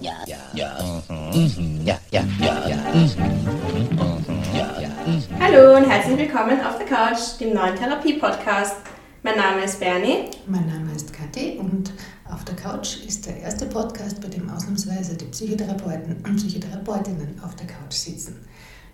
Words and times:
ja, 0.00 0.14
ja, 0.26 0.36
ja, 0.54 1.02
mhm, 1.08 1.80
ja, 1.84 1.98
ja, 2.10 2.22
ja, 2.40 2.68
ja, 2.68 2.76
mhm, 2.94 3.10
ja, 4.54 4.80
ja. 4.80 4.88
Hallo 5.38 5.76
und 5.76 5.90
herzlich 5.90 6.16
willkommen 6.16 6.58
auf 6.62 6.78
der 6.78 6.86
Couch, 6.86 7.38
dem 7.38 7.52
neuen 7.52 7.76
Therapie-Podcast. 7.76 8.76
Mein 9.22 9.36
Name 9.36 9.64
ist 9.64 9.78
Bernie. 9.78 10.30
Mein 10.46 10.66
Name 10.66 10.94
ist 10.94 11.12
Kathi 11.12 11.58
und 11.58 11.92
auf 12.30 12.44
der 12.44 12.56
Couch 12.56 13.04
ist 13.06 13.26
der 13.26 13.40
erste 13.40 13.66
Podcast, 13.66 14.22
bei 14.22 14.28
dem 14.28 14.48
ausnahmsweise 14.48 15.16
die 15.16 15.26
Psychotherapeuten 15.26 16.16
und 16.24 16.36
Psychotherapeutinnen 16.36 17.38
auf 17.44 17.54
der 17.56 17.66
Couch 17.66 17.92
sitzen. 17.92 18.46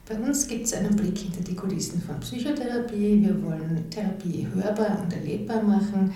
Bei 0.08 0.16
uns 0.16 0.48
gibt 0.48 0.66
es 0.66 0.72
einen 0.72 0.96
Blick 0.96 1.18
hinter 1.18 1.42
die 1.42 1.54
Kulissen 1.54 2.02
von 2.02 2.18
Psychotherapie. 2.18 3.22
Wir 3.22 3.42
wollen 3.44 3.88
Therapie 3.90 4.48
hörbar 4.52 4.98
und 5.02 5.12
erlebbar 5.12 5.62
machen. 5.62 6.12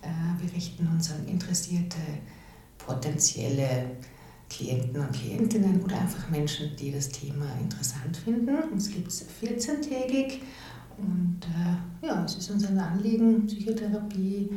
Äh, 0.00 0.08
wir 0.42 0.54
richten 0.54 0.88
uns 0.88 1.10
an 1.10 1.26
interessierte, 1.26 1.98
potenzielle 2.78 3.84
Klienten 4.54 5.00
und 5.00 5.12
Klientinnen 5.12 5.82
oder 5.82 5.98
einfach 5.98 6.28
Menschen, 6.28 6.76
die 6.76 6.92
das 6.92 7.08
Thema 7.08 7.46
interessant 7.60 8.16
finden. 8.16 8.56
Uns 8.70 8.90
gibt 8.90 9.08
es 9.08 9.24
14-tägig 9.42 10.40
und 10.98 11.40
äh, 11.42 12.06
ja, 12.06 12.24
es 12.24 12.36
ist 12.36 12.50
uns 12.50 12.66
ein 12.66 12.78
Anliegen, 12.78 13.46
Psychotherapie, 13.46 14.50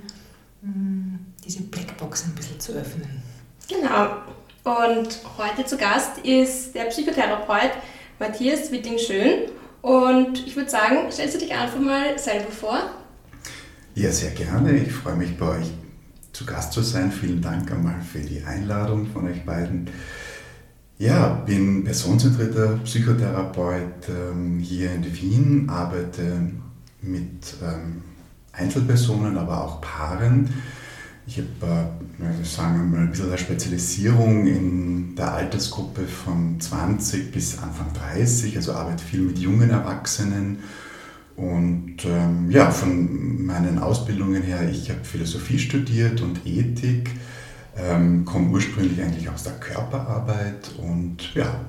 mh, 0.61 0.73
hm, 0.73 1.19
diese 1.43 1.63
Blackbox 1.63 2.25
ein 2.25 2.35
bisschen 2.35 2.59
zu 2.59 2.73
öffnen. 2.73 3.23
Genau. 3.69 4.17
Und 4.63 5.19
heute 5.37 5.65
zu 5.65 5.77
Gast 5.77 6.17
ist 6.19 6.75
der 6.75 6.85
Psychotherapeut 6.85 7.71
Matthias 8.19 8.71
Witting-Schön. 8.71 9.51
Und 9.81 10.45
ich 10.45 10.55
würde 10.55 10.69
sagen, 10.69 11.11
stellst 11.11 11.35
du 11.35 11.39
dich 11.39 11.53
einfach 11.53 11.79
mal 11.79 12.17
selber 12.17 12.51
vor? 12.51 12.89
Ja, 13.93 14.11
sehr 14.11 14.31
gerne. 14.31 14.75
Ich 14.77 14.91
freue 14.91 15.15
mich 15.15 15.37
bei 15.37 15.59
euch 15.59 15.67
zu 16.35 16.45
Gast 16.45 16.73
zu 16.73 16.81
sein. 16.81 17.11
Vielen 17.11 17.41
Dank 17.41 17.71
einmal 17.71 18.01
für 18.01 18.19
die 18.19 18.43
Einladung 18.43 19.07
von 19.07 19.25
euch 19.27 19.45
beiden. 19.45 19.89
Ja, 20.97 21.29
bin 21.29 21.83
personenzentrierter 21.83 22.79
Psychotherapeut 22.83 24.09
ähm, 24.09 24.59
hier 24.59 24.93
in 24.93 25.05
Wien, 25.15 25.69
arbeite 25.69 26.51
mit 27.01 27.55
ähm, 27.63 28.01
Einzelpersonen, 28.51 29.37
aber 29.37 29.63
auch 29.63 29.81
Paaren. 29.81 30.49
Ich 31.27 31.37
habe, 31.37 31.89
äh, 32.19 32.45
sagen 32.45 32.91
wir 32.91 32.97
mal, 32.97 33.05
ein 33.05 33.11
bisschen 33.11 33.27
eine 33.27 33.37
Spezialisierung 33.37 34.45
in 34.45 35.15
der 35.15 35.33
Altersgruppe 35.33 36.03
von 36.03 36.59
20 36.59 37.31
bis 37.31 37.59
Anfang 37.59 37.93
30, 37.93 38.55
also 38.57 38.73
arbeite 38.73 39.03
viel 39.03 39.21
mit 39.21 39.39
jungen 39.39 39.69
Erwachsenen 39.69 40.59
und 41.35 41.97
ähm, 42.05 42.49
ja, 42.49 42.71
von 42.71 43.45
meinen 43.45 43.77
Ausbildungen 43.79 44.41
her, 44.41 44.69
ich 44.69 44.89
habe 44.89 45.03
Philosophie 45.03 45.59
studiert 45.59 46.21
und 46.21 46.45
Ethik, 46.45 47.11
ähm, 47.77 48.23
komme 48.23 48.49
ursprünglich 48.51 49.01
eigentlich 49.01 49.29
aus 49.29 49.43
der 49.43 49.53
Körperarbeit 49.53 50.71
und 50.77 51.33
ja, 51.35 51.59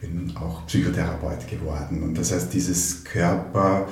bin 0.00 0.34
auch 0.36 0.66
Psychotherapeut 0.66 1.46
geworden. 1.48 2.02
Und 2.02 2.16
das 2.16 2.32
heißt, 2.32 2.52
dieses 2.54 3.04
Körper, 3.04 3.86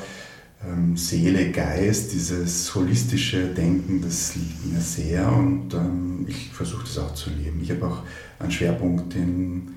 ähm, 0.66 0.96
Seele, 0.96 1.50
Geist, 1.50 2.12
dieses 2.12 2.74
holistische 2.74 3.46
Denken, 3.48 4.00
das 4.02 4.36
liegt 4.36 4.66
mir 4.66 4.80
sehr 4.80 5.30
und 5.30 5.74
ähm, 5.74 6.24
ich 6.28 6.50
versuche 6.50 6.84
das 6.84 6.98
auch 6.98 7.14
zu 7.14 7.30
leben. 7.30 7.60
Ich 7.62 7.70
habe 7.70 7.86
auch 7.86 8.02
einen 8.38 8.50
Schwerpunkt 8.50 9.14
in 9.14 9.74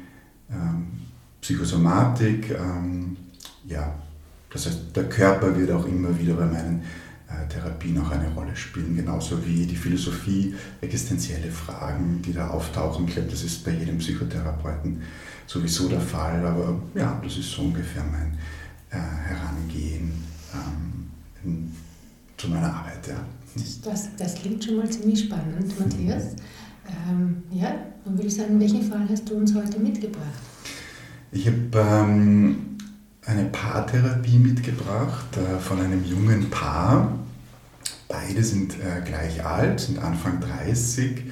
ähm, 0.50 0.88
Psychosomatik, 1.42 2.52
ähm, 2.52 3.18
ja, 3.68 3.94
das 4.54 4.68
heißt, 4.68 4.96
der 4.96 5.10
Körper 5.10 5.58
wird 5.58 5.72
auch 5.72 5.86
immer 5.86 6.18
wieder 6.18 6.36
bei 6.36 6.46
meinen 6.46 6.84
äh, 7.28 7.48
Therapien 7.52 7.98
auch 8.00 8.12
eine 8.12 8.30
Rolle 8.34 8.56
spielen, 8.56 8.96
genauso 8.96 9.44
wie 9.46 9.66
die 9.66 9.76
Philosophie, 9.76 10.54
existenzielle 10.82 11.50
Fragen, 11.50 12.22
die 12.22 12.34
da 12.34 12.50
auftauchen. 12.50 13.08
Ich 13.08 13.16
glaube, 13.16 13.30
das 13.32 13.44
ist 13.44 13.66
bei 13.66 13.72
jedem 13.72 13.98
Psychotherapeuten 13.98 15.02
sowieso 15.48 15.90
der 15.90 16.00
Fall, 16.00 16.46
aber 16.46 16.80
ja, 16.94 17.20
das 17.24 17.38
ist 17.38 17.52
so 17.52 17.64
ungefähr 17.64 18.04
mein 18.04 18.38
äh, 18.92 18.96
Herangehen 18.96 20.12
ähm, 20.54 21.10
in, 21.44 21.72
zu 22.38 22.48
meiner 22.50 22.74
Arbeit. 22.74 23.08
Ja. 23.08 23.26
Das, 23.56 23.82
das, 23.82 24.16
das, 24.18 24.36
klingt 24.36 24.64
schon 24.64 24.78
mal 24.78 24.90
ziemlich 24.90 25.22
spannend, 25.22 25.80
Matthias. 25.80 26.36
Ähm, 27.10 27.44
ja, 27.52 27.76
dann 28.06 28.18
würde 28.18 28.28
ich 28.28 28.36
sagen, 28.36 28.60
welchen 28.60 28.84
Fall 28.84 29.08
hast 29.10 29.30
du 29.30 29.36
uns 29.36 29.54
heute 29.56 29.80
mitgebracht? 29.80 30.28
Ich 31.32 31.48
habe 31.48 31.58
ähm, 31.74 32.73
eine 33.26 33.46
Paartherapie 33.46 34.38
mitgebracht 34.38 35.38
äh, 35.38 35.60
von 35.60 35.80
einem 35.80 36.04
jungen 36.04 36.50
Paar. 36.50 37.18
Beide 38.08 38.44
sind 38.44 38.74
äh, 38.76 39.02
gleich 39.06 39.46
alt, 39.46 39.80
sind 39.80 40.00
Anfang 40.00 40.40
30 40.42 41.24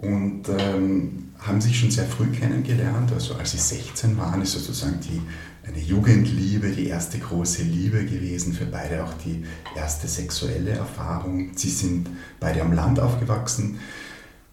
und 0.00 0.48
ähm, 0.48 1.30
haben 1.38 1.60
sich 1.60 1.78
schon 1.78 1.90
sehr 1.90 2.04
früh 2.04 2.26
kennengelernt. 2.26 3.12
Also 3.12 3.34
als 3.34 3.52
sie 3.52 3.58
16 3.58 4.16
waren, 4.18 4.42
ist 4.42 4.52
sozusagen 4.52 5.00
die, 5.00 5.20
eine 5.66 5.78
Jugendliebe, 5.78 6.70
die 6.70 6.88
erste 6.88 7.18
große 7.18 7.62
Liebe 7.62 8.04
gewesen, 8.04 8.52
für 8.52 8.66
beide 8.66 9.02
auch 9.02 9.14
die 9.24 9.44
erste 9.74 10.08
sexuelle 10.08 10.72
Erfahrung. 10.72 11.52
Sie 11.56 11.70
sind 11.70 12.08
beide 12.38 12.60
am 12.62 12.72
Land 12.72 13.00
aufgewachsen, 13.00 13.78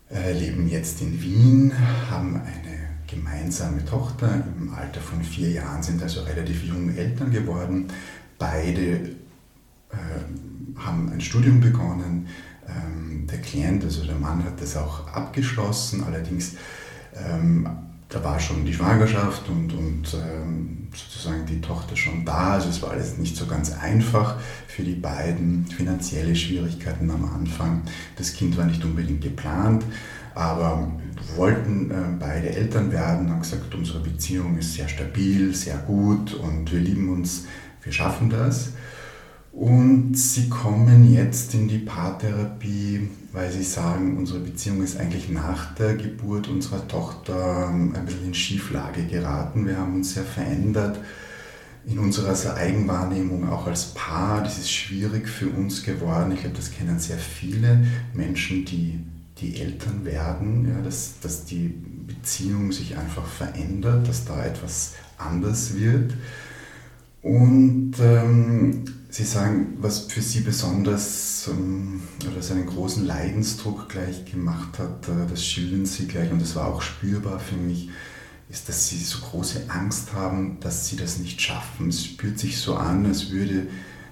äh, 0.10 0.34
leben 0.34 0.68
jetzt 0.70 1.02
in 1.02 1.22
Wien, 1.22 1.74
haben 2.10 2.36
eine 2.36 2.71
gemeinsame 3.12 3.84
Tochter 3.86 4.44
im 4.58 4.74
Alter 4.74 5.02
von 5.02 5.22
vier 5.22 5.50
Jahren, 5.50 5.84
sind 5.84 6.02
also 6.02 6.22
relativ 6.22 6.64
jung 6.64 6.96
Eltern 6.96 7.32
geworden. 7.32 7.88
Beide 8.40 8.82
äh, 9.90 10.78
haben 10.78 11.12
ein 11.12 11.22
Studium 11.22 11.60
begonnen. 11.60 12.28
Ähm, 12.68 13.28
der 13.30 13.40
Klient, 13.40 13.84
also 13.84 14.06
der 14.06 14.16
Mann, 14.16 14.44
hat 14.44 14.62
das 14.62 14.78
auch 14.78 15.08
abgeschlossen. 15.08 16.04
Allerdings, 16.04 16.56
ähm, 17.16 17.68
da 18.08 18.24
war 18.24 18.40
schon 18.40 18.66
die 18.66 18.74
Schwangerschaft 18.74 19.48
und, 19.50 19.74
und 19.74 20.14
ähm, 20.14 20.88
sozusagen 20.94 21.46
die 21.46 21.62
Tochter 21.62 21.96
schon 21.96 22.26
da. 22.26 22.54
Also 22.54 22.70
es 22.70 22.82
war 22.82 22.92
alles 22.92 23.18
nicht 23.18 23.36
so 23.36 23.46
ganz 23.46 23.74
einfach 23.74 24.38
für 24.68 24.84
die 24.84 24.96
beiden. 24.96 25.66
Finanzielle 25.68 26.36
Schwierigkeiten 26.36 27.10
am 27.10 27.26
Anfang. 27.26 27.82
Das 28.16 28.34
Kind 28.34 28.58
war 28.58 28.66
nicht 28.66 28.84
unbedingt 28.84 29.22
geplant. 29.22 29.84
Aber 30.34 30.92
wollten 31.36 31.92
äh, 31.92 31.96
beide 32.20 32.50
Eltern 32.50 32.92
werden, 32.92 33.30
haben 33.30 33.42
gesagt, 33.42 33.74
unsere 33.76 34.00
Beziehung 34.00 34.58
ist 34.58 34.74
sehr 34.74 34.88
stabil, 34.88 35.54
sehr 35.54 35.78
gut 35.78 36.34
und 36.34 36.72
wir 36.72 36.80
lieben 36.80 37.10
uns, 37.10 37.46
wir 37.84 37.92
schaffen 37.92 38.30
das. 38.30 38.72
Und 39.52 40.16
sie 40.16 40.48
kommen 40.48 41.14
jetzt 41.14 41.54
in 41.54 41.68
die 41.68 41.80
Paartherapie, 41.80 43.10
weil 43.34 43.52
sie 43.52 43.64
sagen, 43.64 44.18
unsere 44.18 44.40
Beziehung 44.40 44.82
ist 44.82 44.98
eigentlich 44.98 45.30
nach 45.30 45.76
der 45.76 45.96
Geburt 45.96 46.48
unserer 46.48 46.88
Tochter 46.88 47.70
ähm, 47.70 47.94
ein 47.94 48.06
bisschen 48.06 48.28
in 48.28 48.34
Schieflage 48.34 49.04
geraten. 49.04 49.68
Wir 49.68 49.78
haben 49.78 49.96
uns 49.96 50.14
sehr 50.14 50.24
verändert 50.24 51.00
in 51.86 52.00
unserer 52.00 52.56
Eigenwahrnehmung 52.56 53.50
auch 53.50 53.68
als 53.68 53.94
Paar. 53.94 54.42
Das 54.42 54.58
ist 54.58 54.72
schwierig 54.72 55.28
für 55.28 55.50
uns 55.50 55.84
geworden. 55.84 56.32
Ich 56.32 56.42
glaube, 56.42 56.56
das 56.56 56.72
kennen 56.72 57.00
sehr 57.00 57.18
viele 57.18 57.86
Menschen, 58.14 58.64
die 58.64 59.00
die 59.42 59.60
Eltern 59.60 60.06
werden, 60.06 60.70
ja, 60.70 60.82
dass, 60.82 61.20
dass 61.22 61.46
die 61.46 61.68
Beziehung 61.68 62.72
sich 62.72 62.98
einfach 62.98 63.26
verändert, 63.26 64.08
dass 64.08 64.26
da 64.26 64.46
etwas 64.46 64.94
anders 65.18 65.76
wird. 65.76 66.14
Und 67.22 67.94
ähm, 68.00 68.86
Sie 69.10 69.26
sagen, 69.26 69.78
was 69.82 70.06
für 70.06 70.22
Sie 70.22 70.40
besonders 70.40 71.50
ähm, 71.50 72.02
oder 72.32 72.42
seinen 72.42 72.66
großen 72.66 73.06
Leidensdruck 73.06 73.90
gleich 73.90 74.26
gemacht 74.26 74.80
hat, 74.80 75.08
äh, 75.10 75.30
das 75.30 75.46
schildern 75.46 75.86
Sie 75.86 76.08
gleich 76.08 76.32
und 76.32 76.42
das 76.42 76.56
war 76.56 76.68
auch 76.68 76.82
spürbar 76.82 77.40
für 77.40 77.58
mich, 77.58 77.90
ist, 78.50 78.70
dass 78.70 78.88
Sie 78.88 78.98
so 78.98 79.20
große 79.20 79.70
Angst 79.70 80.14
haben, 80.14 80.60
dass 80.62 80.88
Sie 80.88 80.96
das 80.96 81.20
nicht 81.20 81.42
schaffen. 81.42 81.90
Es 81.90 82.06
spürt 82.06 82.40
sich 82.40 82.58
so 82.58 82.76
an, 82.76 83.06
als 83.06 83.32
würde 83.32 83.68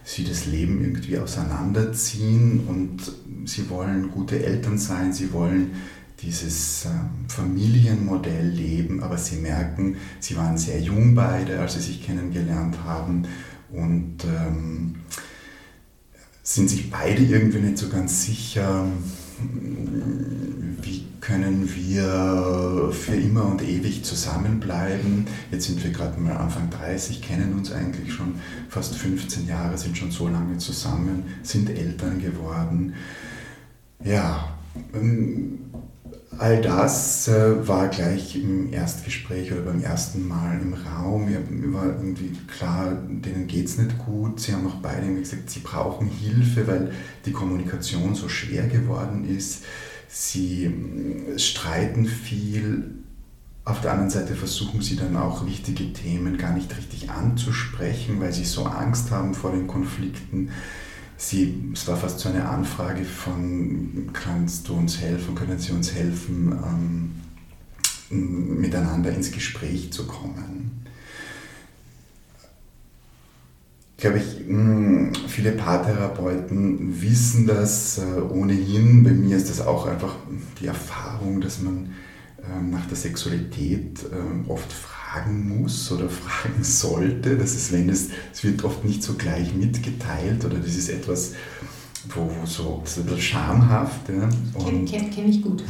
sie 0.10 0.24
das 0.24 0.46
Leben 0.48 0.82
irgendwie 0.82 1.20
auseinanderziehen 1.20 2.62
und 2.68 2.98
sie 3.50 3.70
wollen 3.70 4.12
gute 4.12 4.44
Eltern 4.44 4.78
sein, 4.78 5.12
sie 5.12 5.34
wollen 5.34 5.72
dieses 6.22 6.86
ähm, 6.86 7.26
Familienmodell 7.28 8.48
leben, 8.48 9.02
aber 9.02 9.18
sie 9.18 9.38
merken, 9.38 9.96
sie 10.20 10.36
waren 10.38 10.58
sehr 10.58 10.80
jung 10.80 11.16
beide, 11.16 11.60
als 11.60 11.76
sie 11.76 11.82
sich 11.82 12.06
kennengelernt 12.06 12.78
haben 12.84 13.24
und 13.72 14.18
ähm, 14.26 14.96
sind 16.44 16.70
sich 16.70 16.90
beide 16.90 17.24
irgendwie 17.24 17.60
nicht 17.60 17.78
so 17.78 17.90
ganz 17.90 18.26
sicher, 18.26 18.86
wie 20.82 21.06
können 21.22 21.70
wir 21.76 22.92
für 22.92 23.16
immer 23.16 23.46
und 23.46 23.62
ewig 23.62 24.04
zusammenbleiben. 24.04 25.28
Jetzt 25.52 25.68
sind 25.68 25.84
wir 25.84 25.92
gerade 25.92 26.20
mal 26.20 26.36
Anfang 26.36 26.70
30, 26.70 27.22
kennen 27.22 27.54
uns 27.54 27.72
eigentlich 27.72 28.12
schon 28.12 28.36
fast 28.68 28.96
15 28.96 29.48
Jahre, 29.48 29.78
sind 29.78 29.98
schon 29.98 30.12
so 30.12 30.28
lange 30.28 30.58
zusammen, 30.58 31.24
sind 31.44 31.70
Eltern 31.70 32.20
geworden. 32.20 32.96
Ja, 34.04 34.58
ähm, 34.94 35.60
all 36.38 36.62
das 36.62 37.28
äh, 37.28 37.68
war 37.68 37.90
gleich 37.90 38.36
im 38.36 38.72
Erstgespräch 38.72 39.52
oder 39.52 39.62
beim 39.62 39.82
ersten 39.82 40.28
Mal 40.28 40.62
im 40.62 40.74
Raum. 40.74 41.26
Mir 41.26 41.74
war 41.74 41.86
irgendwie 41.88 42.32
klar, 42.48 42.94
denen 43.08 43.48
geht 43.48 43.66
es 43.66 43.78
nicht 43.78 43.98
gut. 43.98 44.40
Sie 44.40 44.54
haben 44.54 44.68
auch 44.68 44.76
beide 44.82 45.14
gesagt, 45.14 45.50
sie 45.50 45.60
brauchen 45.60 46.08
Hilfe, 46.08 46.66
weil 46.68 46.94
die 47.26 47.34
Kommunikation 47.34 48.16
so 48.16 48.30
schwer 48.30 48.68
geworden 48.68 49.26
ist. 49.26 49.66
Sie 50.08 50.66
äh, 50.66 51.38
streiten 51.40 52.06
viel 52.06 52.96
Auf 53.66 53.82
der 53.82 53.92
anderen 53.92 54.10
Seite 54.10 54.36
versuchen 54.36 54.82
sie 54.82 54.96
dann 54.96 55.16
auch 55.18 55.46
wichtige 55.46 55.94
Themen 55.94 56.38
gar 56.38 56.54
nicht 56.54 56.76
richtig 56.76 57.12
anzusprechen, 57.12 58.20
weil 58.20 58.34
sie 58.34 58.46
so 58.46 58.66
Angst 58.66 59.12
haben 59.12 59.34
vor 59.36 59.52
den 59.52 59.68
Konflikten. 59.68 60.52
Sie, 61.22 61.72
es 61.74 61.86
war 61.86 61.98
fast 61.98 62.20
so 62.20 62.30
eine 62.30 62.48
Anfrage 62.48 63.04
von, 63.04 64.10
kannst 64.14 64.70
du 64.70 64.74
uns 64.74 65.00
helfen, 65.00 65.36
können 65.36 65.60
Sie 65.60 65.74
uns 65.74 65.94
helfen, 65.94 66.58
ähm, 68.10 68.60
miteinander 68.62 69.12
ins 69.12 69.30
Gespräch 69.30 69.92
zu 69.92 70.08
kommen. 70.08 70.80
glaube 73.98 74.20
ich, 74.20 74.48
hm, 74.48 75.12
viele 75.28 75.52
Paartherapeuten 75.52 77.02
wissen 77.02 77.46
das 77.46 77.98
äh, 77.98 78.22
ohnehin. 78.22 79.04
Bei 79.04 79.12
mir 79.12 79.36
ist 79.36 79.50
das 79.50 79.60
auch 79.60 79.86
einfach 79.88 80.16
die 80.62 80.68
Erfahrung, 80.68 81.42
dass 81.42 81.62
man 81.62 81.94
ähm, 82.50 82.72
nach 82.72 82.86
der 82.86 82.96
Sexualität 82.96 84.06
ähm, 84.14 84.46
oft 84.48 84.72
fragen 85.10 85.62
muss 85.62 85.92
oder 85.92 86.10
fragen 86.10 86.64
sollte. 86.64 87.38
Das 87.38 87.54
ist, 87.56 87.72
wenn 87.72 87.90
es, 87.90 88.10
es 88.34 88.44
wird 88.44 88.64
oft 88.64 88.84
nicht 88.86 89.04
so 89.04 89.14
gleich 89.14 89.54
mitgeteilt 89.54 90.44
oder 90.46 90.58
das 90.58 90.76
ist 90.76 90.90
etwas, 90.90 91.34
wo, 92.14 92.22
wo 92.22 92.46
so, 92.46 92.82
so 92.86 93.02
ein 93.02 93.06
bisschen 93.06 93.22
schamhaft. 93.22 94.10
Ja. 94.10 94.30
Kenne 94.64 94.86
kenn, 94.86 95.12
kenn 95.12 95.30
ich 95.30 95.42
gut. 95.42 95.64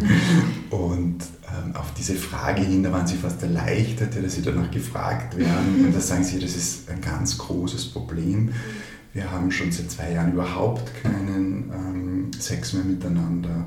und 0.70 1.18
ähm, 1.48 1.74
auf 1.74 1.92
diese 1.94 2.14
Frage 2.14 2.62
hin, 2.62 2.82
da 2.82 2.92
waren 2.92 3.06
sie 3.06 3.16
fast 3.16 3.42
erleichtert, 3.42 4.22
dass 4.22 4.34
sie 4.34 4.42
danach 4.42 4.70
gefragt 4.70 5.36
werden. 5.36 5.84
Und 5.86 5.94
da 5.94 6.00
sagen 6.00 6.24
sie, 6.24 6.38
das 6.38 6.56
ist 6.56 6.90
ein 6.90 7.00
ganz 7.00 7.38
großes 7.38 7.88
Problem. 7.88 8.50
Wir 9.14 9.30
haben 9.30 9.50
schon 9.50 9.70
seit 9.70 9.90
zwei 9.90 10.12
Jahren 10.12 10.32
überhaupt 10.32 10.90
keinen 11.02 11.70
ähm, 11.70 12.30
Sex 12.38 12.72
mehr 12.72 12.84
miteinander 12.84 13.66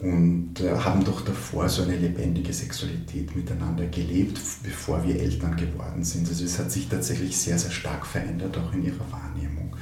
und 0.00 0.60
äh, 0.60 0.74
haben 0.76 1.04
doch 1.04 1.20
davor 1.22 1.68
so 1.68 1.82
eine 1.82 1.96
lebendige 1.96 2.52
Sexualität 2.52 3.36
miteinander 3.36 3.86
gelebt, 3.86 4.40
bevor 4.62 5.04
wir 5.06 5.20
Eltern 5.20 5.56
geworden 5.56 6.02
sind. 6.04 6.26
Also 6.28 6.44
es 6.44 6.58
hat 6.58 6.72
sich 6.72 6.88
tatsächlich 6.88 7.36
sehr, 7.36 7.58
sehr 7.58 7.70
stark 7.70 8.06
verändert, 8.06 8.56
auch 8.56 8.72
in 8.72 8.84
ihrer 8.84 9.10
Wahrnehmung. 9.10 9.76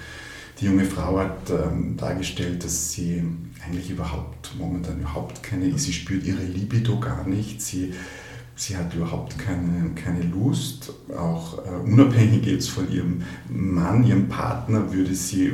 Die 0.60 0.64
junge 0.64 0.84
Frau 0.84 1.20
hat 1.20 1.50
ähm, 1.50 1.96
dargestellt, 1.96 2.64
dass 2.64 2.90
sie 2.90 3.22
eigentlich 3.64 3.90
überhaupt 3.90 4.56
momentan 4.58 4.98
überhaupt 4.98 5.40
keine, 5.44 5.78
sie 5.78 5.92
spürt 5.92 6.24
ihre 6.24 6.42
Libido 6.42 6.98
gar 6.98 7.24
nicht, 7.24 7.62
sie, 7.62 7.94
sie 8.56 8.76
hat 8.76 8.92
überhaupt 8.94 9.38
keine, 9.38 9.90
keine 9.94 10.22
Lust, 10.22 10.92
auch 11.16 11.58
äh, 11.64 11.70
unabhängig 11.70 12.44
jetzt 12.44 12.70
von 12.70 12.90
ihrem 12.90 13.22
Mann, 13.48 14.04
ihrem 14.04 14.28
Partner, 14.28 14.92
würde 14.92 15.14
sie, 15.14 15.52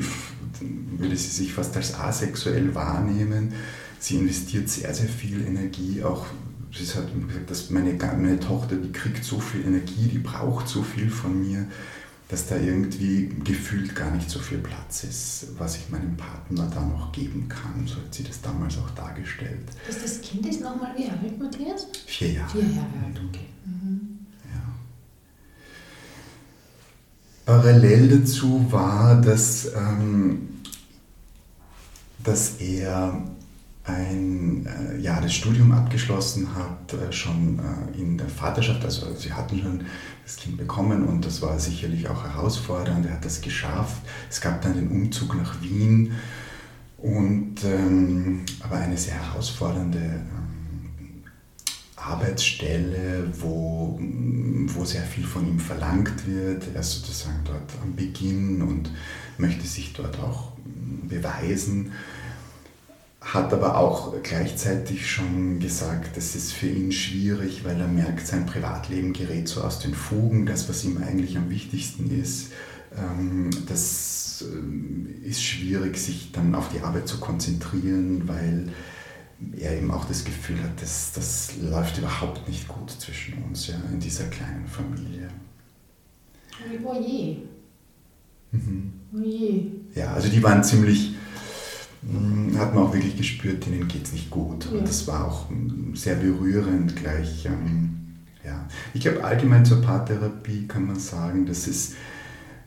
würde 0.96 1.16
sie 1.16 1.28
sich 1.28 1.52
fast 1.52 1.76
als 1.76 1.94
asexuell 1.94 2.74
wahrnehmen. 2.74 3.52
Sie 3.98 4.16
investiert 4.16 4.68
sehr, 4.68 4.92
sehr 4.94 5.08
viel 5.08 5.46
Energie, 5.46 6.02
auch 6.02 6.26
sie 6.72 6.86
hat 6.86 7.06
gesagt, 7.28 7.50
dass 7.50 7.70
meine, 7.70 7.94
meine 7.94 8.40
Tochter, 8.40 8.76
die 8.76 8.92
kriegt 8.92 9.24
so 9.24 9.38
viel 9.38 9.64
Energie, 9.64 10.08
die 10.12 10.18
braucht 10.18 10.68
so 10.68 10.82
viel 10.82 11.08
von 11.08 11.40
mir 11.40 11.66
dass 12.28 12.48
da 12.48 12.56
irgendwie 12.56 13.30
gefühlt 13.44 13.94
gar 13.94 14.10
nicht 14.10 14.30
so 14.30 14.38
viel 14.38 14.58
Platz 14.58 15.04
ist, 15.04 15.46
was 15.58 15.76
ich 15.76 15.90
meinem 15.90 16.16
Partner 16.16 16.68
da 16.72 16.80
noch 16.80 17.12
geben 17.12 17.48
kann. 17.48 17.86
So 17.86 17.96
hat 17.96 18.14
sie 18.14 18.24
das 18.24 18.40
damals 18.40 18.76
auch 18.78 18.90
dargestellt. 18.90 19.68
Das, 19.86 20.02
das 20.02 20.20
Kind 20.22 20.46
ist 20.46 20.60
nochmal 20.60 20.94
wie 20.96 21.04
alt, 21.04 21.38
Matthias? 21.38 21.86
Vier 22.06 22.32
Jahre. 22.32 22.50
Vier 22.50 22.62
Jahre 22.62 23.04
alt, 23.04 23.20
okay. 23.28 23.46
Mhm. 23.66 24.18
Ja. 24.52 24.74
Parallel 27.44 28.20
dazu 28.20 28.66
war, 28.72 29.20
dass, 29.20 29.66
ähm, 29.74 30.48
dass 32.24 32.56
er 32.58 33.22
ein 33.84 34.66
äh, 34.66 34.98
Jahr 34.98 35.20
das 35.20 35.34
Studium 35.34 35.70
abgeschlossen 35.72 36.54
hat, 36.54 36.94
äh, 36.94 37.12
schon 37.12 37.58
äh, 37.58 38.00
in 38.00 38.16
der 38.16 38.28
Vaterschaft. 38.28 38.82
Also 38.84 39.14
sie 39.14 39.32
hatten 39.32 39.60
schon 39.60 39.84
das 40.24 40.36
Kind 40.36 40.56
bekommen 40.56 41.04
und 41.04 41.26
das 41.26 41.42
war 41.42 41.58
sicherlich 41.58 42.08
auch 42.08 42.24
herausfordernd. 42.24 43.04
Er 43.04 43.14
hat 43.14 43.24
das 43.24 43.42
geschafft. 43.42 44.02
Es 44.30 44.40
gab 44.40 44.62
dann 44.62 44.74
den 44.74 44.88
Umzug 44.88 45.36
nach 45.36 45.60
Wien 45.60 46.12
und 46.96 47.56
ähm, 47.64 48.40
aber 48.60 48.76
eine 48.76 48.96
sehr 48.96 49.22
herausfordernde 49.22 49.98
ähm, 49.98 51.22
Arbeitsstelle, 51.94 53.30
wo, 53.38 54.00
wo 54.00 54.84
sehr 54.86 55.02
viel 55.02 55.24
von 55.24 55.46
ihm 55.46 55.60
verlangt 55.60 56.26
wird. 56.26 56.68
Er 56.72 56.80
ist 56.80 56.92
sozusagen 56.92 57.40
dort 57.44 57.70
am 57.82 57.94
Beginn 57.94 58.62
und 58.62 58.90
möchte 59.36 59.66
sich 59.66 59.92
dort 59.92 60.18
auch 60.18 60.52
beweisen 61.06 61.92
hat 63.24 63.52
aber 63.54 63.78
auch 63.78 64.14
gleichzeitig 64.22 65.10
schon 65.10 65.58
gesagt, 65.58 66.16
es 66.16 66.36
ist 66.36 66.52
für 66.52 66.68
ihn 66.68 66.92
schwierig, 66.92 67.64
weil 67.64 67.80
er 67.80 67.88
merkt, 67.88 68.26
sein 68.26 68.44
Privatleben 68.44 69.14
gerät 69.14 69.48
so 69.48 69.62
aus 69.62 69.78
den 69.78 69.94
Fugen. 69.94 70.44
Das, 70.44 70.68
was 70.68 70.84
ihm 70.84 70.98
eigentlich 70.98 71.36
am 71.38 71.48
wichtigsten 71.48 72.10
ist, 72.10 72.52
ähm, 72.96 73.50
das 73.66 74.44
äh, 74.46 75.26
ist 75.26 75.42
schwierig, 75.42 75.96
sich 75.96 76.32
dann 76.32 76.54
auf 76.54 76.68
die 76.68 76.80
Arbeit 76.80 77.08
zu 77.08 77.18
konzentrieren, 77.18 78.28
weil 78.28 78.68
er 79.58 79.76
eben 79.76 79.90
auch 79.90 80.04
das 80.04 80.24
Gefühl 80.24 80.62
hat, 80.62 80.80
dass 80.80 81.12
das 81.12 81.54
läuft 81.62 81.98
überhaupt 81.98 82.46
nicht 82.46 82.68
gut 82.68 82.90
zwischen 82.90 83.42
uns, 83.44 83.66
ja, 83.68 83.74
in 83.90 84.00
dieser 84.00 84.24
kleinen 84.24 84.66
Familie. 84.66 85.28
Oh 86.84 87.00
je. 87.00 87.38
Mhm. 88.52 88.92
Oh 89.14 89.20
je. 89.22 89.66
Ja, 89.94 90.12
also 90.12 90.28
die 90.28 90.42
waren 90.42 90.62
ziemlich 90.62 91.13
hat 92.58 92.74
man 92.74 92.84
auch 92.84 92.92
wirklich 92.92 93.16
gespürt, 93.16 93.66
denen 93.66 93.88
geht 93.88 94.04
es 94.04 94.12
nicht 94.12 94.30
gut. 94.30 94.66
Ja. 94.66 94.78
Und 94.78 94.88
das 94.88 95.06
war 95.06 95.26
auch 95.26 95.48
hm, 95.48 95.94
sehr 95.94 96.16
berührend 96.16 96.96
gleich. 96.96 97.46
Ähm, 97.46 97.90
ja. 98.44 98.66
Ich 98.92 99.00
glaube, 99.00 99.24
allgemein 99.24 99.64
zur 99.64 99.80
Paartherapie 99.80 100.66
kann 100.68 100.86
man 100.86 100.98
sagen, 100.98 101.46
das 101.46 101.66
ist, 101.66 101.94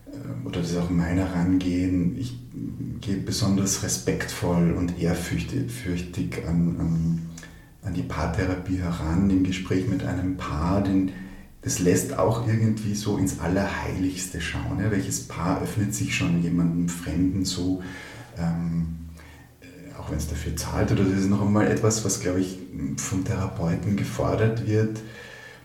äh, 0.06 0.46
oder 0.46 0.60
das 0.60 0.72
ist 0.72 0.76
auch 0.76 0.90
mein 0.90 1.18
Herangehen, 1.18 2.18
ich 2.18 2.36
gehe 3.00 3.18
besonders 3.18 3.82
respektvoll 3.82 4.72
und 4.72 5.00
ehrfürchtig 5.00 6.46
an, 6.46 6.76
an, 6.78 7.28
an 7.84 7.94
die 7.94 8.02
Paartherapie 8.02 8.78
heran, 8.78 9.30
im 9.30 9.44
Gespräch 9.44 9.88
mit 9.88 10.04
einem 10.04 10.36
Paar, 10.36 10.82
denn 10.82 11.12
das 11.62 11.78
lässt 11.78 12.18
auch 12.18 12.46
irgendwie 12.46 12.94
so 12.94 13.18
ins 13.18 13.40
Allerheiligste 13.40 14.40
schauen. 14.40 14.80
Ja? 14.80 14.90
Welches 14.90 15.28
Paar 15.28 15.62
öffnet 15.62 15.94
sich 15.94 16.14
schon 16.14 16.42
jemandem 16.42 16.88
Fremden 16.88 17.44
so? 17.44 17.82
Ähm, 18.36 18.97
auch 20.08 20.12
wenn 20.12 20.18
es 20.18 20.28
dafür 20.28 20.56
zahlt, 20.56 20.90
oder 20.90 21.04
das 21.04 21.20
ist 21.20 21.28
noch 21.28 21.42
einmal 21.42 21.66
etwas, 21.66 22.04
was, 22.04 22.20
glaube 22.20 22.40
ich, 22.40 22.58
vom 22.96 23.24
Therapeuten 23.24 23.96
gefordert 23.96 24.66
wird. 24.66 24.98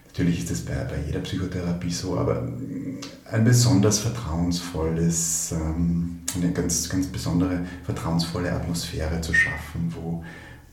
Natürlich 0.08 0.40
ist 0.40 0.52
das 0.52 0.62
bei, 0.62 0.74
bei 0.74 0.98
jeder 1.08 1.22
Psychotherapie 1.22 1.90
so, 1.90 2.18
aber 2.18 2.48
ein 3.32 3.44
besonders 3.44 4.00
vertrauensvolles, 4.00 5.54
ähm, 5.54 6.20
eine 6.36 6.52
ganz, 6.52 6.88
ganz 6.88 7.08
besondere 7.08 7.62
vertrauensvolle 7.84 8.52
Atmosphäre 8.52 9.22
zu 9.22 9.34
schaffen, 9.34 9.92
wo, 9.96 10.24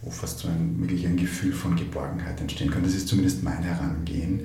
wo 0.03 0.11
fast 0.11 0.41
so 0.41 0.49
ein, 0.49 0.77
wirklich 0.81 1.07
ein 1.07 1.17
Gefühl 1.17 1.53
von 1.53 1.75
Geborgenheit 1.75 2.39
entstehen 2.41 2.71
kann. 2.71 2.83
Das 2.83 2.95
ist 2.95 3.09
zumindest 3.09 3.43
mein 3.43 3.62
Herangehen. 3.62 4.41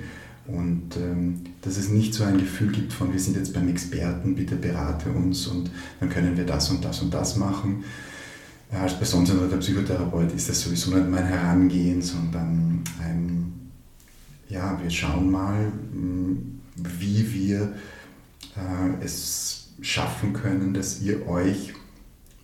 Und 0.47 0.95
ähm, 0.95 1.41
dass 1.61 1.75
es 1.75 1.89
nicht 1.89 2.13
so 2.13 2.23
ein 2.23 2.37
Gefühl 2.37 2.71
gibt 2.71 2.93
von, 2.93 3.11
wir 3.11 3.19
sind 3.19 3.35
jetzt 3.35 3.53
beim 3.53 3.67
Experten, 3.67 4.35
bitte 4.35 4.55
berate 4.55 5.09
uns 5.09 5.47
und 5.47 5.71
dann 5.99 6.09
können 6.09 6.37
wir 6.37 6.45
das 6.45 6.69
und 6.69 6.85
das 6.85 7.01
und 7.01 7.11
das 7.13 7.35
machen, 7.35 7.83
ja, 8.71 8.81
als 8.81 8.99
besonderer 8.99 9.57
Psychotherapeut 9.57 10.33
ist 10.33 10.49
das 10.49 10.61
sowieso 10.61 10.91
nicht 10.91 11.09
mein 11.09 11.25
Herangehen, 11.25 12.01
sondern 12.01 12.83
ein, 13.01 13.71
ja, 14.49 14.79
wir 14.81 14.89
schauen 14.89 15.31
mal, 15.31 15.71
hm, 15.91 16.59
wie 16.75 17.33
wir 17.33 17.73
äh, 18.55 19.03
es 19.03 19.67
schaffen 19.81 20.33
können, 20.33 20.73
dass 20.73 21.01
ihr 21.01 21.27
euch 21.27 21.73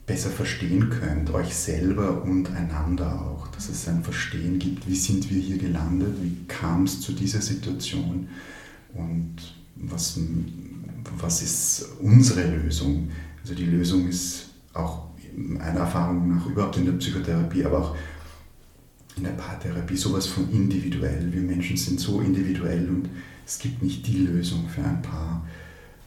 besser 0.06 0.30
verstehen 0.30 0.90
könnt, 0.90 1.30
euch 1.32 1.56
selber 1.56 2.24
und 2.24 2.52
einander 2.52 3.22
auch, 3.22 3.48
dass 3.48 3.70
es 3.70 3.88
ein 3.88 4.04
Verstehen 4.04 4.60
gibt, 4.60 4.88
wie 4.88 4.96
sind 4.96 5.30
wir 5.30 5.42
hier 5.42 5.58
gelandet, 5.58 6.16
wie 6.22 6.36
kam 6.48 6.84
es 6.84 7.02
zu 7.02 7.14
dieser 7.14 7.42
Situation 7.42 8.28
und 8.94 9.36
was, 9.76 10.20
was 11.18 11.42
ist 11.42 11.86
unsere 12.02 12.46
Lösung. 12.58 13.10
Also 13.42 13.56
die 13.56 13.66
Lösung 13.66 14.08
ist 14.08 14.50
auch 14.74 15.11
meiner 15.36 15.82
Erfahrung 15.82 16.36
nach 16.36 16.46
überhaupt 16.46 16.78
in 16.78 16.86
der 16.86 16.94
Psychotherapie, 16.94 17.66
aber 17.66 17.80
auch 17.80 17.96
in 19.18 19.24
der 19.24 19.32
Paartherapie 19.32 19.98
sowas 19.98 20.28
von 20.28 20.50
individuell. 20.52 21.32
Wir 21.32 21.42
Menschen 21.42 21.78
sind 21.78 22.00
so 22.00 22.22
individuell 22.22 22.88
und 22.90 23.10
es 23.46 23.60
gibt 23.60 23.82
nicht 23.82 24.08
die 24.08 24.26
Lösung 24.26 24.68
für 24.70 24.84
ein 24.84 25.02
Paar 25.02 25.46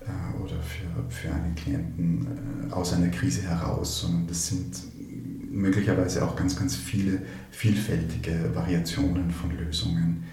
äh, 0.00 0.42
oder 0.42 0.56
für, 0.62 1.10
für 1.10 1.32
einen 1.32 1.54
Klienten 1.54 2.26
äh, 2.70 2.72
aus 2.72 2.92
einer 2.92 3.08
Krise 3.08 3.42
heraus, 3.42 4.00
sondern 4.00 4.26
das 4.26 4.46
sind 4.48 4.82
möglicherweise 5.50 6.24
auch 6.24 6.34
ganz, 6.34 6.56
ganz 6.56 6.74
viele 6.74 7.22
vielfältige 7.50 8.54
Variationen 8.54 9.30
von 9.30 9.56
Lösungen. 9.56 10.24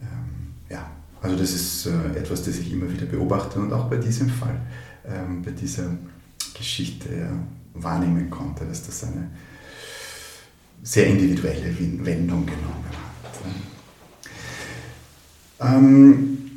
Ähm, 0.00 0.54
ja, 0.70 0.90
also 1.20 1.36
das 1.36 1.52
ist 1.52 1.86
äh, 1.86 2.18
etwas, 2.18 2.44
das 2.44 2.58
ich 2.58 2.72
immer 2.72 2.90
wieder 2.90 3.06
beobachte 3.06 3.60
und 3.60 3.72
auch 3.72 3.90
bei 3.90 3.96
diesem 3.96 4.30
Fall, 4.30 4.60
ähm, 5.04 5.42
bei 5.42 5.50
dieser 5.50 5.96
Geschichte. 6.54 7.14
Ja, 7.14 7.32
wahrnehmen 7.74 8.30
konnte, 8.30 8.64
dass 8.64 8.86
das 8.86 9.04
eine 9.04 9.30
sehr 10.82 11.06
individuelle 11.06 11.76
Wendung 12.04 12.46
genommen 12.46 12.84
hat. 12.88 12.96
Ähm, 15.60 16.50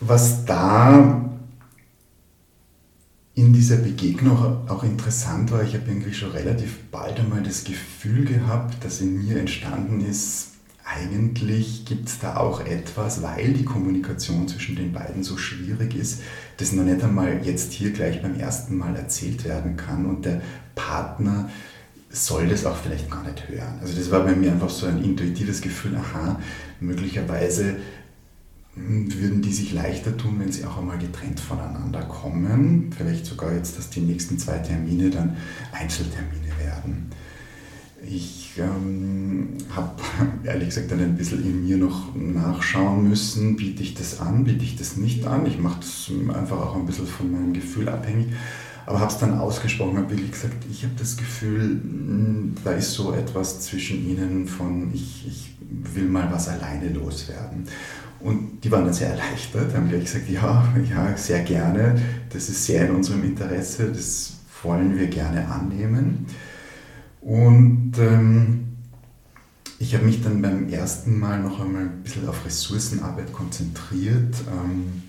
was 0.00 0.44
da 0.44 1.22
in 3.34 3.52
dieser 3.52 3.76
Begegnung 3.76 4.66
auch 4.66 4.82
interessant 4.82 5.52
war, 5.52 5.62
ich 5.62 5.74
habe 5.74 5.90
eigentlich 5.90 6.16
schon 6.16 6.30
relativ 6.30 6.78
bald 6.90 7.20
einmal 7.20 7.42
das 7.42 7.64
Gefühl 7.64 8.24
gehabt, 8.24 8.82
dass 8.82 9.02
in 9.02 9.26
mir 9.26 9.38
entstanden 9.38 10.00
ist, 10.00 10.55
eigentlich 10.86 11.84
gibt 11.84 12.08
es 12.08 12.20
da 12.20 12.36
auch 12.36 12.60
etwas, 12.60 13.22
weil 13.22 13.52
die 13.52 13.64
Kommunikation 13.64 14.46
zwischen 14.46 14.76
den 14.76 14.92
beiden 14.92 15.24
so 15.24 15.36
schwierig 15.36 15.96
ist, 15.96 16.22
das 16.58 16.72
noch 16.72 16.84
nicht 16.84 17.02
einmal 17.02 17.44
jetzt 17.44 17.72
hier 17.72 17.92
gleich 17.92 18.22
beim 18.22 18.38
ersten 18.38 18.76
Mal 18.76 18.94
erzählt 18.94 19.44
werden 19.44 19.76
kann 19.76 20.06
und 20.06 20.24
der 20.24 20.40
Partner 20.74 21.50
soll 22.10 22.48
das 22.48 22.64
auch 22.64 22.76
vielleicht 22.76 23.10
gar 23.10 23.24
nicht 23.24 23.48
hören. 23.48 23.78
Also 23.80 23.98
das 23.98 24.10
war 24.10 24.20
bei 24.20 24.34
mir 24.34 24.52
einfach 24.52 24.70
so 24.70 24.86
ein 24.86 25.02
intuitives 25.02 25.60
Gefühl, 25.60 25.96
aha, 25.96 26.40
möglicherweise 26.80 27.76
würden 28.76 29.42
die 29.42 29.52
sich 29.52 29.72
leichter 29.72 30.16
tun, 30.16 30.36
wenn 30.38 30.52
sie 30.52 30.64
auch 30.64 30.78
einmal 30.78 30.98
getrennt 30.98 31.40
voneinander 31.40 32.02
kommen. 32.02 32.90
Vielleicht 32.96 33.26
sogar 33.26 33.54
jetzt, 33.54 33.78
dass 33.78 33.90
die 33.90 34.00
nächsten 34.00 34.38
zwei 34.38 34.58
Termine 34.58 35.10
dann 35.10 35.36
Einzeltermine 35.72 36.52
werden. 36.62 37.10
Ich 38.08 38.52
ähm, 38.58 39.48
habe 39.74 40.02
ehrlich 40.44 40.68
gesagt 40.68 40.90
dann 40.90 41.00
ein 41.00 41.16
bisschen 41.16 41.44
in 41.44 41.66
mir 41.66 41.76
noch 41.76 42.14
nachschauen 42.14 43.08
müssen, 43.08 43.56
biete 43.56 43.82
ich 43.82 43.94
das 43.94 44.20
an, 44.20 44.44
biete 44.44 44.64
ich 44.64 44.76
das 44.76 44.96
nicht 44.96 45.26
an. 45.26 45.46
Ich 45.46 45.58
mache 45.58 45.80
das 45.80 46.10
einfach 46.34 46.58
auch 46.58 46.76
ein 46.76 46.86
bisschen 46.86 47.06
von 47.06 47.30
meinem 47.30 47.52
Gefühl 47.52 47.88
abhängig, 47.88 48.28
aber 48.86 49.00
habe 49.00 49.10
es 49.10 49.18
dann 49.18 49.38
ausgesprochen, 49.38 49.96
habe 49.96 50.10
wirklich 50.10 50.30
gesagt, 50.30 50.54
ich 50.70 50.84
habe 50.84 50.94
das 50.96 51.16
Gefühl, 51.16 51.80
hm, 51.82 52.54
da 52.64 52.72
ist 52.72 52.92
so 52.92 53.12
etwas 53.12 53.60
zwischen 53.60 54.08
ihnen 54.08 54.46
von, 54.46 54.92
ich, 54.94 55.26
ich 55.26 55.56
will 55.94 56.08
mal 56.08 56.28
was 56.30 56.48
alleine 56.48 56.90
loswerden. 56.90 57.64
Und 58.20 58.64
die 58.64 58.70
waren 58.70 58.84
dann 58.84 58.94
sehr 58.94 59.10
erleichtert, 59.10 59.74
haben 59.74 59.88
gleich 59.88 60.04
gesagt, 60.04 60.28
ja, 60.30 60.66
ja, 60.90 61.16
sehr 61.16 61.40
gerne, 61.40 62.00
das 62.32 62.48
ist 62.48 62.64
sehr 62.64 62.88
in 62.88 62.94
unserem 62.94 63.22
Interesse, 63.24 63.92
das 63.92 64.34
wollen 64.62 64.98
wir 64.98 65.06
gerne 65.08 65.46
annehmen. 65.48 66.26
Und 67.26 67.94
ähm, 67.98 68.68
ich 69.80 69.96
habe 69.96 70.04
mich 70.04 70.22
dann 70.22 70.40
beim 70.40 70.68
ersten 70.68 71.18
Mal 71.18 71.42
noch 71.42 71.58
einmal 71.58 71.82
ein 71.82 72.02
bisschen 72.04 72.28
auf 72.28 72.46
Ressourcenarbeit 72.46 73.32
konzentriert. 73.32 74.32
Ähm, 74.48 75.02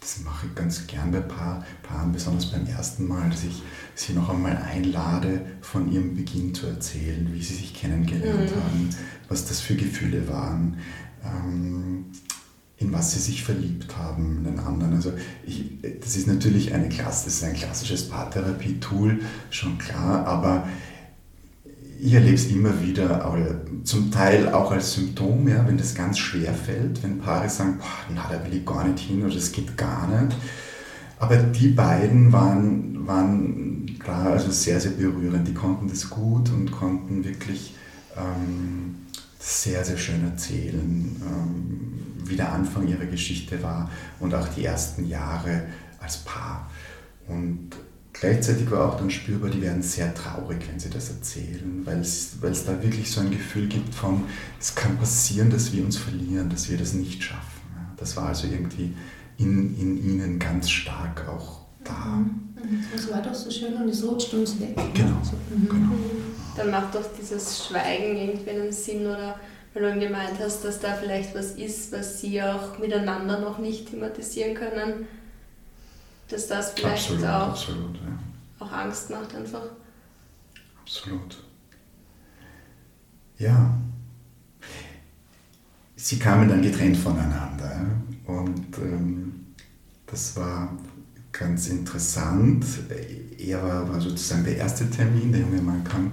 das 0.00 0.20
mache 0.20 0.46
ich 0.46 0.54
ganz 0.54 0.86
gern 0.86 1.10
bei 1.10 1.18
Paar, 1.18 1.64
Paaren, 1.82 2.12
besonders 2.12 2.52
beim 2.52 2.64
ersten 2.68 3.08
Mal, 3.08 3.28
dass 3.28 3.42
ich 3.42 3.60
sie 3.96 4.12
noch 4.12 4.30
einmal 4.30 4.56
einlade, 4.56 5.44
von 5.62 5.90
ihrem 5.90 6.14
Beginn 6.14 6.54
zu 6.54 6.66
erzählen, 6.66 7.28
wie 7.32 7.42
sie 7.42 7.54
sich 7.54 7.74
kennengelernt 7.74 8.52
mhm. 8.52 8.62
haben, 8.62 8.90
was 9.28 9.44
das 9.46 9.60
für 9.60 9.74
Gefühle 9.74 10.28
waren. 10.28 10.76
Ähm, 11.24 12.04
in 12.76 12.92
was 12.92 13.12
sie 13.12 13.20
sich 13.20 13.42
verliebt 13.42 13.96
haben, 13.96 14.38
in 14.38 14.44
den 14.44 14.58
anderen. 14.58 14.94
Also 14.94 15.12
ich, 15.46 15.70
das 16.00 16.16
ist 16.16 16.26
natürlich 16.26 16.74
eine 16.74 16.88
Klasse, 16.88 17.26
das 17.26 17.34
ist 17.34 17.44
ein 17.44 17.54
klassisches 17.54 18.08
Paartherapie-Tool, 18.08 19.20
schon 19.50 19.78
klar, 19.78 20.26
aber 20.26 20.66
ich 22.04 22.12
erlebe 22.12 22.34
es 22.34 22.46
immer 22.50 22.82
wieder, 22.82 23.34
zum 23.82 24.10
Teil 24.10 24.52
auch 24.52 24.70
als 24.70 24.92
Symptom, 24.92 25.48
ja, 25.48 25.66
wenn 25.66 25.78
das 25.78 25.94
ganz 25.94 26.18
schwer 26.18 26.52
fällt, 26.52 27.02
wenn 27.02 27.18
Paare 27.18 27.48
sagen, 27.48 27.78
boah, 27.78 28.14
na, 28.14 28.28
da 28.30 28.44
will 28.44 28.58
ich 28.58 28.66
gar 28.66 28.86
nicht 28.86 28.98
hin 28.98 29.24
oder 29.24 29.34
das 29.34 29.50
geht 29.50 29.74
gar 29.74 30.06
nicht. 30.06 30.36
Aber 31.18 31.36
die 31.36 31.68
beiden 31.68 32.30
waren, 32.30 33.06
waren 33.06 33.98
klar, 33.98 34.32
also 34.32 34.50
sehr, 34.50 34.78
sehr 34.80 34.90
berührend. 34.90 35.48
Die 35.48 35.54
konnten 35.54 35.88
das 35.88 36.10
gut 36.10 36.50
und 36.50 36.70
konnten 36.70 37.24
wirklich 37.24 37.74
ähm, 38.18 38.96
sehr, 39.38 39.82
sehr 39.82 39.96
schön 39.96 40.24
erzählen. 40.24 41.16
Ähm, 41.26 41.94
wie 42.26 42.36
der 42.36 42.52
Anfang 42.52 42.86
ihrer 42.86 43.06
Geschichte 43.06 43.62
war 43.62 43.90
und 44.20 44.34
auch 44.34 44.48
die 44.48 44.66
ersten 44.66 45.06
Jahre 45.08 45.62
als 46.00 46.18
Paar. 46.18 46.70
Und 47.28 47.70
gleichzeitig 48.24 48.70
war 48.70 48.88
auch 48.88 48.96
dann 48.96 49.10
spürbar, 49.10 49.50
die 49.50 49.60
werden 49.60 49.82
sehr 49.82 50.14
traurig, 50.14 50.58
wenn 50.70 50.80
sie 50.80 50.88
das 50.88 51.10
erzählen, 51.10 51.82
weil 51.84 52.00
es, 52.00 52.38
weil 52.40 52.52
es 52.52 52.64
da 52.64 52.82
wirklich 52.82 53.10
so 53.10 53.20
ein 53.20 53.30
Gefühl 53.30 53.68
gibt 53.68 53.94
von, 53.94 54.24
es 54.58 54.74
kann 54.74 54.96
passieren, 54.96 55.50
dass 55.50 55.72
wir 55.72 55.84
uns 55.84 55.98
verlieren, 55.98 56.48
dass 56.48 56.70
wir 56.70 56.78
das 56.78 56.94
nicht 56.94 57.22
schaffen. 57.22 57.42
Das 57.98 58.16
war 58.16 58.28
also 58.28 58.46
irgendwie 58.46 58.94
in, 59.36 59.78
in 59.78 60.02
ihnen 60.02 60.38
ganz 60.38 60.70
stark 60.70 61.28
auch 61.28 61.66
da. 61.84 62.20
Es 62.94 63.06
mhm. 63.06 63.10
war 63.12 63.22
doch 63.22 63.34
so 63.34 63.50
schön 63.50 63.74
und 63.74 63.88
es 63.88 64.02
rutscht 64.02 64.32
uns 64.32 64.58
weg. 64.58 64.74
Genau. 64.94 65.20
Mhm. 65.50 65.68
genau. 65.68 65.92
Dann 66.56 66.70
macht 66.70 66.94
doch 66.94 67.04
dieses 67.20 67.66
Schweigen 67.66 68.16
irgendwie 68.16 68.50
einen 68.50 68.72
Sinn 68.72 69.06
oder 69.06 69.38
weil 69.74 69.92
du 69.92 70.00
gemeint 70.00 70.38
hast, 70.40 70.64
dass 70.64 70.80
da 70.80 70.94
vielleicht 70.94 71.34
was 71.34 71.52
ist, 71.52 71.92
was 71.92 72.20
sie 72.20 72.40
auch 72.40 72.78
miteinander 72.78 73.40
noch 73.40 73.58
nicht 73.58 73.90
thematisieren 73.90 74.54
können, 74.54 75.06
dass 76.28 76.48
das 76.48 76.72
vielleicht 76.72 77.10
absolut, 77.10 77.24
auch, 77.24 77.48
absolut, 77.48 77.96
ja. 77.96 78.66
auch 78.66 78.72
Angst 78.72 79.10
macht 79.10 79.34
einfach. 79.34 79.62
Absolut. 80.80 81.42
Ja. 83.38 83.78
Sie 85.96 86.18
kamen 86.18 86.48
dann 86.48 86.62
getrennt 86.62 86.96
voneinander 86.96 87.86
und 88.26 88.78
ähm, 88.78 89.46
das 90.06 90.36
war 90.36 90.76
ganz 91.32 91.68
interessant. 91.68 92.64
Er 93.38 93.62
war, 93.62 93.88
war 93.88 94.00
sozusagen 94.00 94.44
der 94.44 94.56
erste 94.56 94.88
Termin, 94.90 95.32
der 95.32 95.40
junge 95.40 95.62
Mann 95.62 95.82
kam 95.82 96.12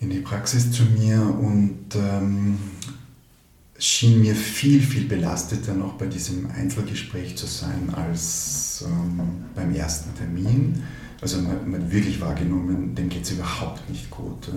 in 0.00 0.10
die 0.10 0.20
Praxis 0.20 0.70
zu 0.72 0.82
mir 0.84 1.20
und 1.20 1.94
ähm, 1.94 2.58
schien 3.82 4.20
mir 4.20 4.36
viel, 4.36 4.80
viel 4.80 5.06
belasteter 5.06 5.74
noch 5.74 5.94
bei 5.94 6.06
diesem 6.06 6.48
Einzelgespräch 6.52 7.36
zu 7.36 7.46
sein 7.46 7.92
als 7.92 8.84
ähm, 8.86 9.20
beim 9.56 9.74
ersten 9.74 10.14
Termin. 10.14 10.84
Also 11.20 11.42
man, 11.42 11.68
man 11.68 11.90
wirklich 11.90 12.20
wahrgenommen, 12.20 12.94
dem 12.94 13.08
geht 13.08 13.24
es 13.24 13.32
überhaupt 13.32 13.88
nicht 13.90 14.08
gut. 14.08 14.52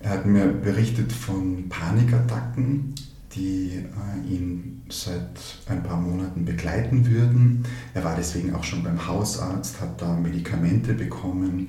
Er 0.00 0.10
hat 0.10 0.26
mir 0.26 0.46
berichtet 0.46 1.10
von 1.10 1.70
Panikattacken, 1.70 2.94
die 3.34 3.78
äh, 3.78 4.34
ihn 4.34 4.82
seit 4.90 5.40
ein 5.66 5.82
paar 5.82 5.98
Monaten 5.98 6.44
begleiten 6.44 7.06
würden. 7.06 7.64
Er 7.94 8.04
war 8.04 8.14
deswegen 8.14 8.54
auch 8.54 8.64
schon 8.64 8.82
beim 8.82 9.06
Hausarzt, 9.06 9.80
hat 9.80 10.02
da 10.02 10.14
Medikamente 10.14 10.92
bekommen. 10.92 11.68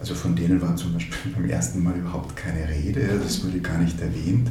Also 0.00 0.16
von 0.16 0.34
denen 0.34 0.60
war 0.60 0.74
zum 0.74 0.92
Beispiel 0.92 1.32
beim 1.36 1.48
ersten 1.48 1.84
Mal 1.84 1.96
überhaupt 1.96 2.34
keine 2.34 2.68
Rede, 2.68 3.20
das 3.22 3.44
wurde 3.44 3.60
gar 3.60 3.78
nicht 3.78 4.00
erwähnt. 4.00 4.48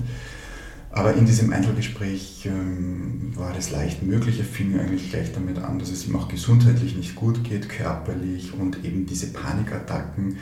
Aber 0.91 1.13
in 1.13 1.25
diesem 1.25 1.53
Einzelgespräch 1.53 2.46
ähm, 2.46 3.31
war 3.36 3.53
das 3.53 3.72
leicht 3.72 4.01
möglich. 4.01 4.39
Er 4.39 4.46
fing 4.46 4.79
eigentlich 4.79 5.12
gleich 5.12 5.31
damit 5.31 5.60
an, 5.60 5.77
dass 5.77 5.91
es 5.91 6.08
ihm 6.08 6.15
auch 6.15 6.27
gesundheitlich 6.27 6.96
nicht 6.96 7.15
gut 7.15 7.43
geht, 7.43 7.69
körperlich 7.69 8.53
und 8.53 8.84
eben 8.84 9.05
diese 9.05 9.27
Panikattacken, 9.27 10.38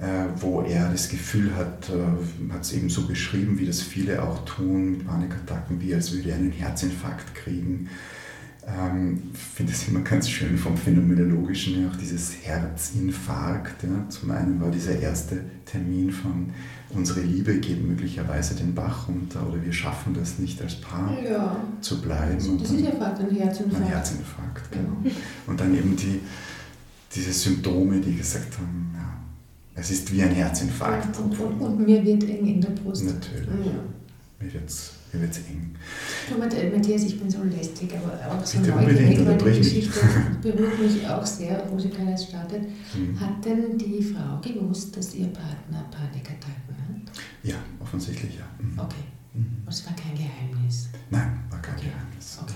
äh, 0.00 0.24
wo 0.36 0.62
er 0.62 0.88
das 0.90 1.10
Gefühl 1.10 1.54
hat, 1.54 1.90
äh, 1.90 2.52
hat 2.52 2.62
es 2.62 2.72
eben 2.72 2.88
so 2.88 3.06
beschrieben, 3.06 3.58
wie 3.58 3.66
das 3.66 3.82
viele 3.82 4.22
auch 4.22 4.44
tun, 4.46 4.92
mit 4.92 5.06
Panikattacken, 5.06 5.80
wie 5.80 5.94
als 5.94 6.12
würde 6.12 6.30
er 6.30 6.36
einen 6.36 6.52
Herzinfarkt 6.52 7.34
kriegen 7.34 7.90
ähm, 8.66 9.30
finde 9.34 9.72
es 9.72 9.88
immer 9.88 10.00
ganz 10.00 10.28
schön 10.28 10.56
vom 10.56 10.76
Phänomenologischen 10.76 11.74
her, 11.74 11.88
auch 11.92 11.96
dieses 11.96 12.32
Herzinfarkt. 12.42 13.82
Ja. 13.82 14.08
Zum 14.08 14.30
einen 14.30 14.60
war 14.60 14.70
dieser 14.70 14.98
erste 14.98 15.40
Termin 15.64 16.12
von 16.12 16.50
unsere 16.94 17.20
Liebe 17.20 17.58
geht 17.58 17.82
möglicherweise 17.86 18.54
den 18.54 18.74
Bach 18.74 19.08
runter 19.08 19.46
oder 19.46 19.62
wir 19.62 19.72
schaffen 19.72 20.14
das 20.14 20.38
nicht 20.38 20.60
als 20.60 20.76
Paar 20.76 21.16
ja. 21.22 21.56
zu 21.80 22.00
bleiben. 22.00 22.36
Das, 22.36 22.62
das 22.62 22.70
ist 22.72 22.84
ja 22.84 22.92
fast 22.92 23.20
ein 23.20 23.30
Herzinfarkt. 23.30 23.84
Ein 23.84 23.88
Herzinfarkt, 23.88 24.72
genau. 24.72 25.12
Und 25.46 25.60
dann 25.60 25.74
eben 25.74 25.96
die, 25.96 26.20
diese 27.14 27.32
Symptome, 27.32 28.00
die 28.00 28.16
gesagt 28.16 28.58
haben, 28.58 28.94
ja, 28.94 29.16
es 29.74 29.90
ist 29.90 30.12
wie 30.12 30.22
ein 30.22 30.32
Herzinfarkt. 30.32 31.18
Und, 31.18 31.38
und, 31.38 31.60
und 31.60 31.86
mir 31.86 32.04
wird 32.04 32.24
eng 32.24 32.46
in 32.46 32.60
der 32.60 32.70
Brust. 32.70 33.04
Natürlich. 33.04 33.48
Ja. 33.66 33.72
Mir 34.40 34.52
wird's 34.52 34.92
mir 35.12 35.20
wird 35.20 35.32
es 35.32 35.38
eng. 35.40 35.74
Du, 36.28 36.38
Matthias, 36.38 37.02
ich 37.02 37.20
bin 37.20 37.30
so 37.30 37.42
lästig, 37.42 37.92
aber 37.94 38.34
auch 38.34 38.44
so 38.44 38.58
Bitte 38.58 38.70
neugierig, 38.70 39.26
weil 39.26 39.36
die 39.36 39.58
Geschichte 39.58 40.00
berührt 40.40 40.80
mich 40.80 41.06
auch 41.06 41.26
sehr, 41.26 41.66
wo 41.70 41.78
sie 41.78 41.90
gerade 41.90 42.16
startet. 42.16 42.62
Mhm. 42.94 43.20
Hat 43.20 43.44
denn 43.44 43.76
die 43.76 44.02
Frau 44.02 44.40
gewusst, 44.40 44.96
dass 44.96 45.14
ihr 45.14 45.26
Partner 45.26 45.84
Panikattacken? 45.90 46.71
Ja, 47.42 47.56
offensichtlich 47.80 48.36
ja. 48.36 48.44
Mhm. 48.58 48.78
Okay. 48.78 49.04
Mhm. 49.34 49.62
Es 49.68 49.84
war 49.86 49.94
kein 49.94 50.14
Geheimnis? 50.14 50.88
Nein, 51.10 51.40
war 51.50 51.60
kein 51.60 51.74
okay. 51.74 51.86
Geheimnis. 51.86 52.38
Okay. 52.42 52.54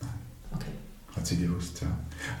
Nein. 0.00 0.10
Okay. 0.54 0.70
Hat 1.14 1.26
sie 1.26 1.38
gewusst, 1.38 1.80
ja. 1.80 1.88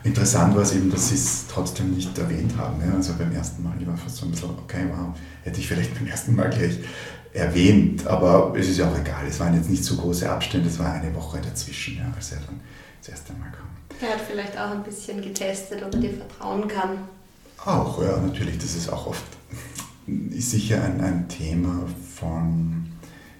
Interessant 0.04 0.54
war 0.54 0.62
es 0.62 0.74
eben, 0.74 0.90
dass 0.90 1.08
sie 1.08 1.14
es 1.14 1.46
trotzdem 1.48 1.94
nicht 1.94 2.16
erwähnt 2.16 2.56
haben. 2.56 2.80
Ja. 2.86 2.94
Also 2.94 3.14
beim 3.14 3.32
ersten 3.32 3.62
Mal, 3.62 3.74
ich 3.80 3.86
war 3.86 3.96
fast 3.96 4.16
so 4.16 4.26
ein 4.26 4.30
bisschen, 4.30 4.50
okay, 4.50 4.86
wow, 4.90 5.14
hätte 5.42 5.58
ich 5.58 5.66
vielleicht 5.66 5.94
beim 5.94 6.06
ersten 6.06 6.36
Mal 6.36 6.50
gleich 6.50 6.78
erwähnt, 7.32 8.06
aber 8.06 8.54
es 8.56 8.68
ist 8.68 8.78
ja 8.78 8.90
auch 8.90 8.98
egal. 8.98 9.26
Es 9.26 9.40
waren 9.40 9.54
jetzt 9.54 9.68
nicht 9.68 9.84
so 9.84 9.96
große 9.96 10.30
Abstände, 10.30 10.68
es 10.68 10.78
war 10.78 10.92
eine 10.92 11.14
Woche 11.14 11.40
dazwischen, 11.40 11.98
ja, 11.98 12.10
als 12.14 12.32
er 12.32 12.38
dann 12.40 12.60
das 13.00 13.10
erste 13.10 13.32
Mal 13.34 13.50
kam. 13.50 13.66
Er 14.00 14.14
hat 14.14 14.20
vielleicht 14.20 14.56
auch 14.58 14.70
ein 14.70 14.82
bisschen 14.82 15.20
getestet, 15.22 15.82
ob 15.82 15.94
er 15.94 16.00
dir 16.00 16.14
vertrauen 16.14 16.68
kann. 16.68 16.98
Auch, 17.64 18.02
ja, 18.02 18.18
natürlich. 18.18 18.58
Das 18.58 18.74
ist 18.74 18.88
auch 18.88 19.06
oft 19.06 19.24
ist 20.30 20.50
sicher 20.50 20.82
ein, 20.84 21.00
ein 21.00 21.28
Thema 21.28 21.84
von 22.14 22.86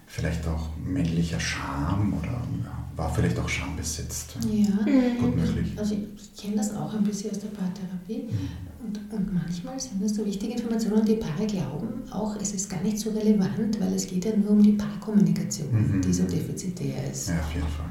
vielleicht 0.06 0.46
auch 0.48 0.68
männlicher 0.84 1.38
Scham 1.40 2.14
oder 2.18 2.28
ja, 2.64 2.84
war 2.96 3.12
vielleicht 3.14 3.38
auch 3.38 3.48
schambesetzt. 3.48 4.36
Ja, 4.50 4.84
Gut 5.20 5.36
möglich. 5.36 5.72
also 5.76 5.94
ich, 5.94 6.00
ich 6.16 6.42
kenne 6.42 6.56
das 6.56 6.74
auch 6.74 6.94
ein 6.94 7.04
bisschen 7.04 7.30
aus 7.30 7.38
der 7.40 7.48
Paartherapie. 7.48 8.28
Und, 8.84 9.00
und 9.12 9.34
manchmal 9.34 9.78
sind 9.80 10.02
das 10.02 10.14
so 10.14 10.24
wichtige 10.24 10.54
Informationen 10.54 11.00
und 11.00 11.08
die 11.08 11.16
Paare 11.16 11.46
glauben 11.46 11.88
auch, 12.10 12.36
es 12.40 12.52
ist 12.52 12.70
gar 12.70 12.80
nicht 12.82 12.98
so 12.98 13.10
relevant, 13.10 13.80
weil 13.80 13.92
es 13.94 14.06
geht 14.06 14.24
ja 14.24 14.36
nur 14.36 14.50
um 14.50 14.62
die 14.62 14.72
Paarkommunikation, 14.72 15.68
Mhm. 15.72 16.00
die 16.02 16.12
so 16.12 16.22
defizitär 16.24 17.10
ist. 17.10 17.28
Ja, 17.30 17.40
auf 17.40 17.52
jeden 17.54 17.66
Fall. 17.68 17.86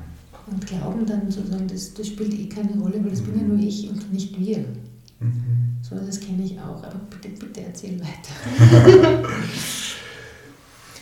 Und 0.47 0.65
glauben 0.65 1.05
dann 1.05 1.29
sozusagen, 1.29 1.67
das, 1.67 1.93
das 1.93 2.07
spielt 2.07 2.33
eh 2.33 2.47
keine 2.47 2.79
Rolle, 2.79 3.03
weil 3.03 3.09
das 3.09 3.21
bin 3.21 3.35
ja 3.37 3.43
Mhm. 3.43 3.49
nur 3.55 3.59
ich 3.59 3.89
und 3.89 4.11
nicht 4.13 4.39
wir. 4.39 4.63
So, 5.81 5.95
das 5.95 6.19
kenne 6.19 6.43
ich 6.43 6.59
auch, 6.59 6.83
aber 6.83 6.99
bitte, 7.09 7.29
bitte 7.29 7.61
erzähl 7.61 7.99
weiter. 7.99 9.25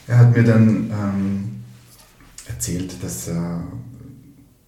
Er 0.07 0.17
hat 0.17 0.35
mir 0.35 0.43
dann 0.43 0.91
ähm, 0.91 1.63
erzählt, 2.47 3.01
dass 3.01 3.29
er, 3.29 3.63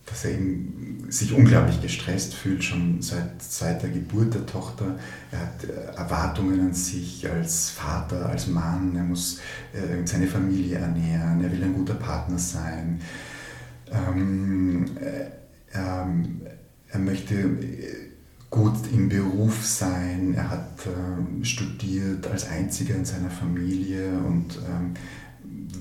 dass 0.05 0.25
er 0.25 0.31
eben 0.31 1.05
sich 1.09 1.33
unglaublich 1.33 1.81
gestresst 1.81 2.33
fühlt, 2.33 2.63
schon 2.63 3.01
seit, 3.01 3.41
seit 3.41 3.83
der 3.83 3.89
Geburt 3.89 4.33
der 4.33 4.45
Tochter. 4.45 4.97
Er 5.31 5.39
hat 5.39 5.63
äh, 5.65 5.97
Erwartungen 5.97 6.59
an 6.61 6.73
sich 6.73 7.29
als 7.29 7.69
Vater, 7.69 8.27
als 8.27 8.47
Mann. 8.47 8.95
Er 8.95 9.03
muss 9.03 9.39
äh, 9.73 10.05
seine 10.05 10.27
Familie 10.27 10.77
ernähren. 10.77 11.43
Er 11.43 11.51
will 11.51 11.63
ein 11.63 11.73
guter 11.73 11.95
Partner 11.95 12.39
sein. 12.39 13.01
Ähm, 13.91 14.85
äh, 14.97 15.75
er, 15.75 16.07
er 16.89 16.99
möchte 16.99 17.35
äh, 17.35 18.04
gut 18.55 18.91
im 18.91 19.09
Beruf 19.09 19.65
sein. 19.65 20.33
Er 20.35 20.49
hat 20.49 20.79
ähm, 20.87 21.43
studiert 21.43 22.25
als 22.27 22.47
einziger 22.47 22.95
in 22.95 23.05
seiner 23.05 23.29
Familie 23.29 24.09
und 24.17 24.57
ähm, 24.67 24.93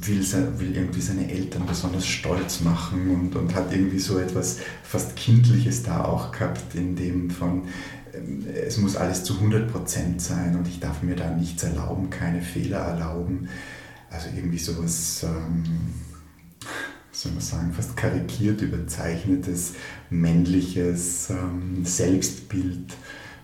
will, 0.02 0.22
se- 0.22 0.58
will 0.58 0.76
irgendwie 0.76 1.00
seine 1.00 1.30
Eltern 1.30 1.66
besonders 1.66 2.06
stolz 2.06 2.60
machen 2.60 3.10
und, 3.10 3.36
und 3.36 3.54
hat 3.54 3.72
irgendwie 3.72 3.98
so 3.98 4.18
etwas 4.18 4.58
fast 4.82 5.16
Kindliches 5.16 5.82
da 5.82 6.04
auch 6.04 6.32
gehabt, 6.32 6.74
in 6.74 6.96
dem 6.96 7.30
von, 7.30 7.62
ähm, 8.14 8.44
es 8.66 8.76
muss 8.78 8.96
alles 8.96 9.24
zu 9.24 9.34
100% 9.34 10.20
sein 10.20 10.56
und 10.56 10.68
ich 10.68 10.80
darf 10.80 11.02
mir 11.02 11.16
da 11.16 11.30
nichts 11.30 11.62
erlauben, 11.62 12.10
keine 12.10 12.42
Fehler 12.42 12.78
erlauben. 12.80 13.48
Also 14.10 14.28
irgendwie 14.36 14.58
sowas, 14.58 15.24
ähm, 15.24 15.64
soll 17.24 17.32
man 17.32 17.40
sagen, 17.40 17.72
fast 17.72 17.96
karikiert 17.96 18.60
überzeichnetes 18.60 19.74
männliches 20.10 21.30
ähm, 21.30 21.84
Selbstbild 21.84 22.94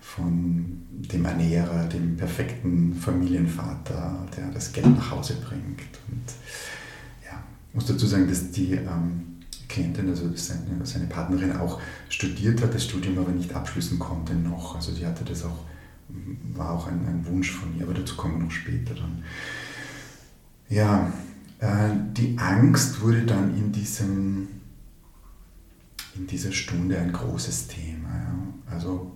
von 0.01 0.83
dem 0.91 1.25
Ernährer, 1.25 1.87
dem 1.87 2.15
perfekten 2.15 2.93
Familienvater, 2.93 4.27
der 4.37 4.51
das 4.51 4.71
Geld 4.71 4.95
nach 4.95 5.11
Hause 5.11 5.35
bringt. 5.35 5.79
Und 6.09 6.25
ja, 7.25 7.43
ich 7.69 7.75
muss 7.75 7.85
dazu 7.87 8.05
sagen, 8.05 8.27
dass 8.27 8.51
die 8.51 8.73
ähm, 8.73 9.39
Klientin, 9.67 10.09
also 10.09 10.29
seine, 10.35 10.85
seine 10.85 11.07
Partnerin 11.07 11.55
auch 11.55 11.81
studiert 12.09 12.61
hat, 12.61 12.75
das 12.75 12.85
Studium 12.85 13.17
aber 13.17 13.31
nicht 13.31 13.53
abschließen 13.53 13.97
konnte 13.97 14.35
noch. 14.35 14.75
Also 14.75 14.91
die 14.91 15.05
hatte 15.05 15.23
das 15.23 15.43
auch, 15.43 15.65
war 16.53 16.71
auch 16.71 16.87
ein, 16.87 17.03
ein 17.07 17.25
Wunsch 17.25 17.51
von 17.51 17.75
ihr, 17.77 17.85
aber 17.85 17.95
dazu 17.95 18.15
kommen 18.15 18.37
wir 18.37 18.45
noch 18.45 18.51
später 18.51 18.93
dann. 18.93 19.23
Ja, 20.69 21.11
die 21.61 22.37
Angst 22.39 23.01
wurde 23.01 23.23
dann 23.23 23.55
in, 23.55 23.71
diesem, 23.71 24.47
in 26.15 26.25
dieser 26.25 26.51
Stunde 26.51 26.97
ein 26.97 27.13
großes 27.13 27.67
Thema. 27.67 28.09
Ja. 28.09 28.73
Also 28.75 29.11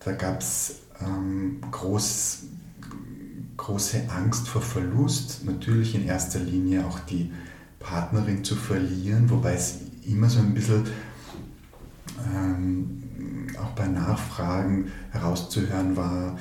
da 0.00 0.12
gab 0.12 0.40
es 0.40 0.80
ähm, 1.00 1.60
groß, 1.70 2.44
große 3.56 4.10
Angst 4.10 4.48
vor 4.48 4.60
Verlust, 4.60 5.44
natürlich 5.44 5.94
in 5.94 6.06
erster 6.06 6.40
Linie 6.40 6.84
auch 6.86 6.98
die 7.00 7.32
Partnerin 7.78 8.44
zu 8.44 8.56
verlieren, 8.56 9.30
wobei 9.30 9.54
es 9.54 9.78
immer 10.04 10.28
so 10.28 10.40
ein 10.40 10.52
bisschen 10.52 10.84
ähm, 12.34 13.46
auch 13.58 13.70
bei 13.70 13.86
Nachfragen 13.86 14.92
herauszuhören 15.12 15.96
war, 15.96 16.38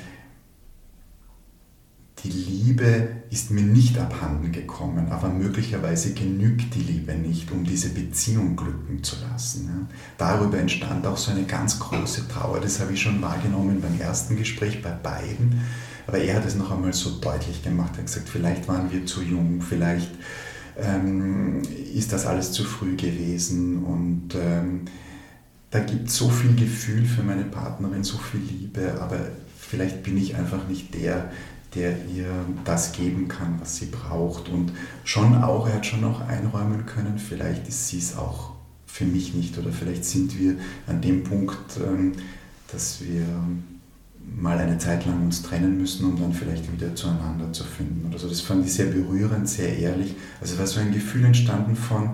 die 2.23 2.29
Liebe 2.29 3.07
ist 3.29 3.51
mir 3.51 3.61
nicht 3.61 3.97
abhanden 3.97 4.51
gekommen, 4.51 5.07
aber 5.11 5.29
möglicherweise 5.29 6.13
genügt 6.13 6.75
die 6.75 6.81
Liebe 6.81 7.13
nicht, 7.13 7.51
um 7.51 7.63
diese 7.63 7.89
Beziehung 7.89 8.55
glücken 8.55 9.03
zu 9.03 9.15
lassen. 9.29 9.87
Darüber 10.17 10.57
entstand 10.57 11.05
auch 11.05 11.17
so 11.17 11.31
eine 11.31 11.43
ganz 11.43 11.79
große 11.79 12.27
Trauer. 12.27 12.59
Das 12.59 12.79
habe 12.79 12.93
ich 12.93 13.01
schon 13.01 13.21
wahrgenommen 13.21 13.81
beim 13.81 13.99
ersten 13.99 14.35
Gespräch 14.35 14.81
bei 14.81 14.91
beiden. 14.91 15.61
Aber 16.07 16.17
er 16.17 16.37
hat 16.37 16.45
es 16.45 16.55
noch 16.55 16.71
einmal 16.71 16.93
so 16.93 17.19
deutlich 17.19 17.63
gemacht. 17.63 17.91
Er 17.93 17.99
hat 17.99 18.05
gesagt, 18.07 18.29
vielleicht 18.29 18.67
waren 18.67 18.91
wir 18.91 19.05
zu 19.05 19.21
jung, 19.21 19.61
vielleicht 19.61 20.11
ähm, 20.77 21.61
ist 21.93 22.11
das 22.11 22.25
alles 22.25 22.51
zu 22.51 22.63
früh 22.63 22.95
gewesen. 22.95 23.83
Und 23.83 24.35
ähm, 24.35 24.85
da 25.71 25.79
gibt 25.79 26.07
es 26.07 26.17
so 26.17 26.29
viel 26.29 26.55
Gefühl 26.55 27.05
für 27.05 27.21
meine 27.21 27.43
Partnerin, 27.43 28.03
so 28.03 28.17
viel 28.17 28.41
Liebe, 28.41 28.99
aber 28.99 29.19
vielleicht 29.57 30.03
bin 30.03 30.17
ich 30.17 30.35
einfach 30.35 30.67
nicht 30.67 30.95
der, 30.95 31.31
der 31.75 32.05
ihr 32.07 32.29
das 32.65 32.91
geben 32.93 33.27
kann, 33.27 33.59
was 33.59 33.77
sie 33.77 33.87
braucht. 33.87 34.49
Und 34.49 34.71
schon 35.03 35.43
auch, 35.43 35.67
er 35.67 35.75
hat 35.75 35.85
schon 35.85 36.03
auch 36.03 36.21
einräumen 36.21 36.85
können, 36.85 37.19
vielleicht 37.19 37.67
ist 37.67 37.89
sie 37.89 37.99
es 37.99 38.17
auch 38.17 38.51
für 38.85 39.05
mich 39.05 39.33
nicht 39.33 39.57
oder 39.57 39.71
vielleicht 39.71 40.03
sind 40.03 40.37
wir 40.39 40.55
an 40.87 41.01
dem 41.01 41.23
Punkt, 41.23 41.77
ähm, 41.77 42.13
dass 42.71 43.01
wir 43.01 43.23
mal 44.35 44.57
eine 44.57 44.77
Zeit 44.77 45.05
lang 45.05 45.23
uns 45.23 45.41
trennen 45.41 45.77
müssen, 45.77 46.05
um 46.05 46.19
dann 46.19 46.33
vielleicht 46.33 46.71
wieder 46.71 46.93
zueinander 46.95 47.51
zu 47.51 47.63
finden 47.63 48.07
oder 48.07 48.19
so. 48.19 48.27
Das 48.27 48.41
fand 48.41 48.65
ich 48.65 48.73
sehr 48.73 48.87
berührend, 48.87 49.47
sehr 49.47 49.77
ehrlich. 49.77 50.15
Also 50.41 50.57
war 50.57 50.67
so 50.67 50.79
ein 50.79 50.91
Gefühl 50.91 51.25
entstanden 51.25 51.75
von, 51.75 52.11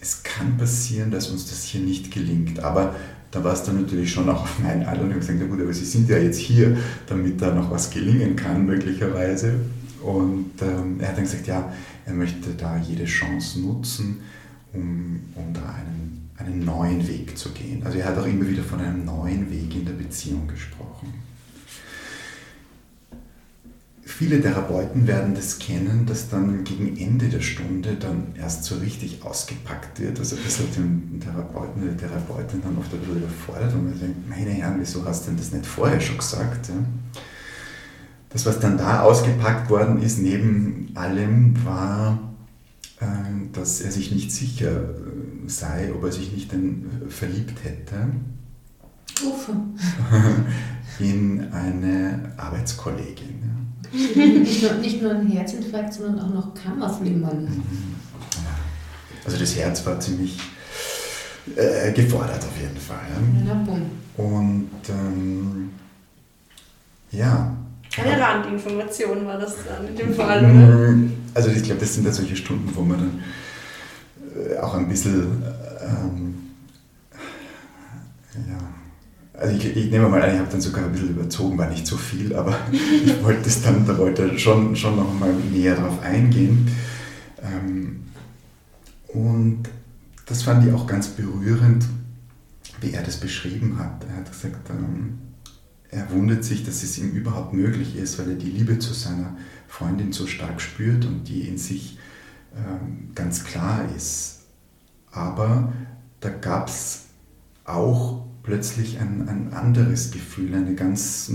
es 0.00 0.22
kann 0.22 0.56
passieren, 0.56 1.10
dass 1.10 1.28
uns 1.30 1.48
das 1.48 1.64
hier 1.64 1.80
nicht 1.80 2.10
gelingt, 2.12 2.60
aber 2.60 2.94
da 3.36 3.44
war 3.44 3.52
es 3.52 3.62
dann 3.64 3.82
natürlich 3.82 4.10
schon 4.10 4.28
auch 4.30 4.42
auf 4.42 4.58
meinen 4.60 4.84
Alter 4.84 5.02
und 5.02 5.08
ich 5.08 5.14
habe 5.16 5.20
gesagt, 5.20 5.38
na 5.40 5.46
gut, 5.46 5.60
aber 5.60 5.72
Sie 5.74 5.84
sind 5.84 6.08
ja 6.08 6.16
jetzt 6.16 6.38
hier, 6.38 6.76
damit 7.06 7.40
da 7.42 7.54
noch 7.54 7.70
was 7.70 7.90
gelingen 7.90 8.34
kann, 8.34 8.64
möglicherweise. 8.64 9.60
Und 10.02 10.52
ähm, 10.62 11.00
er 11.00 11.08
hat 11.08 11.16
dann 11.18 11.24
gesagt, 11.24 11.46
ja, 11.46 11.70
er 12.06 12.14
möchte 12.14 12.50
da 12.56 12.78
jede 12.78 13.04
Chance 13.04 13.60
nutzen, 13.60 14.20
um, 14.72 15.20
um 15.34 15.52
da 15.52 15.60
einen, 15.74 16.30
einen 16.38 16.64
neuen 16.64 17.06
Weg 17.06 17.36
zu 17.36 17.50
gehen. 17.50 17.82
Also 17.84 17.98
er 17.98 18.06
hat 18.06 18.18
auch 18.18 18.26
immer 18.26 18.48
wieder 18.48 18.62
von 18.62 18.80
einem 18.80 19.04
neuen 19.04 19.50
Weg 19.50 19.74
in 19.74 19.84
der 19.84 19.92
Beziehung 19.92 20.48
gesprochen. 20.48 21.12
Viele 24.18 24.40
Therapeuten 24.40 25.06
werden 25.06 25.34
das 25.34 25.58
kennen, 25.58 26.06
dass 26.06 26.30
dann 26.30 26.64
gegen 26.64 26.96
Ende 26.96 27.28
der 27.28 27.42
Stunde 27.42 27.96
dann 28.00 28.28
erst 28.34 28.64
so 28.64 28.76
richtig 28.76 29.22
ausgepackt 29.22 30.00
wird. 30.00 30.18
Also 30.18 30.36
das 30.42 30.58
hat 30.58 30.74
den 30.74 31.20
Therapeuten 31.22 31.82
oder 31.82 31.92
die 31.92 31.98
Therapeutin 31.98 32.62
dann 32.62 32.78
oft 32.78 32.90
ein 32.94 33.00
bisschen 33.00 33.18
überfordert 33.18 33.74
und 33.74 33.90
man 33.90 34.00
denkt, 34.00 34.26
meine 34.26 34.52
Herren, 34.52 34.76
wieso 34.78 35.04
hast 35.04 35.24
du 35.24 35.30
denn 35.32 35.36
das 35.36 35.52
nicht 35.52 35.66
vorher 35.66 36.00
schon 36.00 36.16
gesagt? 36.16 36.68
Ja? 36.68 36.74
Das, 38.30 38.46
was 38.46 38.58
dann 38.58 38.78
da 38.78 39.02
ausgepackt 39.02 39.68
worden 39.68 40.00
ist, 40.00 40.18
neben 40.18 40.92
allem, 40.94 41.62
war, 41.66 42.18
äh, 43.00 43.06
dass 43.52 43.82
er 43.82 43.92
sich 43.92 44.12
nicht 44.12 44.32
sicher 44.32 44.80
äh, 44.80 45.46
sei, 45.46 45.92
ob 45.94 46.04
er 46.04 46.12
sich 46.12 46.32
nicht 46.32 46.52
denn 46.52 46.86
verliebt 47.10 47.64
hätte 47.64 47.96
Uff. 49.26 49.50
in 51.00 51.52
eine 51.52 52.32
Arbeitskollegin. 52.38 53.55
Ja. 54.14 54.26
Nicht 54.26 54.62
nur, 54.62 54.72
nicht 54.74 55.02
nur 55.02 55.10
ein 55.12 55.26
Herzinfarkt, 55.26 55.94
sondern 55.94 56.20
auch 56.20 56.34
noch 56.34 56.54
Kammerflimmern. 56.54 57.62
Also 59.24 59.38
das 59.38 59.56
Herz 59.56 59.84
war 59.86 59.98
ziemlich 60.00 60.38
äh, 61.56 61.92
gefordert 61.92 62.44
auf 62.44 62.60
jeden 62.60 62.76
Fall. 62.76 62.98
Ja. 63.10 63.44
Na 63.46 63.54
bumm. 63.54 63.82
Und 64.16 64.70
ähm, 64.88 65.70
ja. 67.10 67.56
Eine 67.98 68.20
Randinformation 68.20 69.24
war 69.26 69.38
das 69.38 69.54
dann 69.66 69.88
in 69.88 69.96
dem 69.96 70.14
Fall, 70.14 70.38
oder? 70.40 70.48
Mm, 70.92 71.12
Also 71.34 71.48
ich 71.50 71.62
glaube, 71.62 71.80
das 71.80 71.94
sind 71.94 72.04
dann 72.04 72.12
solche 72.12 72.36
Stunden, 72.36 72.70
wo 72.74 72.82
man 72.82 72.98
dann 72.98 73.24
äh, 74.52 74.58
auch 74.58 74.74
ein 74.74 74.88
bisschen, 74.88 75.42
ähm, 75.82 76.34
ja, 78.34 78.58
also 79.38 79.54
ich, 79.54 79.76
ich 79.76 79.90
nehme 79.90 80.08
mal 80.08 80.22
an, 80.22 80.32
ich 80.32 80.38
habe 80.38 80.50
dann 80.50 80.60
sogar 80.60 80.84
ein 80.84 80.92
bisschen 80.92 81.10
überzogen, 81.10 81.58
war 81.58 81.68
nicht 81.68 81.86
so 81.86 81.96
viel, 81.96 82.34
aber 82.34 82.56
ich 82.72 83.22
wollte 83.22 83.48
es 83.48 83.62
dann, 83.62 83.86
da 83.86 83.96
wollte 83.98 84.38
schon, 84.38 84.74
schon 84.76 84.96
noch 84.96 85.18
mal 85.18 85.32
näher 85.52 85.76
drauf 85.76 86.02
eingehen. 86.02 86.68
Ähm, 87.42 88.04
und 89.08 89.64
das 90.26 90.42
fand 90.42 90.66
ich 90.66 90.72
auch 90.72 90.86
ganz 90.86 91.08
berührend, 91.08 91.84
wie 92.80 92.92
er 92.92 93.02
das 93.02 93.18
beschrieben 93.18 93.78
hat. 93.78 94.04
Er 94.08 94.16
hat 94.16 94.30
gesagt, 94.30 94.70
ähm, 94.70 95.18
er 95.90 96.10
wundert 96.10 96.44
sich, 96.44 96.64
dass 96.64 96.82
es 96.82 96.98
ihm 96.98 97.10
überhaupt 97.12 97.52
möglich 97.52 97.96
ist, 97.96 98.18
weil 98.18 98.30
er 98.30 98.36
die 98.36 98.50
Liebe 98.50 98.78
zu 98.78 98.92
seiner 98.92 99.36
Freundin 99.68 100.12
so 100.12 100.26
stark 100.26 100.60
spürt 100.60 101.04
und 101.04 101.24
die 101.24 101.48
in 101.48 101.58
sich 101.58 101.98
ähm, 102.54 103.10
ganz 103.14 103.44
klar 103.44 103.84
ist. 103.96 104.40
Aber 105.12 105.72
da 106.20 106.28
gab 106.30 106.68
es 106.68 107.04
auch 107.64 108.25
plötzlich 108.46 108.98
ein, 109.00 109.28
ein 109.28 109.52
anderes 109.52 110.12
Gefühl, 110.12 110.54
eine 110.54 110.74
ganz, 110.74 111.30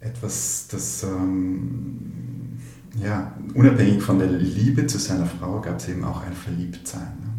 etwas, 0.00 0.66
das 0.70 1.02
ähm, 1.02 2.58
ja, 3.02 3.36
unabhängig 3.54 4.02
von 4.02 4.18
der 4.18 4.28
Liebe 4.28 4.86
zu 4.86 4.98
seiner 4.98 5.26
Frau 5.26 5.60
gab 5.60 5.78
es 5.78 5.88
eben 5.88 6.04
auch 6.04 6.22
ein 6.22 6.32
Verliebtsein. 6.32 7.02
Ne? 7.20 7.30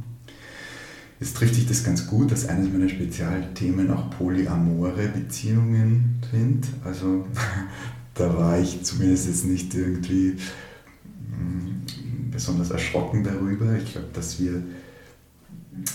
Jetzt 1.19 1.37
trifft 1.37 1.55
sich 1.55 1.67
das 1.67 1.83
ganz 1.83 2.07
gut, 2.07 2.31
dass 2.31 2.47
eines 2.47 2.71
meiner 2.71 2.89
Spezialthemen 2.89 3.91
auch 3.91 4.09
polyamore 4.11 5.07
Beziehungen 5.07 6.19
sind. 6.31 6.67
Also 6.83 7.27
da 8.13 8.35
war 8.37 8.59
ich 8.59 8.83
zumindest 8.83 9.27
jetzt 9.27 9.45
nicht 9.45 9.73
irgendwie 9.73 10.37
mm, 11.29 12.31
besonders 12.31 12.71
erschrocken 12.71 13.23
darüber. 13.23 13.75
Ich 13.77 13.93
glaube, 13.93 14.07
dass 14.13 14.39
wir 14.39 14.63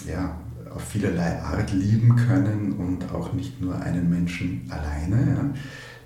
ja, 0.09 0.39
auf 0.77 0.85
vielerlei 0.85 1.41
Art 1.41 1.73
lieben 1.73 2.15
können 2.17 2.73
und 2.73 3.11
auch 3.13 3.33
nicht 3.33 3.61
nur 3.61 3.81
einen 3.81 4.09
Menschen 4.11 4.71
alleine. 4.71 5.37
Ja. 5.37 5.51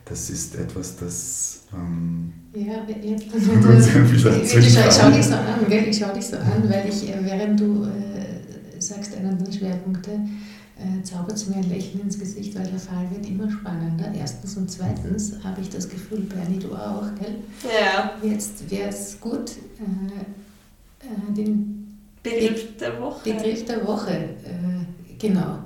Das 0.04 0.30
ist 0.30 0.56
etwas, 0.56 0.96
das. 0.96 1.64
Ähm, 1.72 2.32
ja, 2.54 2.84
jetzt, 3.02 3.26
ich 3.34 4.74
schaue 4.74 5.12
dich 5.12 5.26
so 5.26 5.34
an, 5.34 5.66
gell? 5.68 5.88
ich 5.88 5.98
schaue 5.98 6.14
dich 6.14 6.26
so 6.26 6.36
an, 6.36 6.68
weil 6.68 6.88
ich, 6.88 7.08
äh, 7.08 7.18
während 7.22 7.60
du 7.60 7.84
äh, 7.84 8.80
sagst, 8.80 9.16
einer 9.16 9.34
der 9.34 9.52
Schwerpunkte, 9.52 10.10
äh, 10.10 11.02
zaubert 11.04 11.36
es 11.36 11.46
mir 11.46 11.56
ein 11.56 11.68
Lächeln 11.68 12.00
ins 12.00 12.18
Gesicht, 12.18 12.56
weil 12.56 12.66
der 12.66 12.78
Fall 12.78 13.08
wird 13.10 13.28
immer 13.28 13.50
spannender. 13.50 14.12
Erstens 14.16 14.56
und 14.56 14.70
zweitens 14.70 15.34
habe 15.44 15.60
ich 15.60 15.68
das 15.68 15.88
Gefühl, 15.88 16.20
Bernie, 16.20 16.58
du 16.58 16.74
auch, 16.74 17.06
gell? 17.18 17.36
Ja. 17.62 18.12
Jetzt 18.22 18.68
wäre 18.70 18.88
es 18.88 19.20
gut, 19.20 19.50
äh, 19.50 21.06
äh, 21.06 21.34
den 21.34 21.79
Begriff 22.22 22.76
der 22.78 23.00
Woche. 23.00 23.32
Begriff 23.32 23.64
der 23.64 23.86
Woche, 23.86 24.10
äh, 24.12 25.16
genau. 25.18 25.60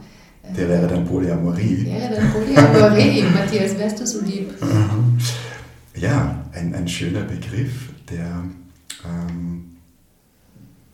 Der 0.56 0.68
wäre 0.68 0.86
dann 0.86 1.06
Polyamorie. 1.06 1.86
Wäre 1.86 2.14
dann 2.14 2.32
Polyamorie, 2.32 3.22
Matthias, 3.34 3.78
wärst 3.78 4.00
du 4.00 4.06
so 4.06 4.20
lieb? 4.24 4.52
Ja, 5.96 6.44
ein, 6.52 6.74
ein 6.74 6.86
schöner 6.86 7.22
Begriff, 7.22 7.90
der 8.10 8.44
ähm, 9.04 9.76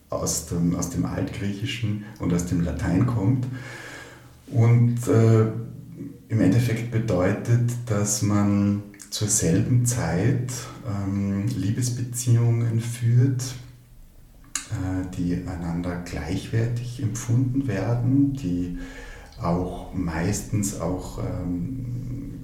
aus, 0.08 0.46
dem, 0.46 0.76
aus 0.76 0.90
dem 0.90 1.04
Altgriechischen 1.04 2.04
und 2.20 2.32
aus 2.32 2.46
dem 2.46 2.62
Latein 2.62 3.06
kommt 3.06 3.46
und 4.48 5.06
äh, 5.08 5.46
im 6.28 6.40
Endeffekt 6.40 6.90
bedeutet, 6.90 7.70
dass 7.86 8.22
man 8.22 8.82
zur 9.10 9.28
selben 9.28 9.84
Zeit 9.86 10.50
ähm, 10.86 11.46
Liebesbeziehungen 11.48 12.80
führt, 12.80 13.42
die 15.16 15.34
einander 15.46 16.02
gleichwertig 16.04 17.02
empfunden 17.02 17.66
werden, 17.66 18.34
die 18.34 18.78
auch 19.40 19.92
meistens 19.94 20.80
auch, 20.80 21.18
ähm, 21.18 22.34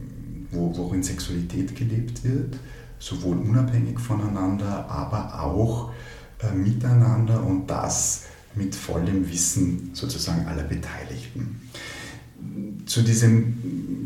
wo, 0.51 0.77
worin 0.77 1.03
Sexualität 1.03 1.77
gelebt 1.77 2.25
wird, 2.25 2.57
sowohl 2.99 3.37
unabhängig 3.37 3.99
voneinander, 4.01 4.89
aber 4.91 5.43
auch 5.43 5.93
äh, 6.41 6.55
miteinander 6.55 7.45
und 7.45 7.67
das 7.67 8.25
mit 8.55 8.75
vollem 8.75 9.31
Wissen 9.31 9.91
sozusagen 9.93 10.47
aller 10.47 10.65
Beteiligten. 10.65 11.61
Zu 12.87 13.03
diesem 13.03 14.06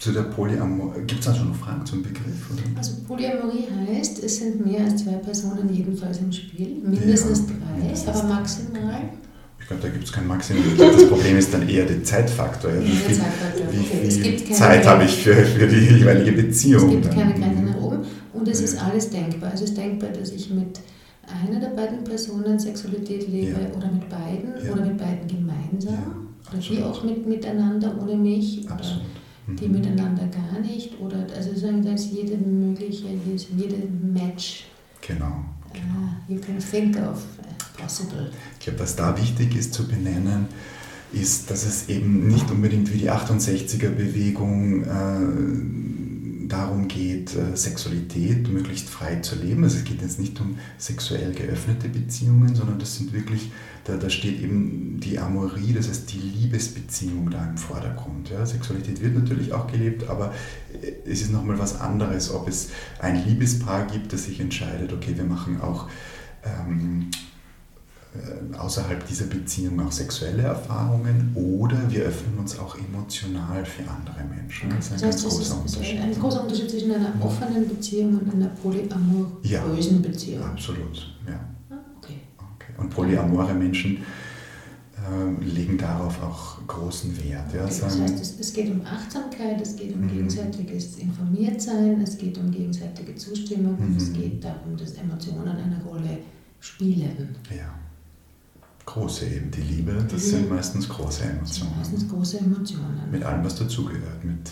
zu 0.00 0.12
der 0.12 0.22
Polyamorie, 0.22 1.00
gibt 1.06 1.20
es 1.20 1.26
da 1.26 1.34
schon 1.34 1.48
noch 1.48 1.56
Fragen 1.56 1.84
zum 1.84 2.02
Begriff? 2.02 2.50
Oder? 2.50 2.62
Also 2.76 2.92
Polyamorie 3.06 3.66
heißt, 3.86 4.24
es 4.24 4.38
sind 4.38 4.64
mehr 4.64 4.84
als 4.84 5.04
zwei 5.04 5.12
Personen 5.12 5.68
jedenfalls 5.72 6.18
im 6.18 6.32
Spiel, 6.32 6.78
mindestens 6.82 7.40
ja, 7.40 7.46
drei, 7.46 7.82
mindestens 7.82 8.16
aber 8.16 8.28
maximal? 8.28 9.02
Ich 9.60 9.66
glaube, 9.66 9.82
da 9.82 9.88
gibt 9.90 10.04
es 10.04 10.10
kein 10.10 10.26
Maximum. 10.26 10.64
das 10.78 11.06
Problem 11.06 11.36
ist 11.36 11.52
dann 11.52 11.68
eher 11.68 11.84
der 11.84 12.02
Zeitfaktor. 12.02 12.72
Ja. 12.72 12.82
Wie 12.82 12.88
viel, 12.88 13.20
wie 14.02 14.10
viel 14.10 14.44
Zeit 14.52 14.86
habe 14.86 15.04
ich 15.04 15.22
für, 15.22 15.34
für 15.34 15.66
die 15.68 15.98
jeweilige 15.98 16.32
Beziehung? 16.32 16.88
Es 16.88 17.02
gibt 17.02 17.14
keine 17.14 17.34
Grenze 17.34 17.62
nach 17.62 17.76
oben 17.76 17.98
und 18.32 18.48
es 18.48 18.60
ja. 18.60 18.64
ist 18.64 18.82
alles 18.82 19.10
denkbar. 19.10 19.52
Es 19.54 19.60
ist 19.60 19.76
denkbar, 19.76 20.08
dass 20.10 20.30
ich 20.30 20.50
mit 20.50 20.80
einer 21.44 21.60
der 21.60 21.68
beiden 21.68 22.02
Personen 22.04 22.58
Sexualität 22.58 23.28
lebe 23.28 23.50
ja. 23.50 23.76
oder 23.76 23.92
mit 23.92 24.08
beiden 24.08 24.72
oder 24.72 24.84
mit 24.86 24.96
beiden 24.96 25.28
gemeinsam 25.28 26.28
oder 26.50 26.58
die 26.58 26.82
auch 26.82 27.04
mit, 27.04 27.26
miteinander 27.26 27.94
ohne 28.00 28.16
mich. 28.16 28.68
Absolut. 28.68 29.02
Oder 29.02 29.19
die 29.56 29.66
mhm. 29.66 29.72
miteinander 29.72 30.26
gar 30.26 30.60
nicht 30.60 30.98
oder 31.00 31.26
also 31.36 31.54
sagen, 31.54 31.82
da 31.82 31.92
ist 31.92 32.10
jede 32.12 32.36
mögliche, 32.36 33.06
jede 33.56 33.76
Match. 34.02 34.66
Genau. 35.00 35.44
genau. 35.72 35.84
Uh, 35.84 36.32
you 36.32 36.40
can 36.40 36.58
think 36.58 36.96
of 36.96 37.22
possible. 37.80 38.30
Ich 38.58 38.64
glaube, 38.66 38.80
was 38.80 38.96
da 38.96 39.16
wichtig 39.16 39.56
ist 39.56 39.72
zu 39.74 39.86
benennen, 39.86 40.46
ist, 41.12 41.50
dass 41.50 41.64
es 41.66 41.88
eben 41.88 42.28
nicht 42.28 42.50
unbedingt 42.50 42.92
wie 42.92 42.98
die 42.98 43.10
68er-Bewegung 43.10 44.84
äh, 44.84 45.99
darum 46.52 46.88
geht, 46.88 47.34
äh, 47.34 47.56
Sexualität 47.56 48.48
möglichst 48.48 48.90
frei 48.90 49.16
zu 49.16 49.36
leben. 49.36 49.64
Also 49.64 49.78
es 49.78 49.84
geht 49.84 50.02
jetzt 50.02 50.18
nicht 50.18 50.40
um 50.40 50.58
sexuell 50.78 51.32
geöffnete 51.32 51.88
Beziehungen, 51.88 52.54
sondern 52.54 52.78
das 52.78 52.96
sind 52.96 53.12
wirklich 53.12 53.50
da, 53.84 53.96
da 53.96 54.10
steht 54.10 54.40
eben 54.40 55.00
die 55.00 55.18
Amorie, 55.18 55.72
das 55.72 55.88
heißt 55.88 56.12
die 56.12 56.18
Liebesbeziehung 56.18 57.30
da 57.30 57.44
im 57.46 57.56
Vordergrund. 57.56 58.30
Ja. 58.30 58.44
Sexualität 58.44 59.00
wird 59.00 59.14
natürlich 59.14 59.52
auch 59.52 59.66
gelebt, 59.66 60.08
aber 60.08 60.34
es 61.06 61.22
ist 61.22 61.32
nochmal 61.32 61.58
was 61.58 61.80
anderes, 61.80 62.30
ob 62.30 62.48
es 62.48 62.70
ein 62.98 63.24
Liebespaar 63.26 63.86
gibt, 63.86 64.12
das 64.12 64.24
sich 64.24 64.40
entscheidet, 64.40 64.92
okay, 64.92 65.16
wir 65.16 65.24
machen 65.24 65.60
auch 65.60 65.88
ähm, 66.44 67.10
äh, 67.10 67.29
außerhalb 68.58 69.06
dieser 69.06 69.26
Beziehung 69.26 69.80
auch 69.80 69.92
sexuelle 69.92 70.42
Erfahrungen 70.42 71.30
oder 71.34 71.78
wir 71.88 72.02
öffnen 72.02 72.38
uns 72.38 72.58
auch 72.58 72.76
emotional 72.76 73.64
für 73.64 73.88
andere 73.88 74.24
Menschen. 74.24 74.70
Das 74.70 74.86
ist 74.86 74.92
ein 74.92 75.00
das 75.00 75.02
heißt, 75.04 75.22
ganz 75.24 75.36
großer 75.36 75.60
Unterschied. 75.60 76.00
Ein 76.00 76.14
großer 76.14 76.42
Unterschied 76.42 76.70
zwischen 76.70 76.92
einer 76.92 77.12
offenen 77.20 77.68
Beziehung 77.68 78.18
und 78.18 78.34
einer 78.34 78.48
polyamorösen 78.48 80.02
ja, 80.02 80.08
Beziehung. 80.08 80.44
Absolut, 80.44 81.14
ja. 81.26 81.40
Und 82.78 82.88
polyamore 82.90 83.52
Menschen 83.54 83.98
äh, 84.96 85.44
legen 85.44 85.76
darauf 85.76 86.22
auch 86.22 86.66
großen 86.66 87.16
Wert. 87.18 87.52
Ja, 87.54 87.66
das 87.66 87.82
heißt, 87.82 88.20
es, 88.20 88.40
es, 88.40 88.52
geht 88.52 88.70
um 88.70 88.80
Achtsamkeit, 88.84 89.60
es 89.60 89.76
geht 89.76 89.94
um 89.94 90.02
mhm. 90.02 90.08
gegenseitiges 90.08 90.98
Informiertsein, 90.98 92.00
es 92.00 92.16
geht 92.16 92.38
um 92.38 92.50
gegenseitige 92.50 93.14
Zustimmung 93.16 93.76
mhm. 93.78 93.86
und 93.86 93.96
es 93.96 94.12
geht 94.12 94.42
darum, 94.42 94.76
dass 94.78 94.92
Emotionen 94.94 95.56
eine 95.56 95.82
Rolle 95.84 96.18
spielen. 96.58 97.36
Ja. 97.50 97.74
Große 98.92 99.26
eben, 99.26 99.50
die 99.50 99.60
Liebe, 99.60 99.92
das 100.10 100.22
die 100.22 100.28
sind 100.30 100.50
meistens 100.50 100.88
große 100.88 101.22
Emotionen. 101.24 101.76
Meistens 101.76 102.08
große 102.08 102.38
Emotionen. 102.38 103.08
Mit 103.10 103.22
allem, 103.22 103.44
was 103.44 103.54
dazugehört, 103.54 104.24
mit 104.24 104.50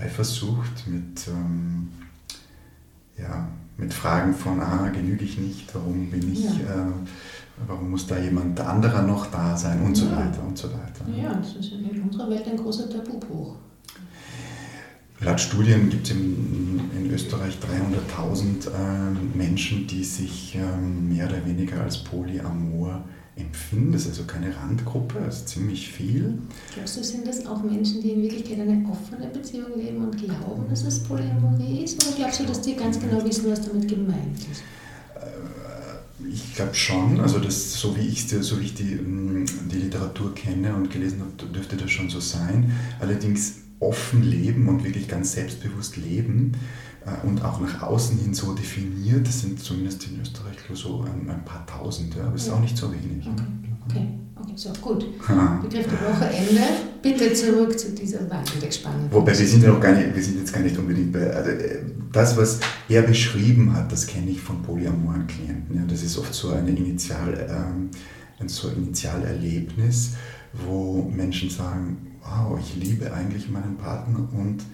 Eifersucht, 0.00 0.86
mit 0.88 1.28
ähm, 1.28 1.88
ja, 3.16 3.48
mit 3.76 3.92
Fragen 3.92 4.34
von, 4.34 4.60
ah, 4.60 4.88
genüge 4.88 5.24
ich 5.24 5.38
nicht, 5.38 5.74
warum 5.74 6.10
bin 6.10 6.32
ich, 6.32 6.44
ja. 6.44 6.50
äh, 6.50 7.66
warum 7.66 7.90
muss 7.90 8.06
da 8.06 8.18
jemand 8.18 8.58
anderer 8.60 9.02
noch 9.02 9.26
da 9.26 9.56
sein 9.56 9.82
und 9.82 9.96
ja. 9.96 10.04
so 10.04 10.10
weiter 10.10 10.42
und 10.46 10.58
so 10.58 10.68
weiter. 10.72 11.08
Ja, 11.16 11.34
das 11.34 11.54
ist 11.54 11.72
in 11.72 12.02
unserer 12.02 12.30
Welt 12.30 12.46
ein 12.46 12.56
großer 12.56 12.88
Tabubruch. 12.88 13.54
Laut 15.20 15.40
Studien 15.40 15.88
gibt 15.90 16.08
es 16.08 16.16
in, 16.16 16.90
in, 16.96 17.10
Österreich 17.10 17.56
300.000 18.18 18.68
äh, 18.68 19.36
Menschen, 19.36 19.86
die 19.86 20.02
sich 20.02 20.56
äh, 20.56 20.76
mehr 20.76 21.28
oder 21.28 21.46
weniger 21.46 21.82
als 21.82 22.02
polyamor 22.02 23.04
empfinden. 23.36 23.92
Das 23.92 24.02
ist 24.02 24.10
also 24.10 24.24
keine 24.24 24.54
Randgruppe, 24.56 25.20
das 25.24 25.38
ist 25.38 25.48
ziemlich 25.48 25.88
viel. 25.90 26.38
Glaubst 26.74 26.96
du, 26.96 27.04
sind 27.04 27.26
das 27.26 27.44
auch 27.46 27.62
Menschen, 27.62 28.00
die 28.02 28.10
in 28.10 28.22
Wirklichkeit 28.22 28.60
eine 28.60 28.86
offene 28.88 29.26
Beziehung 29.28 29.76
leben 29.76 30.04
und 30.04 30.16
glauben, 30.16 30.68
dass 30.68 30.84
es 30.84 31.00
Polyamorie 31.00 31.84
ist? 31.84 32.04
Oder 32.06 32.16
glaubst 32.16 32.40
du, 32.40 32.44
dass 32.44 32.60
die 32.60 32.76
ganz 32.76 32.98
genau 33.00 33.24
wissen, 33.24 33.50
was 33.50 33.66
damit 33.66 33.88
gemeint 33.88 34.38
ist? 34.38 34.62
Äh, 35.16 36.28
ich 36.28 36.54
glaube 36.54 36.74
schon, 36.74 37.20
also 37.20 37.38
das, 37.40 37.74
so 37.74 37.96
wie 37.96 38.06
ich, 38.06 38.28
so 38.28 38.60
wie 38.60 38.66
ich 38.66 38.74
die, 38.74 38.94
mm, 38.94 39.46
die 39.70 39.78
Literatur 39.78 40.34
kenne 40.34 40.74
und 40.74 40.90
gelesen 40.90 41.20
habe, 41.20 41.52
dürfte 41.52 41.76
das 41.76 41.90
schon 41.90 42.08
so 42.08 42.20
sein. 42.20 42.72
Allerdings 43.00 43.54
offen 43.80 44.22
leben 44.22 44.68
und 44.68 44.84
wirklich 44.84 45.08
ganz 45.08 45.32
selbstbewusst 45.32 45.96
leben 45.96 46.52
und 47.22 47.42
auch 47.44 47.60
nach 47.60 47.82
außen 47.82 48.18
hin 48.18 48.32
so 48.32 48.54
definiert, 48.54 49.26
das 49.26 49.42
sind 49.42 49.60
zumindest 49.60 50.06
in 50.06 50.20
Österreich 50.20 50.56
so 50.72 51.02
ein, 51.02 51.28
ein 51.28 51.44
paar 51.44 51.66
tausend, 51.66 52.14
ja, 52.14 52.24
aber 52.24 52.34
es 52.34 52.46
ist 52.46 52.52
auch 52.52 52.60
nicht 52.60 52.76
so 52.76 52.90
wenig. 52.90 53.26
Okay, 53.26 53.42
okay, 53.88 54.08
okay 54.40 54.52
so 54.56 54.70
gut. 54.80 55.00
Begriff 55.18 55.86
der 55.86 56.08
Woche 56.08 56.26
Ende. 56.26 56.62
Bitte 57.02 57.34
zurück 57.34 57.78
zu 57.78 57.92
dieser 57.92 58.28
wahnsinnig 58.30 58.74
spannenden. 58.74 59.12
Wobei 59.12 59.38
wir 59.38 59.46
sind 59.46 59.62
ja 59.62 59.68
noch 59.68 59.80
gar 59.80 59.92
nicht, 59.92 60.14
wir 60.14 60.22
sind 60.22 60.38
jetzt 60.38 60.52
gar 60.52 60.62
nicht 60.62 60.78
unbedingt 60.78 61.12
bei, 61.12 61.30
also 61.30 61.50
äh, 61.50 61.82
das, 62.10 62.36
was 62.36 62.60
er 62.88 63.02
beschrieben 63.02 63.74
hat, 63.74 63.92
das 63.92 64.06
kenne 64.06 64.30
ich 64.30 64.40
von 64.40 64.62
polyamoren 64.62 65.26
Klienten. 65.26 65.76
Ja, 65.76 65.82
das 65.86 66.02
ist 66.02 66.16
oft 66.16 66.32
so 66.32 66.52
eine 66.52 66.70
Initial, 66.70 67.46
ähm, 67.50 67.90
ein 68.40 68.48
so 68.48 68.70
Initialerlebnis, 68.70 70.12
wo 70.66 71.02
Menschen 71.14 71.50
sagen, 71.50 72.16
wow, 72.22 72.58
ich 72.58 72.82
liebe 72.82 73.12
eigentlich 73.12 73.50
meinen 73.50 73.76
Partner 73.76 74.26
und 74.32 74.64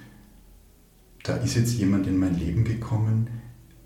da 1.22 1.36
ist 1.36 1.54
jetzt 1.54 1.74
jemand 1.74 2.06
in 2.06 2.18
mein 2.18 2.38
Leben 2.38 2.64
gekommen, 2.64 3.28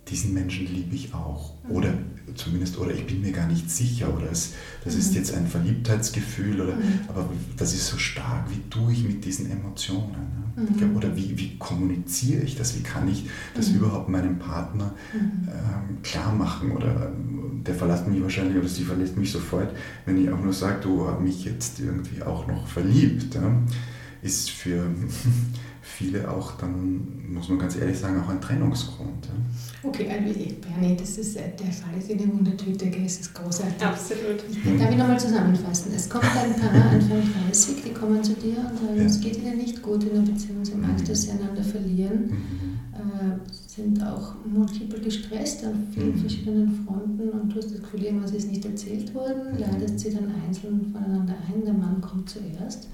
diesen 0.09 0.35
Menschen 0.35 0.67
liebe 0.67 0.95
ich 0.95 1.15
auch. 1.15 1.55
Oder 1.69 1.95
zumindest, 2.35 2.79
oder 2.79 2.93
ich 2.93 3.07
bin 3.07 3.23
mir 3.23 3.33
gar 3.33 3.47
nicht 3.47 3.71
sicher, 3.71 4.15
oder 4.15 4.31
es, 4.31 4.53
das 4.85 4.95
ist 4.95 5.15
jetzt 5.15 5.35
ein 5.35 5.47
Verliebtheitsgefühl, 5.47 6.61
oder, 6.61 6.77
aber 7.09 7.29
das 7.57 7.75
ist 7.75 7.87
so 7.87 7.97
stark, 7.97 8.51
wie 8.51 8.69
tue 8.69 8.93
ich 8.93 9.05
mit 9.05 9.25
diesen 9.25 9.51
Emotionen? 9.51 10.45
Ne? 10.57 10.91
Oder 10.95 11.17
wie, 11.17 11.37
wie 11.39 11.57
kommuniziere 11.59 12.43
ich 12.43 12.57
das? 12.57 12.77
Wie 12.77 12.83
kann 12.83 13.09
ich 13.09 13.29
das 13.55 13.71
überhaupt 13.71 14.09
meinem 14.09 14.39
Partner 14.39 14.95
ähm, 15.15 16.03
klar 16.03 16.33
machen? 16.35 16.73
Oder 16.73 17.13
der 17.67 17.75
verlässt 17.75 18.07
mich 18.07 18.23
wahrscheinlich, 18.23 18.57
oder 18.59 18.69
sie 18.69 18.85
verlässt 18.85 19.17
mich 19.17 19.33
sofort, 19.33 19.75
wenn 20.07 20.23
ich 20.23 20.31
auch 20.31 20.41
nur 20.41 20.53
sage, 20.53 20.81
du 20.83 21.09
hast 21.09 21.21
mich 21.21 21.45
jetzt 21.45 21.81
irgendwie 21.81 22.23
auch 22.23 22.47
noch 22.47 22.69
verliebt. 22.69 23.35
Ja? 23.35 23.63
Ist 24.23 24.51
für 24.51 24.87
viele 25.85 26.31
auch 26.31 26.53
dann, 26.53 27.33
muss 27.33 27.49
man 27.49 27.59
ganz 27.59 27.77
ehrlich 27.77 27.99
sagen, 27.99 28.21
auch 28.23 28.29
ein 28.31 28.41
Trennungsgrund. 28.41 29.27
Ja. 29.27 29.89
Okay, 29.89 30.09
also 30.11 30.33
Bernie, 30.35 30.97
das 30.97 31.19
ist, 31.19 31.37
äh, 31.37 31.43
der 31.59 31.71
Fall 31.73 31.99
ist 31.99 32.11
eine 32.11 32.27
Wundertüte, 32.33 32.87
es 33.05 33.21
ist 33.21 33.35
großartig. 33.35 33.85
Absolut. 33.85 34.43
Darf 34.81 34.91
ich 34.91 34.97
nochmal 34.97 35.21
zusammenfassen? 35.21 35.93
Es 35.95 36.09
kommt 36.09 36.25
ein 36.25 36.55
Paar 36.59 36.71
Anfang 36.91 37.23
30, 37.47 37.83
die 37.85 37.91
kommen 37.93 38.25
zu 38.25 38.33
dir 38.33 38.57
und 38.59 38.79
sagen, 38.79 38.97
Ja. 38.97 39.05
es 39.05 39.21
geht 39.21 39.37
ihnen 39.43 39.59
nicht 39.59 39.83
gut 39.83 40.03
in 40.05 40.15
der 40.15 40.33
Beziehung, 40.33 40.65
sie 40.65 40.73
haben 40.73 40.85
Angst, 40.85 41.09
dass 41.09 41.23
sie 41.23 41.31
einander 41.33 41.63
verlieren, 41.63 42.31
Mhm. 42.31 42.79
äh, 42.95 43.39
sind 43.69 44.03
auch 44.03 44.35
multiple 44.47 45.01
gestresst 45.01 45.65
an 45.65 45.87
vielen 45.93 46.13
Mhm. 46.15 46.19
verschiedenen 46.19 46.85
Fronten 46.87 47.29
und 47.29 47.51
du 47.53 47.57
hast 47.57 47.73
das 47.73 47.81
Gefühl, 47.83 48.05
irgendwas 48.05 48.31
ist 48.31 48.49
nicht 48.51 48.65
erzählt 48.65 49.13
worden, 49.15 49.53
Mhm. 49.53 49.59
ladest 49.59 49.99
sie 50.01 50.15
dann 50.15 50.33
einzeln 50.47 50.91
voneinander 50.93 51.35
ein, 51.47 51.65
der 51.65 51.75
Mann 51.75 52.01
kommt 52.01 52.31
zuerst 52.31 52.89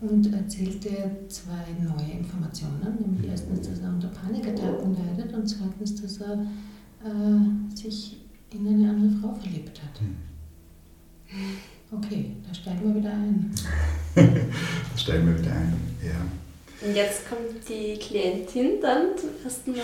und 0.00 0.32
erzählt 0.32 0.82
dir 0.82 1.10
zwei 1.28 1.66
neue 1.78 2.18
Informationen, 2.18 2.96
nämlich 3.00 3.30
erstens, 3.30 3.68
dass 3.68 3.80
er 3.80 3.90
unter 3.90 4.08
Panikattacken 4.08 4.96
leidet 4.96 5.34
und 5.34 5.46
zweitens, 5.46 6.00
dass 6.00 6.20
er 6.20 6.46
äh, 7.04 7.76
sich 7.76 8.20
in 8.52 8.66
eine 8.66 8.90
andere 8.90 9.20
Frau 9.20 9.34
verliebt 9.34 9.80
hat. 9.82 10.00
Okay, 11.92 12.32
da 12.46 12.54
steigen 12.54 12.94
wir 12.94 13.00
wieder 13.00 13.12
ein. 13.12 13.54
Das 14.92 15.02
stellen 15.02 15.26
wir 15.26 15.38
wieder 15.38 15.52
ein. 15.52 15.72
Ja. 16.02 16.86
Und 16.86 16.96
jetzt 16.96 17.28
kommt 17.28 17.68
die 17.68 17.96
Klientin 17.98 18.80
dann 18.80 19.16
zum 19.16 19.30
ersten 19.44 19.72
Mal. 19.72 19.80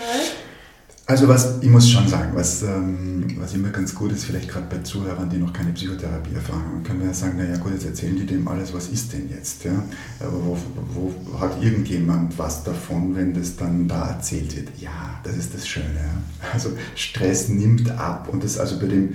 Also 1.09 1.25
was, 1.29 1.59
ich 1.61 1.69
muss 1.69 1.89
schon 1.89 2.05
sagen, 2.05 2.31
was, 2.33 2.63
ähm, 2.63 3.25
was 3.39 3.53
immer 3.53 3.69
ganz 3.69 3.95
gut 3.95 4.11
ist, 4.11 4.25
vielleicht 4.25 4.49
gerade 4.49 4.65
bei 4.69 4.79
Zuhörern, 4.79 5.29
die 5.29 5.37
noch 5.37 5.53
keine 5.53 5.71
Psychotherapie 5.71 6.35
erfahren 6.35 6.65
haben, 6.65 6.83
können 6.83 6.99
wir 6.99 7.07
ja 7.07 7.13
sagen, 7.13 7.37
naja 7.37 7.55
gut, 7.55 7.71
jetzt 7.71 7.85
erzählen 7.85 8.17
die 8.17 8.25
dem 8.25 8.45
alles, 8.45 8.73
was 8.73 8.89
ist 8.89 9.13
denn 9.13 9.29
jetzt? 9.29 9.63
Ja? 9.63 9.85
Aber 10.19 10.33
wo, 10.33 10.57
wo 10.93 11.39
hat 11.39 11.63
irgendjemand 11.63 12.37
was 12.37 12.65
davon, 12.65 13.15
wenn 13.15 13.33
das 13.33 13.55
dann 13.55 13.87
da 13.87 14.09
erzählt 14.09 14.53
wird? 14.57 14.67
Ja, 14.81 15.21
das 15.23 15.37
ist 15.37 15.53
das 15.53 15.65
Schöne. 15.65 15.95
Ja? 15.95 16.49
Also 16.51 16.71
Stress 16.93 17.47
nimmt 17.47 17.89
ab 17.91 18.27
und 18.29 18.43
das 18.43 18.57
also 18.57 18.77
bei 18.77 18.87
dem, 18.87 19.13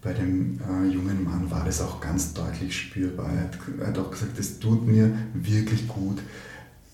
bei 0.00 0.14
dem 0.14 0.58
äh, 0.60 0.88
jungen 0.88 1.22
Mann 1.22 1.50
war 1.50 1.64
das 1.66 1.82
auch 1.82 2.00
ganz 2.00 2.32
deutlich 2.32 2.74
spürbar. 2.74 3.28
Er 3.30 3.42
hat, 3.42 3.58
er 3.78 3.86
hat 3.88 3.98
auch 3.98 4.10
gesagt, 4.10 4.38
es 4.38 4.58
tut 4.58 4.86
mir 4.86 5.10
wirklich 5.34 5.86
gut, 5.86 6.16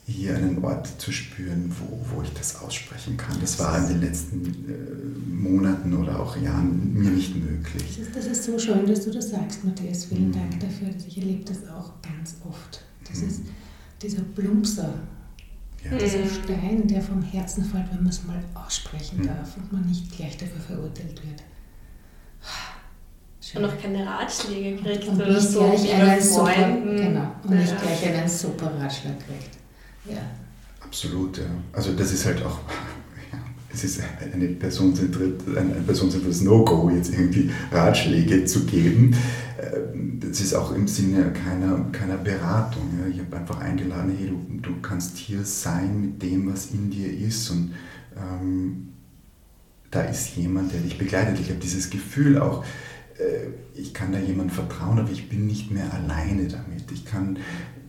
hier 0.04 0.36
einen 0.36 0.62
Ort 0.64 0.88
zu 1.00 1.12
spüren, 1.12 1.72
wo, 1.78 2.16
wo 2.16 2.22
ich 2.22 2.32
das 2.34 2.56
aussprechen 2.60 3.16
kann. 3.16 3.40
Das 3.40 3.58
war 3.58 3.78
in 3.78 3.88
den 3.88 4.00
letzten 4.00 4.44
äh, 4.44 5.30
Monaten 5.32 5.94
oder 5.96 6.18
auch 6.20 6.36
Jahren 6.36 6.92
mir 6.92 7.10
nicht 7.10 7.36
möglich. 7.36 7.98
Das 7.98 8.06
ist, 8.08 8.16
das 8.16 8.26
ist 8.26 8.44
so 8.44 8.58
schön, 8.58 8.84
dass 8.86 9.04
du 9.04 9.10
das 9.12 9.30
sagst, 9.30 9.64
Matthias. 9.64 10.06
Vielen 10.06 10.28
Mhm. 10.28 10.32
Dank 10.32 10.60
dafür. 10.60 10.88
dass 10.88 11.06
Ich 11.06 11.18
erlebe 11.18 11.44
das 11.44 11.68
auch 11.68 11.92
ganz 12.02 12.34
oft. 12.48 12.82
Das 13.08 13.20
Mhm. 13.20 13.28
ist 13.28 13.40
dieser 14.02 14.22
Plumpser, 14.22 14.92
Ja. 15.84 15.96
dieser 15.96 16.26
Stein, 16.28 16.86
der 16.88 17.00
vom 17.00 17.22
Herzen 17.22 17.64
fällt, 17.64 17.88
wenn 17.90 17.98
man 18.02 18.08
es 18.08 18.24
mal 18.24 18.42
aussprechen 18.54 19.18
Mhm. 19.20 19.26
darf 19.28 19.56
und 19.56 19.72
man 19.72 19.86
nicht 19.86 20.16
gleich 20.16 20.36
dafür 20.36 20.60
verurteilt 20.60 21.22
wird. 21.24 21.42
Schön. 23.40 23.64
Und 23.64 23.70
noch 23.70 23.80
keine 23.82 24.06
Ratschläge 24.06 24.80
kriegt 24.82 25.08
Und 25.08 25.16
oder 25.16 25.28
nicht 25.34 25.48
so 25.48 25.60
gleich 25.60 25.92
einen 25.94 26.22
super, 26.22 26.54
genau, 26.54 27.32
und 27.44 27.50
nicht 27.50 27.70
Ja. 27.72 27.76
gleich 27.80 28.06
einen 28.14 28.28
super 28.28 28.66
Ratschlag 28.78 29.18
kriegt. 29.18 29.61
Ja. 30.04 30.18
Absolut, 30.80 31.38
ja. 31.38 31.44
Also 31.72 31.92
das 31.94 32.12
ist 32.12 32.26
halt 32.26 32.42
auch, 32.44 32.58
ja, 33.32 33.38
es 33.72 33.84
ist 33.84 34.00
eine 34.32 34.48
personenzentriert, 34.48 35.42
ein, 35.48 35.74
ein 35.76 35.84
personenzentriertes 35.86 36.42
No-Go, 36.42 36.90
jetzt 36.90 37.12
irgendwie 37.12 37.50
Ratschläge 37.70 38.44
zu 38.44 38.64
geben. 38.66 39.14
Ähm, 39.60 40.18
Das 40.20 40.40
ist 40.40 40.54
auch 40.54 40.72
im 40.72 40.88
Sinne 40.88 41.32
keiner, 41.32 41.86
keiner 41.92 42.16
Beratung. 42.16 42.88
Ja. 43.00 43.06
Ich 43.08 43.20
habe 43.20 43.36
einfach 43.36 43.60
eingeladen, 43.60 44.14
hey, 44.18 44.28
du, 44.28 44.58
du 44.60 44.80
kannst 44.80 45.16
hier 45.18 45.44
sein 45.44 46.00
mit 46.00 46.22
dem, 46.22 46.52
was 46.52 46.70
in 46.72 46.90
dir 46.90 47.12
ist 47.12 47.50
und 47.50 47.72
ähm, 48.16 48.88
da 49.90 50.02
ist 50.02 50.36
jemand, 50.36 50.72
der 50.72 50.80
dich 50.80 50.98
begleitet. 50.98 51.38
Ich 51.40 51.50
habe 51.50 51.60
dieses 51.60 51.90
Gefühl 51.90 52.38
auch, 52.38 52.64
äh, 53.18 53.48
ich 53.78 53.92
kann 53.94 54.12
da 54.12 54.18
jemandem 54.18 54.54
vertrauen, 54.54 54.98
aber 54.98 55.10
ich 55.10 55.28
bin 55.28 55.46
nicht 55.46 55.70
mehr 55.70 55.92
alleine 55.92 56.48
damit. 56.48 56.90
Ich 56.92 57.04
kann 57.04 57.38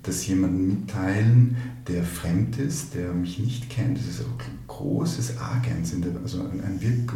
das 0.04 0.28
jemandem 0.28 0.68
mitteilen, 0.68 1.56
der 1.88 2.04
fremd 2.04 2.58
ist, 2.60 2.94
der 2.94 3.14
mich 3.14 3.40
nicht 3.40 3.70
kennt. 3.70 3.98
Das 3.98 4.06
ist 4.06 4.22
ein 4.22 4.60
großes 4.68 5.38
Agens, 5.40 5.94
also 6.22 6.42
ein, 6.42 6.62
ein 6.62 6.82
Wirk, 6.82 7.14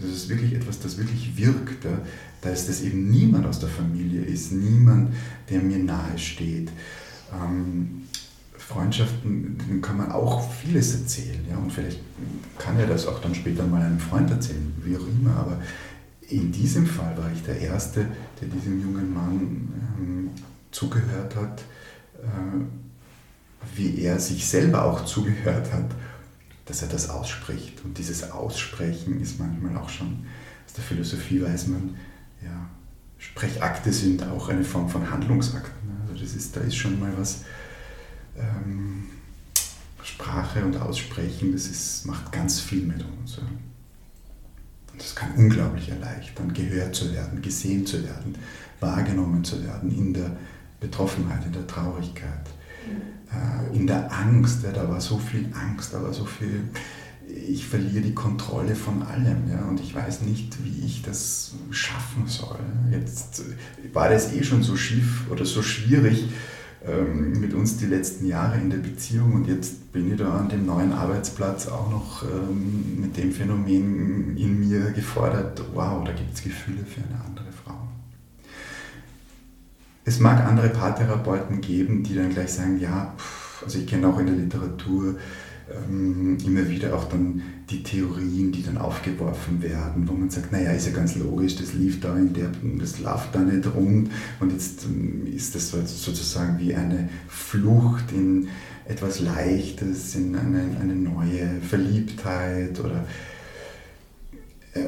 das 0.00 0.10
ist 0.10 0.28
wirklich 0.28 0.54
etwas, 0.54 0.78
das 0.78 0.98
wirklich 0.98 1.36
wirkt. 1.36 1.84
Ja. 1.84 2.00
Da 2.40 2.50
ist 2.50 2.68
das 2.68 2.82
eben 2.82 3.10
niemand 3.10 3.46
aus 3.46 3.58
der 3.58 3.68
Familie 3.68 4.22
ist, 4.22 4.52
niemand, 4.52 5.14
der 5.50 5.60
mir 5.60 5.78
nahe 5.78 6.16
steht. 6.16 6.70
Ähm, 7.32 8.02
Freundschaften, 8.56 9.58
denen 9.58 9.80
kann 9.80 9.96
man 9.96 10.12
auch 10.12 10.52
vieles 10.52 10.94
erzählen. 10.94 11.44
Ja? 11.50 11.56
Und 11.56 11.72
vielleicht 11.72 12.00
kann 12.58 12.78
er 12.78 12.86
das 12.86 13.06
auch 13.06 13.20
dann 13.20 13.34
später 13.34 13.66
mal 13.66 13.82
einem 13.82 13.98
Freund 13.98 14.30
erzählen, 14.30 14.72
wie 14.84 14.96
auch 14.96 15.06
immer. 15.08 15.34
Aber 15.36 15.60
in 16.28 16.52
diesem 16.52 16.86
Fall 16.86 17.16
war 17.16 17.30
ich 17.34 17.42
der 17.42 17.58
Erste, 17.58 18.06
der 18.40 18.48
diesem 18.48 18.80
jungen 18.80 19.12
Mann 19.12 19.68
ähm, 19.98 20.30
zugehört 20.70 21.34
hat, 21.34 21.62
wie 23.74 24.02
er 24.02 24.18
sich 24.18 24.46
selber 24.46 24.84
auch 24.84 25.04
zugehört 25.04 25.72
hat, 25.72 25.90
dass 26.66 26.82
er 26.82 26.88
das 26.88 27.08
ausspricht. 27.08 27.84
Und 27.84 27.98
dieses 27.98 28.30
Aussprechen 28.30 29.20
ist 29.20 29.38
manchmal 29.38 29.76
auch 29.76 29.88
schon, 29.88 30.26
aus 30.66 30.72
der 30.74 30.84
Philosophie 30.84 31.42
weiß 31.42 31.68
man, 31.68 31.96
ja, 32.42 32.68
Sprechakte 33.18 33.92
sind 33.92 34.22
auch 34.22 34.48
eine 34.48 34.64
Form 34.64 34.88
von 34.88 35.10
Handlungsakten. 35.10 35.90
Also 36.02 36.22
das 36.22 36.34
ist, 36.34 36.56
da 36.56 36.60
ist 36.60 36.76
schon 36.76 37.00
mal 37.00 37.12
was, 37.16 37.40
ähm, 38.36 39.06
Sprache 40.02 40.64
und 40.64 40.76
Aussprechen, 40.76 41.52
das 41.52 41.66
ist, 41.66 42.06
macht 42.06 42.32
ganz 42.32 42.60
viel 42.60 42.86
mit 42.86 43.04
uns. 43.04 43.36
Ja. 43.36 43.42
Und 44.92 45.02
das 45.02 45.14
kann 45.14 45.34
unglaublich 45.36 45.88
erleichtern, 45.90 46.52
gehört 46.52 46.94
zu 46.94 47.12
werden, 47.12 47.42
gesehen 47.42 47.86
zu 47.86 48.02
werden, 48.02 48.34
wahrgenommen 48.80 49.44
zu 49.44 49.62
werden 49.62 49.90
in 49.96 50.14
der 50.14 50.36
Betroffenheit, 50.80 51.44
in 51.44 51.52
der 51.52 51.66
Traurigkeit, 51.66 52.46
äh, 53.32 53.76
in 53.76 53.86
der 53.86 54.12
Angst. 54.12 54.62
Ja, 54.62 54.72
da 54.72 54.88
war 54.88 55.00
so 55.00 55.18
viel 55.18 55.46
Angst, 55.52 55.94
da 55.94 56.02
war 56.02 56.12
so 56.12 56.24
viel, 56.24 56.64
ich 57.26 57.66
verliere 57.66 58.02
die 58.02 58.14
Kontrolle 58.14 58.74
von 58.74 59.02
allem 59.02 59.50
ja, 59.50 59.64
und 59.68 59.80
ich 59.80 59.94
weiß 59.94 60.22
nicht, 60.22 60.56
wie 60.64 60.84
ich 60.86 61.02
das 61.02 61.54
schaffen 61.70 62.26
soll. 62.26 62.58
Jetzt 62.90 63.42
war 63.92 64.08
das 64.08 64.32
eh 64.32 64.42
schon 64.42 64.62
so 64.62 64.76
schief 64.76 65.26
oder 65.30 65.44
so 65.44 65.62
schwierig 65.62 66.28
ähm, 66.86 67.40
mit 67.40 67.54
uns 67.54 67.76
die 67.76 67.86
letzten 67.86 68.26
Jahre 68.26 68.58
in 68.58 68.70
der 68.70 68.78
Beziehung 68.78 69.32
und 69.32 69.48
jetzt 69.48 69.92
bin 69.92 70.12
ich 70.12 70.18
da 70.18 70.38
an 70.38 70.48
dem 70.48 70.64
neuen 70.64 70.92
Arbeitsplatz 70.92 71.66
auch 71.66 71.90
noch 71.90 72.22
ähm, 72.22 73.00
mit 73.00 73.16
dem 73.16 73.32
Phänomen 73.32 74.36
in 74.36 74.60
mir 74.60 74.92
gefordert, 74.92 75.60
wow, 75.74 76.04
da 76.04 76.12
gibt 76.12 76.34
es 76.34 76.42
Gefühle 76.42 76.84
für 76.84 77.00
eine 77.00 77.24
andere. 77.24 77.47
Es 80.08 80.20
mag 80.20 80.42
andere 80.46 80.70
Paartherapeuten 80.70 81.60
geben, 81.60 82.02
die 82.02 82.14
dann 82.14 82.30
gleich 82.30 82.50
sagen, 82.50 82.80
ja, 82.80 83.14
also 83.62 83.78
ich 83.78 83.86
kenne 83.86 84.08
auch 84.08 84.18
in 84.18 84.24
der 84.24 84.36
Literatur 84.36 85.16
ähm, 85.70 86.38
immer 86.46 86.66
wieder 86.66 86.96
auch 86.96 87.04
dann 87.10 87.42
die 87.68 87.82
Theorien, 87.82 88.50
die 88.50 88.62
dann 88.62 88.78
aufgeworfen 88.78 89.62
werden, 89.62 90.08
wo 90.08 90.14
man 90.14 90.30
sagt, 90.30 90.50
naja, 90.50 90.70
ist 90.72 90.86
ja 90.86 90.94
ganz 90.94 91.14
logisch, 91.16 91.56
das 91.56 91.74
lief 91.74 92.00
da 92.00 92.16
in 92.16 92.32
der, 92.32 92.48
das 92.80 93.00
läuft 93.00 93.34
da 93.34 93.40
nicht 93.40 93.66
rund 93.74 94.10
und 94.40 94.50
jetzt 94.50 94.86
ähm, 94.86 95.26
ist 95.26 95.54
das 95.54 95.68
so- 95.68 95.84
sozusagen 95.84 96.58
wie 96.58 96.74
eine 96.74 97.10
Flucht 97.28 98.10
in 98.12 98.48
etwas 98.86 99.20
Leichtes, 99.20 100.14
in 100.14 100.34
eine, 100.34 100.78
eine 100.80 100.94
neue 100.96 101.60
Verliebtheit 101.68 102.80
oder 102.80 103.04
äh, 104.72 104.80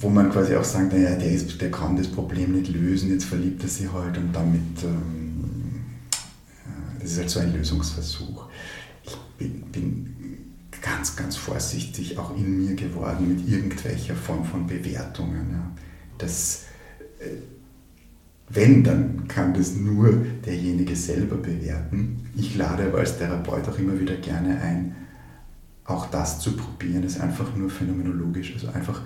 wo 0.00 0.08
man 0.08 0.30
quasi 0.30 0.54
auch 0.56 0.64
sagt, 0.64 0.92
naja, 0.92 1.16
der, 1.16 1.32
ist, 1.32 1.60
der 1.60 1.70
kann 1.70 1.96
das 1.96 2.08
Problem 2.08 2.52
nicht 2.52 2.72
lösen, 2.72 3.10
jetzt 3.10 3.24
verliebt 3.24 3.62
er 3.62 3.68
sich 3.68 3.92
halt 3.92 4.16
und 4.16 4.32
damit, 4.32 4.82
ähm, 4.84 5.84
äh, 6.10 7.00
das 7.00 7.12
ist 7.12 7.18
halt 7.18 7.30
so 7.30 7.40
ein 7.40 7.52
Lösungsversuch. 7.52 8.48
Ich 9.04 9.16
bin, 9.38 9.62
bin 9.72 10.12
ganz, 10.80 11.16
ganz 11.16 11.36
vorsichtig 11.36 12.18
auch 12.18 12.36
in 12.36 12.64
mir 12.64 12.74
geworden 12.74 13.28
mit 13.28 13.48
irgendwelcher 13.48 14.14
Form 14.14 14.44
von 14.44 14.66
Bewertungen. 14.66 15.50
Ja. 15.52 15.70
Das, 16.18 16.64
äh, 17.18 17.36
wenn, 18.48 18.84
dann 18.84 19.28
kann 19.28 19.54
das 19.54 19.74
nur 19.74 20.12
derjenige 20.44 20.94
selber 20.94 21.36
bewerten. 21.36 22.28
Ich 22.36 22.54
lade 22.56 22.84
aber 22.84 22.98
als 22.98 23.16
Therapeut 23.16 23.68
auch 23.68 23.78
immer 23.78 23.98
wieder 23.98 24.16
gerne 24.16 24.60
ein, 24.60 24.94
auch 25.84 26.06
das 26.10 26.38
zu 26.38 26.52
probieren, 26.52 27.02
ist 27.02 27.20
einfach 27.20 27.56
nur 27.56 27.70
phänomenologisch, 27.70 28.52
also 28.54 28.68
einfach 28.68 29.02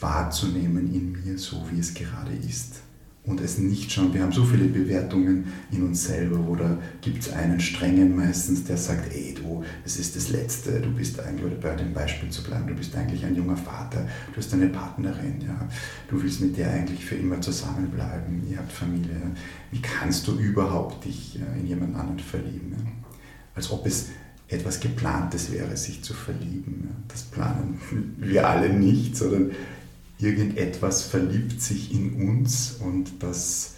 wahrzunehmen 0.00 0.92
in 0.92 1.12
mir, 1.12 1.38
so 1.38 1.64
wie 1.70 1.80
es 1.80 1.94
gerade 1.94 2.32
ist 2.48 2.80
und 3.26 3.40
es 3.40 3.58
nicht 3.58 3.90
schon, 3.90 4.14
wir 4.14 4.22
haben 4.22 4.32
so 4.32 4.44
viele 4.44 4.66
Bewertungen 4.66 5.52
in 5.72 5.82
uns 5.82 6.04
selber, 6.04 6.38
da 6.56 6.78
gibt 7.00 7.22
es 7.22 7.32
einen 7.32 7.58
strengen 7.58 8.16
meistens, 8.16 8.64
der 8.64 8.76
sagt, 8.76 9.12
ey 9.12 9.34
du, 9.34 9.64
es 9.84 9.98
ist 9.98 10.14
das 10.14 10.28
Letzte, 10.28 10.80
du 10.80 10.90
bist 10.92 11.18
eigentlich, 11.20 11.44
oder 11.44 11.56
bei 11.56 11.74
dem 11.74 11.92
Beispiel 11.92 12.30
zu 12.30 12.44
bleiben, 12.44 12.68
du 12.68 12.74
bist 12.74 12.94
eigentlich 12.94 13.24
ein 13.24 13.34
junger 13.34 13.56
Vater, 13.56 14.06
du 14.32 14.36
hast 14.36 14.52
eine 14.54 14.68
Partnerin, 14.68 15.40
ja, 15.40 15.68
du 16.08 16.22
willst 16.22 16.40
mit 16.40 16.56
der 16.56 16.70
eigentlich 16.70 17.04
für 17.04 17.16
immer 17.16 17.40
zusammenbleiben, 17.40 18.48
ihr 18.48 18.58
habt 18.58 18.72
Familie, 18.72 19.16
wie 19.72 19.82
kannst 19.82 20.28
du 20.28 20.38
überhaupt 20.38 21.04
dich 21.04 21.40
äh, 21.40 21.60
in 21.60 21.66
jemand 21.66 21.96
anderen 21.96 22.20
verlieben? 22.20 22.76
Ja? 22.78 22.84
Als 23.56 23.70
ob 23.72 23.86
es 23.86 24.06
etwas 24.48 24.78
Geplantes 24.78 25.50
wäre, 25.50 25.76
sich 25.76 26.04
zu 26.04 26.14
verlieben. 26.14 26.88
Das 27.08 27.22
planen 27.22 27.80
wir 28.18 28.48
alle 28.48 28.72
nicht, 28.72 29.16
sondern 29.16 29.50
irgendetwas 30.18 31.02
verliebt 31.02 31.60
sich 31.60 31.92
in 31.92 32.28
uns 32.28 32.76
und 32.80 33.22
das 33.22 33.74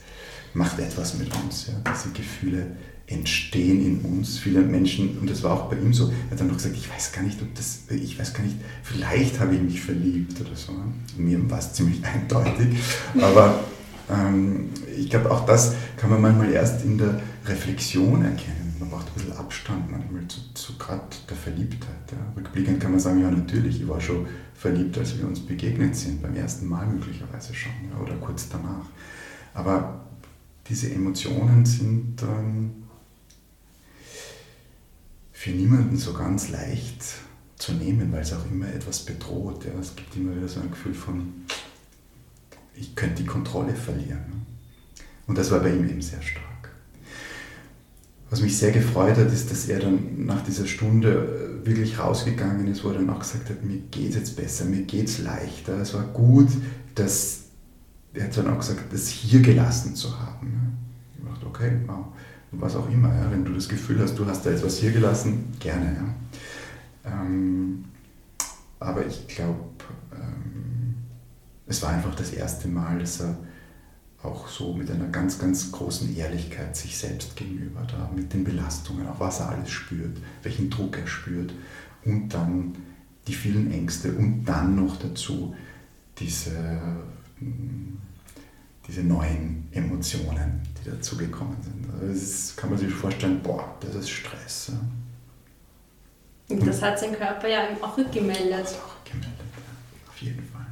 macht 0.55 0.79
etwas 0.79 1.15
mit 1.19 1.35
uns. 1.37 1.69
Ja. 1.69 1.93
Diese 1.93 2.11
Gefühle 2.13 2.77
entstehen 3.07 3.85
in 3.85 4.01
uns. 4.01 4.39
Viele 4.39 4.61
Menschen, 4.61 5.19
und 5.19 5.31
das 5.31 5.43
war 5.43 5.53
auch 5.53 5.71
bei 5.71 5.77
ihm 5.77 5.93
so, 5.93 6.09
er 6.09 6.33
hat 6.33 6.41
dann 6.41 6.49
noch 6.49 6.57
gesagt, 6.57 6.77
ich 6.77 6.91
weiß 6.91 7.13
gar 7.13 7.23
nicht, 7.23 7.41
ob 7.41 7.55
das, 7.55 7.81
ich 7.91 8.19
weiß 8.19 8.35
gar 8.35 8.45
nicht, 8.45 8.57
vielleicht 8.83 9.41
habe 9.41 9.55
ich 9.55 9.63
mich 9.63 9.81
verliebt 9.81 10.41
oder 10.41 10.55
so. 10.55 10.73
Mir 11.17 11.51
war 11.51 11.59
es 11.59 11.73
ziemlich 11.73 12.05
eindeutig, 12.05 12.79
aber 13.21 13.61
ähm, 14.11 14.69
ich 14.97 15.09
glaube, 15.09 15.31
auch 15.31 15.47
das 15.47 15.75
kann 15.97 16.11
man 16.11 16.21
manchmal 16.21 16.53
erst 16.53 16.85
in 16.85 16.99
der 16.99 17.21
Reflexion 17.47 18.23
erkennen. 18.23 18.68
Man 18.79 18.91
braucht 18.91 19.09
ein 19.09 19.15
bisschen 19.15 19.33
Abstand 19.33 19.91
manchmal 19.91 20.27
zu, 20.29 20.41
zu 20.55 20.79
gerade 20.79 21.03
der 21.29 21.37
Verliebtheit. 21.37 22.13
Ja. 22.13 22.19
Rückblickend 22.37 22.81
kann 22.81 22.93
man 22.93 23.01
sagen, 23.01 23.21
ja 23.21 23.31
natürlich, 23.31 23.81
ich 23.81 23.89
war 23.89 24.01
schon 24.01 24.27
verliebt, 24.55 24.97
als 24.99 25.19
wir 25.19 25.27
uns 25.27 25.41
begegnet 25.41 25.97
sind, 25.97 26.23
beim 26.23 26.35
ersten 26.35 26.67
Mal 26.67 26.87
möglicherweise 26.87 27.55
schon 27.55 27.73
ja, 27.91 27.99
oder 27.99 28.15
kurz 28.17 28.49
danach. 28.49 28.87
Aber 29.55 30.05
diese 30.69 30.93
Emotionen 30.93 31.65
sind 31.65 32.23
ähm, 32.23 32.85
für 35.33 35.51
niemanden 35.51 35.97
so 35.97 36.13
ganz 36.13 36.51
leicht 36.51 37.03
zu 37.57 37.73
nehmen, 37.73 38.13
weil 38.13 38.23
es 38.23 38.33
auch 38.33 38.45
immer 38.51 38.69
etwas 38.69 39.05
bedroht. 39.05 39.65
Ja. 39.65 39.73
Es 39.81 39.97
gibt 39.97 40.15
immer 40.17 40.37
wieder 40.37 40.49
so 40.49 40.61
ein 40.61 40.71
Gefühl 40.71 40.95
von, 40.95 41.33
ich 42.75 42.95
könnte 42.95 43.23
die 43.23 43.27
Kontrolle 43.27 43.75
verlieren. 43.75 44.47
Und 45.27 45.37
das 45.37 45.51
war 45.51 45.61
bei 45.61 45.71
ihm 45.71 45.89
eben 45.89 46.03
sehr 46.03 46.23
stark. 46.23 46.48
Was 48.31 48.43
mich 48.43 48.59
sehr 48.59 48.73
gefreut 48.73 49.17
hat, 49.17 49.33
ist, 49.33 49.51
dass 49.51 49.69
er 49.69 49.81
dann 49.81 50.27
nach 50.27 50.43
dieser 50.43 50.67
Stunde 50.67 51.63
äh, 51.63 51.67
wirklich 51.67 51.99
rausgegangen 51.99 52.67
ist, 52.67 52.85
wo 52.85 52.89
er 52.89 52.97
dann 52.97 53.09
auch 53.11 53.21
gesagt 53.21 53.49
hat, 53.49 53.65
mir 53.65 53.79
geht 53.91 54.11
es 54.11 54.17
jetzt 54.17 54.37
besser, 54.37 54.67
mir 54.67 54.83
geht 54.83 55.09
es 55.09 55.19
leichter. 55.19 55.81
Es 55.81 55.95
war 55.95 56.05
gut, 56.05 56.49
dass, 56.95 57.45
er 58.13 58.25
hat 58.25 58.37
dann 58.37 58.49
auch 58.49 58.59
gesagt, 58.59 58.93
das 58.93 59.09
hier 59.09 59.41
gelassen 59.41 59.95
zu 59.95 60.19
haben. 60.19 60.77
Ich 61.17 61.25
dachte, 61.27 61.47
okay, 61.47 61.73
wow, 61.87 62.07
was 62.53 62.77
auch 62.77 62.91
immer. 62.91 63.15
Ja. 63.15 63.31
Wenn 63.31 63.45
du 63.45 63.53
das 63.53 63.69
Gefühl 63.69 64.01
hast, 64.01 64.19
du 64.19 64.27
hast 64.27 64.45
da 64.45 64.51
etwas 64.51 64.77
hier 64.77 64.93
gelassen, 64.93 65.47
gerne. 65.59 65.97
Ja. 67.05 67.11
Ähm, 67.11 67.85
aber 68.79 69.07
ich 69.07 69.27
glaube, 69.27 69.59
ähm, 70.13 70.95
es 71.67 71.83
war 71.83 71.91
einfach 71.91 72.15
das 72.15 72.31
erste 72.33 72.69
Mal, 72.69 72.99
dass 72.99 73.21
er 73.21 73.37
auch 74.23 74.49
so 74.49 74.73
mit 74.73 74.91
einer 74.91 75.07
ganz, 75.07 75.39
ganz 75.39 75.71
großen 75.71 76.17
Ehrlichkeit 76.17 76.77
sich 76.77 76.97
selbst 76.97 77.37
gegenüber 77.37 77.83
da, 77.89 78.11
mit 78.15 78.33
den 78.33 78.45
Belastungen, 78.45 79.07
auch 79.07 79.21
was 79.21 79.41
er 79.41 79.51
alles 79.51 79.71
spürt, 79.71 80.17
welchen 80.43 80.71
Druck 80.71 80.99
er 80.99 81.07
spürt 81.07 81.53
und 82.05 82.29
dann 82.29 82.75
die 83.27 83.35
vielen 83.35 83.73
Ängste 83.73 84.13
und 84.13 84.45
dann 84.45 84.75
noch 84.75 84.97
dazu 84.97 85.55
diese, 86.19 86.51
mm, 87.39 87.97
diese 88.89 89.03
neuen 89.03 89.69
Emotionen, 89.71 90.63
die 90.81 90.91
dazugekommen 90.91 91.57
sind. 91.63 91.87
Also 91.93 92.13
das 92.13 92.57
kann 92.57 92.71
man 92.71 92.79
sich 92.79 92.93
vorstellen, 92.93 93.41
boah, 93.41 93.77
das 93.81 93.95
ist 93.95 94.11
Stress. 94.11 94.73
Und 96.49 96.67
das 96.67 96.83
hat 96.83 96.99
sein 96.99 97.13
Körper 97.13 97.47
ja 97.47 97.69
auch 97.81 97.97
rückgemeldet. 97.97 98.67
Auch 98.67 98.97
rückgemeldet, 98.99 99.39
ja, 99.39 100.11
auf 100.11 100.19
jeden 100.19 100.43
Fall. 100.43 100.67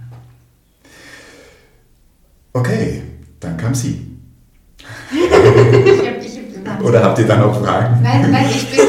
Okay, 2.54 3.02
dann 3.46 3.56
kam 3.56 3.74
sie. 3.74 4.02
ich 5.12 5.30
hab, 5.30 6.24
ich 6.24 6.66
hab, 6.66 6.82
Oder 6.82 7.04
habt 7.04 7.18
ihr 7.18 7.26
dann 7.26 7.42
auch 7.42 7.62
Fragen? 7.62 8.02
Nein, 8.02 8.30
nein, 8.30 8.46
ich 8.50 8.66
bin, 8.68 8.80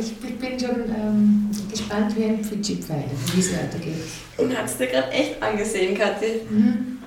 ich 0.00 0.14
bin, 0.14 0.30
ich 0.30 0.38
bin 0.38 0.58
schon 0.58 0.76
ähm, 0.90 1.50
gespannt 1.70 2.14
wie 2.16 2.24
ein 2.24 2.44
Fidschi-Pfeil, 2.44 3.04
wie 3.34 3.40
es 3.40 3.52
weitergeht. 3.52 3.94
Und 4.36 4.56
hat 4.56 4.66
es 4.66 4.76
dir 4.76 4.88
gerade 4.88 5.10
echt 5.10 5.42
angesehen, 5.42 5.96
Kathi? 5.96 6.42
Mhm. 6.50 6.98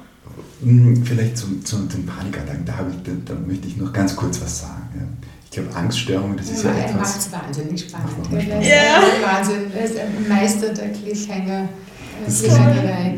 Vielleicht 1.03 1.37
zum, 1.37 1.63
zum 1.65 1.89
den 1.89 2.05
Panikattacken, 2.05 2.65
da, 2.65 2.73
ich, 2.89 3.03
da, 3.03 3.33
da, 3.33 3.39
möchte 3.39 3.67
ich 3.67 3.77
noch 3.77 3.91
ganz 3.91 4.15
kurz 4.15 4.39
was 4.41 4.61
sagen. 4.61 4.89
Ja. 4.95 5.27
Ich 5.43 5.51
glaube, 5.51 5.75
Angststörungen, 5.75 6.37
das 6.37 6.49
ist 6.49 6.63
ja, 6.63 6.71
ja 6.71 6.85
etwas... 6.85 6.95
Macht 6.95 7.19
es 7.19 7.31
wahnsinnig 7.31 7.81
spannend. 7.81 8.63
Ja. 8.63 9.03
Wahnsinn. 9.21 9.71
Er 9.75 9.85
ist 9.85 9.97
ein 9.97 10.29
Meister 10.29 10.69
der 10.69 10.89
Cliffhanger. 10.93 11.67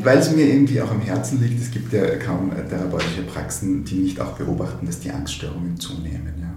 Weil 0.03 0.17
es 0.17 0.31
mir 0.35 0.47
irgendwie 0.47 0.81
auch 0.81 0.91
am 0.91 1.01
Herzen 1.01 1.41
liegt, 1.41 1.61
es 1.61 1.71
gibt 1.71 1.93
ja 1.93 2.15
kaum 2.17 2.51
therapeutische 2.69 3.23
Praxen, 3.23 3.83
die 3.83 3.95
nicht 3.95 4.19
auch 4.19 4.33
beobachten, 4.33 4.85
dass 4.85 4.99
die 4.99 5.11
Angststörungen 5.11 5.79
zunehmen. 5.79 6.33
Ja. 6.39 6.53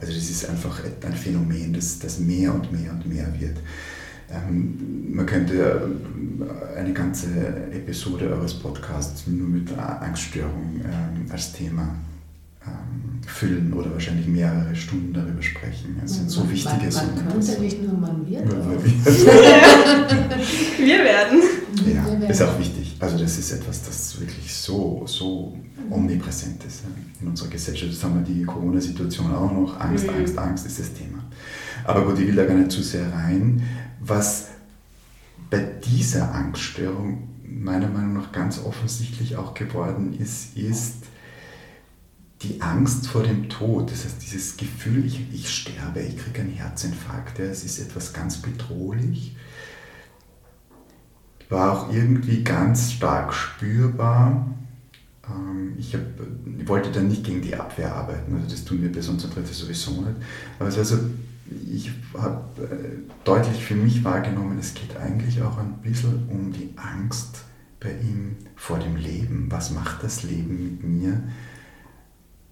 Also 0.00 0.12
das 0.12 0.30
ist 0.30 0.48
einfach 0.48 0.80
ein 1.04 1.12
Phänomen, 1.12 1.72
das, 1.72 1.98
das 1.98 2.18
mehr 2.18 2.54
und 2.54 2.72
mehr 2.72 2.92
und 2.92 3.06
mehr 3.06 3.26
wird. 3.38 3.58
Ähm, 4.32 5.12
man 5.12 5.26
könnte 5.26 5.90
eine 6.76 6.92
ganze 6.92 7.26
Episode 7.72 8.30
eures 8.30 8.54
Podcasts 8.54 9.26
nur 9.26 9.48
mit 9.48 9.76
Angststörungen 9.76 10.82
ähm, 10.84 11.26
als 11.30 11.52
Thema 11.52 11.96
ähm, 12.64 13.20
füllen 13.26 13.72
oder 13.72 13.92
wahrscheinlich 13.92 14.28
mehrere 14.28 14.74
Stunden 14.74 15.12
darüber 15.12 15.42
sprechen. 15.42 16.00
Es 16.04 16.14
sind 16.14 16.30
so 16.30 16.48
wichtige 16.48 16.90
Sachen. 16.90 17.16
Man 17.16 17.28
könnte 17.28 17.60
nicht 17.60 17.82
nur 17.82 17.94
man 17.94 18.26
wird. 18.28 18.46
Man 18.46 18.70
wird. 18.70 18.84
Wir 20.78 21.04
werden. 21.04 21.42
Ja, 21.86 22.28
ist 22.28 22.42
auch 22.42 22.58
wichtig. 22.58 22.96
Also 22.98 23.18
das 23.18 23.38
ist 23.38 23.52
etwas, 23.52 23.82
das 23.84 24.20
wirklich 24.20 24.54
so, 24.54 25.04
so 25.06 25.56
omnipräsent 25.90 26.64
ist 26.64 26.82
in 27.20 27.28
unserer 27.28 27.48
Gesellschaft. 27.48 27.92
Jetzt 27.92 28.04
haben 28.04 28.16
wir 28.16 28.34
die 28.34 28.44
Corona-Situation 28.44 29.32
auch 29.32 29.52
noch. 29.52 29.80
Angst, 29.80 30.06
mhm. 30.06 30.14
Angst, 30.14 30.38
Angst 30.38 30.66
ist 30.66 30.78
das 30.80 30.92
Thema. 30.92 31.24
Aber 31.84 32.04
gut, 32.04 32.18
ich 32.18 32.26
will 32.26 32.36
da 32.36 32.44
gar 32.44 32.56
nicht 32.56 32.72
zu 32.72 32.82
sehr 32.82 33.12
rein. 33.12 33.62
Was 34.00 34.48
bei 35.50 35.60
dieser 35.60 36.34
Angststörung 36.34 37.28
meiner 37.44 37.88
Meinung 37.88 38.14
nach 38.14 38.32
ganz 38.32 38.60
offensichtlich 38.64 39.36
auch 39.36 39.54
geworden 39.54 40.14
ist, 40.18 40.56
ist, 40.56 41.04
die 42.42 42.62
Angst 42.62 43.06
vor 43.06 43.22
dem 43.22 43.48
Tod, 43.50 43.90
das 43.90 44.04
heißt 44.04 44.22
dieses 44.22 44.56
Gefühl, 44.56 45.04
ich, 45.04 45.26
ich 45.32 45.50
sterbe, 45.50 46.00
ich 46.00 46.16
kriege 46.16 46.40
einen 46.40 46.52
Herzinfarkt, 46.52 47.38
ja, 47.38 47.44
es 47.44 47.64
ist 47.64 47.78
etwas 47.78 48.14
ganz 48.14 48.38
bedrohlich, 48.38 49.36
war 51.50 51.72
auch 51.72 51.92
irgendwie 51.92 52.42
ganz 52.42 52.92
stark 52.92 53.34
spürbar. 53.34 54.46
Ähm, 55.28 55.74
ich, 55.78 55.94
hab, 55.94 56.00
ich 56.58 56.68
wollte 56.68 56.90
dann 56.90 57.08
nicht 57.08 57.24
gegen 57.24 57.42
die 57.42 57.54
Abwehr 57.54 57.94
arbeiten, 57.94 58.34
also 58.34 58.48
das 58.48 58.64
tun 58.64 58.82
wir 58.82 58.92
bei 58.92 59.00
sonst 59.00 59.22
sowieso 59.22 59.90
nicht. 60.00 60.16
Aber 60.58 60.68
es 60.68 60.94
ich 61.68 61.90
habe 62.16 62.62
äh, 62.62 62.98
deutlich 63.24 63.62
für 63.62 63.74
mich 63.74 64.04
wahrgenommen, 64.04 64.58
es 64.58 64.72
geht 64.72 64.96
eigentlich 64.96 65.42
auch 65.42 65.58
ein 65.58 65.74
bisschen 65.82 66.28
um 66.28 66.52
die 66.52 66.70
Angst 66.76 67.42
bei 67.80 67.90
ihm 67.90 68.36
vor 68.54 68.78
dem 68.78 68.96
Leben. 68.96 69.48
Was 69.50 69.72
macht 69.72 70.04
das 70.04 70.22
Leben 70.22 70.62
mit 70.62 70.84
mir? 70.84 71.22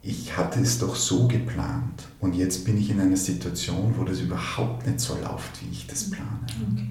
ich 0.02 0.36
hatte 0.36 0.60
es 0.60 0.78
doch 0.78 0.94
so 0.94 1.26
geplant 1.28 2.06
und 2.20 2.34
jetzt 2.34 2.64
bin 2.64 2.78
ich 2.78 2.90
in 2.90 3.00
einer 3.00 3.16
Situation, 3.16 3.94
wo 3.96 4.04
das 4.04 4.20
überhaupt 4.20 4.86
nicht 4.86 5.00
so 5.00 5.14
läuft, 5.14 5.62
wie 5.62 5.70
ich 5.70 5.86
das 5.86 6.10
plane. 6.10 6.46
Okay, 6.72 6.90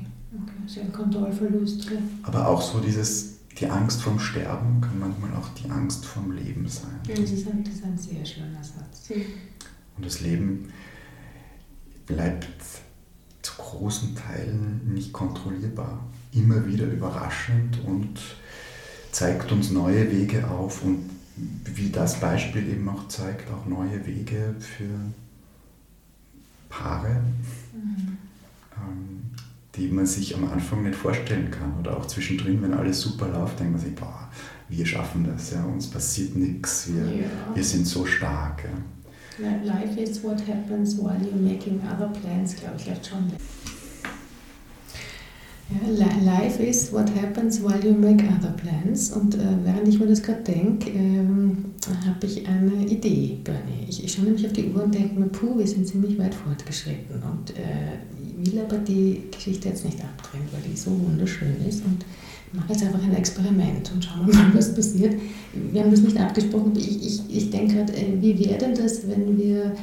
also 0.68 0.82
ein 0.82 0.92
Kontrollverlust. 0.92 1.88
Aber 2.24 2.48
auch 2.48 2.62
so 2.62 2.80
dieses, 2.80 3.38
die 3.58 3.68
Angst 3.68 4.02
vom 4.02 4.20
Sterben 4.20 4.82
kann 4.82 5.00
manchmal 5.00 5.34
auch 5.34 5.48
die 5.50 5.70
Angst 5.70 6.06
vom 6.06 6.32
Leben 6.32 6.68
sein. 6.68 7.00
Das 7.08 7.32
ist 7.32 7.48
ein, 7.48 7.64
das 7.64 7.76
ist 7.76 7.86
ein 7.86 7.98
sehr 7.98 8.26
schöner 8.26 8.62
Satz. 8.64 9.10
Und 9.96 10.06
das 10.06 10.20
Leben 10.20 10.72
bleibt 12.06 12.48
zu 13.42 13.54
großen 13.58 14.16
Teilen 14.16 14.94
nicht 14.94 15.14
kontrollierbar. 15.14 16.06
Immer 16.34 16.68
wieder 16.68 16.86
überraschend 16.86 17.80
und 17.86 18.20
zeigt 19.12 19.52
uns 19.52 19.72
neue 19.72 20.12
Wege 20.12 20.50
auf 20.50 20.84
und 20.84 21.10
wie 21.64 21.90
das 21.90 22.20
Beispiel 22.20 22.68
eben 22.68 22.90
auch 22.90 23.08
zeigt, 23.08 23.50
auch 23.52 23.66
neue 23.66 24.06
Wege 24.06 24.56
für 24.60 24.90
Paare, 26.68 27.22
mhm. 27.74 28.18
ähm, 28.76 29.32
die 29.78 29.88
man 29.88 30.06
sich 30.06 30.36
am 30.36 30.50
Anfang 30.52 30.84
nicht 30.84 30.96
vorstellen 30.96 31.52
kann. 31.52 31.78
Oder 31.80 31.98
auch 31.98 32.06
zwischendrin, 32.06 32.62
wenn 32.62 32.74
alles 32.74 33.02
super 33.02 33.28
läuft, 33.28 33.60
denkt 33.60 33.74
man 33.74 33.82
sich, 33.82 33.96
boah, 33.96 34.30
wir 34.70 34.86
schaffen 34.86 35.26
das, 35.26 35.52
ja, 35.52 35.64
uns 35.64 35.90
passiert 35.90 36.36
nichts, 36.36 36.90
wir, 36.92 37.06
ja. 37.06 37.30
wir 37.54 37.64
sind 37.64 37.88
so 37.88 38.06
stark. 38.06 38.64
Ja. 38.66 39.50
Life 39.64 40.00
is 40.00 40.24
what 40.24 40.40
happens 40.48 40.98
while 40.98 41.16
you're 41.22 41.40
making 41.40 41.80
other 41.82 42.08
plans, 42.08 42.56
glaube 42.56 42.76
ich, 42.78 43.08
schon. 43.08 43.32
Life 45.70 46.62
is 46.62 46.92
what 46.92 47.10
happens 47.10 47.60
while 47.60 47.80
you 47.84 47.92
make 47.92 48.24
other 48.24 48.54
plans. 48.56 49.12
Und 49.12 49.36
äh, 49.36 49.40
während 49.64 49.88
ich 49.88 50.00
mir 50.00 50.08
das 50.08 50.24
gerade 50.24 50.42
denke, 50.42 50.90
ähm, 50.92 51.66
habe 52.06 52.26
ich 52.26 52.48
eine 52.48 52.86
Idee, 52.86 53.40
Bernie. 53.44 53.86
Ich, 53.88 54.04
ich 54.04 54.14
schaue 54.14 54.26
nämlich 54.26 54.46
auf 54.46 54.54
die 54.54 54.72
Uhr 54.72 54.84
und 54.84 54.96
denke 54.96 55.20
mir, 55.20 55.28
puh, 55.28 55.58
wir 55.58 55.68
sind 55.68 55.86
ziemlich 55.86 56.18
weit 56.18 56.34
fortgeschritten. 56.34 57.22
Und 57.22 57.52
äh, 57.52 57.98
will 58.38 58.62
aber 58.62 58.78
die 58.78 59.24
Geschichte 59.32 59.70
jetzt 59.70 59.84
nicht 59.84 60.00
abdrehen, 60.00 60.44
weil 60.54 60.62
die 60.72 60.78
so 60.78 60.92
wunderschön 60.92 61.56
ist. 61.68 61.84
Und 61.84 62.06
mache 62.54 62.72
jetzt 62.72 62.84
einfach 62.84 63.04
ein 63.04 63.16
Experiment 63.16 63.92
und 63.94 64.06
schauen 64.06 64.28
wir 64.28 64.36
mal, 64.36 64.54
was 64.54 64.74
passiert. 64.74 65.16
Wir 65.54 65.84
haben 65.84 65.92
das 65.92 66.02
nicht 66.02 66.18
abgesprochen. 66.18 66.74
Ich, 66.78 67.06
ich, 67.06 67.22
ich 67.30 67.50
denke 67.50 67.76
gerade, 67.76 67.94
äh, 67.94 68.22
wie 68.22 68.40
wäre 68.40 68.58
denn 68.58 68.74
das, 68.74 69.08
wenn 69.08 69.38
wir 69.38 69.74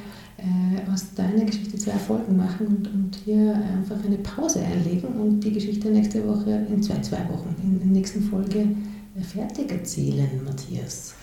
äh, 0.44 0.92
aus 0.92 1.14
deiner 1.14 1.44
Geschichte 1.44 1.78
zwei 1.78 1.92
Folgen 1.92 2.36
machen 2.36 2.66
und, 2.66 2.86
und 2.88 3.18
hier 3.24 3.54
einfach 3.54 3.96
eine 4.04 4.18
Pause 4.18 4.60
einlegen 4.60 5.08
und 5.08 5.40
die 5.40 5.52
Geschichte 5.52 5.88
nächste 5.88 6.26
Woche, 6.28 6.66
in 6.68 6.82
zwei, 6.82 7.00
zwei 7.00 7.26
Wochen, 7.30 7.54
in 7.62 7.78
der 7.78 7.88
nächsten 7.88 8.22
Folge 8.22 8.60
äh, 8.60 9.22
fertig 9.22 9.72
erzählen, 9.72 10.28
Matthias. 10.44 11.14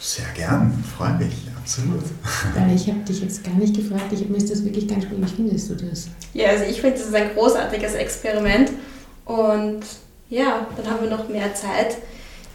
Sehr 0.00 0.26
gern, 0.34 0.72
freue 0.96 1.14
mich, 1.14 1.34
absolut. 1.56 2.04
Weil 2.54 2.76
ich 2.76 2.88
habe 2.88 3.00
dich 3.00 3.20
jetzt 3.20 3.42
gar 3.42 3.54
nicht 3.54 3.74
gefragt, 3.74 4.12
ich, 4.12 4.28
mir 4.28 4.36
ist 4.36 4.50
das 4.50 4.64
wirklich 4.64 4.86
ganz 4.86 5.04
spannend. 5.04 5.30
Wie 5.32 5.36
findest 5.36 5.70
du 5.70 5.74
das? 5.74 6.08
Ja, 6.34 6.50
also 6.50 6.64
ich 6.64 6.80
finde, 6.80 6.98
das 6.98 7.08
ist 7.08 7.14
ein 7.14 7.30
großartiges 7.34 7.94
Experiment 7.94 8.70
und 9.24 9.80
ja, 10.30 10.66
dann 10.76 10.86
haben 10.86 11.02
wir 11.02 11.10
noch 11.10 11.28
mehr 11.28 11.54
Zeit, 11.54 11.98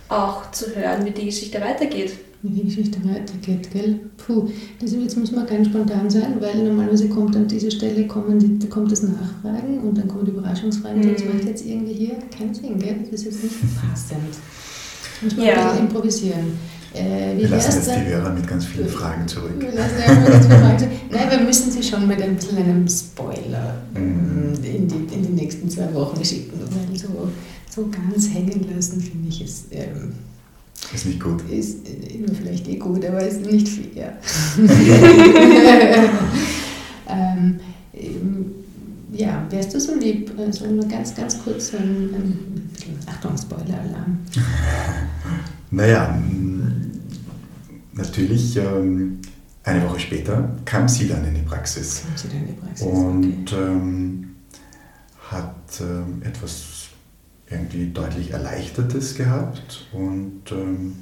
auch 0.09 0.51
zu 0.51 0.73
hören, 0.73 1.05
wie 1.05 1.11
die 1.11 1.25
Geschichte 1.25 1.59
weitergeht 1.59 2.13
wie 2.47 2.61
die 2.61 2.63
Geschichte 2.65 2.99
weitergeht, 3.03 3.69
gell? 3.71 3.99
Puh, 4.17 4.47
also 4.81 4.97
jetzt 4.97 5.17
muss 5.17 5.31
man 5.31 5.45
ganz 5.45 5.67
spontan 5.67 6.09
sein, 6.09 6.35
weil 6.39 6.63
normalerweise 6.63 7.09
kommt 7.09 7.35
an 7.35 7.47
dieser 7.47 7.71
Stelle 7.71 8.07
kommen 8.07 8.39
die, 8.39 8.67
kommt 8.67 8.91
das 8.91 9.03
Nachfragen 9.03 9.79
und 9.79 9.97
dann 9.97 10.07
kommen 10.07 10.25
die 10.25 10.31
Überraschungsfragen. 10.31 10.99
Mhm. 10.99 11.13
Das 11.13 11.25
macht 11.25 11.45
jetzt 11.45 11.65
irgendwie 11.65 11.93
hier 11.93 12.15
keinen 12.35 12.53
Sinn, 12.53 12.79
gell? 12.79 12.97
Das 13.11 13.21
ist 13.21 13.25
jetzt 13.25 13.43
nicht 13.43 13.55
passend. 13.89 14.35
Muss 15.21 15.35
man 15.35 15.45
ja. 15.45 15.53
ein 15.53 15.67
bisschen 15.69 15.87
improvisieren. 15.87 16.77
Äh, 16.93 17.37
wir 17.37 17.49
lassen 17.49 17.73
jetzt 17.75 17.89
die 17.89 18.05
Hörer 18.09 18.33
mit 18.33 18.47
ganz 18.47 18.65
vielen 18.65 18.87
Fragen 18.87 19.27
zurück. 19.27 19.53
Wir 19.59 19.71
lassen 19.71 19.95
ja 20.05 20.13
mit 20.13 20.27
ganz 20.27 20.45
vielen 20.45 20.59
Fragen 20.59 20.79
zurück. 20.79 20.91
Nein, 21.11 21.31
wir 21.31 21.39
müssen 21.39 21.71
sie 21.71 21.83
schon 21.83 22.07
mit 22.07 22.21
ein 22.21 22.35
bisschen 22.35 22.57
einem 22.57 22.87
Spoiler 22.87 23.75
mhm. 23.93 24.53
in, 24.63 24.87
die, 24.87 25.13
in 25.13 25.23
die 25.23 25.33
nächsten 25.33 25.69
zwei 25.69 25.93
Wochen 25.93 26.23
schicken, 26.23 26.59
weil 26.59 26.97
so, 26.97 27.29
so 27.73 27.89
ganz 27.89 28.33
hängen 28.33 28.65
lassen, 28.73 29.01
finde 29.01 29.29
ich, 29.29 29.43
ist. 29.43 29.65
Ähm, 29.71 30.13
ist 30.93 31.05
nicht 31.05 31.21
gut. 31.21 31.41
Ist 31.49 31.87
äh, 31.87 32.25
vielleicht 32.33 32.67
eh 32.67 32.77
gut, 32.77 33.05
aber 33.05 33.25
ist 33.25 33.45
nicht 33.45 33.67
fair. 33.67 34.17
ähm, 37.09 37.59
ja, 39.11 39.45
wärst 39.49 39.73
du 39.73 39.79
so 39.79 39.95
lieb, 39.95 40.31
so 40.35 40.43
also 40.43 40.67
nur 40.67 40.87
ganz, 40.87 41.15
ganz 41.15 41.41
kurz 41.43 41.73
ein, 41.73 42.09
ein 42.13 42.39
Achtung, 43.07 43.37
Spoiler-Alarm. 43.37 44.19
Naja, 45.69 46.17
natürlich, 47.91 48.55
ähm, 48.55 49.19
eine 49.63 49.83
Woche 49.83 49.99
später 49.99 50.55
kam 50.63 50.87
sie 50.87 51.09
dann 51.09 51.25
in 51.25 51.35
die 51.35 51.41
Praxis. 51.41 52.03
Kam 52.03 52.15
sie 52.15 52.27
dann 52.29 52.37
in 52.37 52.47
die 52.47 52.53
Praxis. 52.53 52.87
Und 52.87 53.51
okay. 53.51 53.63
ähm, 53.63 54.35
hat 55.29 55.81
ähm, 55.81 56.21
etwas 56.23 56.76
irgendwie 57.49 57.87
deutlich 57.87 58.31
Erleichtertes 58.31 59.15
gehabt 59.15 59.87
und 59.93 60.43
ähm, 60.51 60.95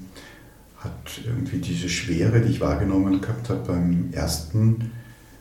hat 0.77 1.21
irgendwie 1.25 1.57
diese 1.57 1.89
Schwere, 1.89 2.41
die 2.41 2.51
ich 2.51 2.61
wahrgenommen 2.61 3.21
gehabt 3.21 3.49
habe 3.49 3.61
beim 3.65 4.09
ersten, 4.11 4.91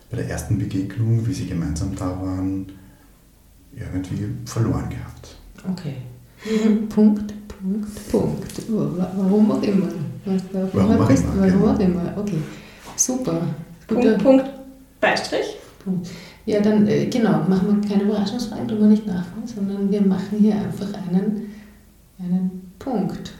bei 0.09 0.17
der 0.17 0.29
ersten 0.29 0.57
Begegnung, 0.57 1.25
wie 1.27 1.33
sie 1.33 1.45
gemeinsam 1.45 1.95
da 1.95 2.07
waren, 2.21 2.71
irgendwie 3.75 4.29
verloren 4.45 4.89
gehabt. 4.89 5.35
Okay. 5.71 5.97
Punkt, 6.89 7.33
Punkt, 7.47 8.11
Punkt. 8.11 8.61
Warum 8.67 9.51
auch 9.51 9.61
immer. 9.61 9.87
Warum, 10.25 10.69
warum 10.73 11.01
auch 11.01 11.09
immer. 11.09 11.37
Warum 11.37 11.49
genau. 11.49 11.67
auch 11.67 11.79
immer. 11.79 12.13
Okay. 12.17 12.37
Super. 12.95 13.47
Punkt, 13.87 14.23
Punkt, 14.23 14.45
Beistrich. 14.99 15.57
Punkt. 15.83 16.09
Ja, 16.45 16.61
dann 16.61 16.87
äh, 16.87 17.05
genau, 17.07 17.43
machen 17.47 17.81
wir 17.81 17.89
keine 17.89 18.03
Überraschungsfragen, 18.03 18.69
wir 18.69 18.87
nicht 18.87 19.07
nachfragen, 19.07 19.47
sondern 19.47 19.91
wir 19.91 20.01
machen 20.01 20.37
hier 20.39 20.55
einfach 20.55 20.87
einen, 21.09 21.55
einen 22.19 22.73
Punkt. 22.77 23.33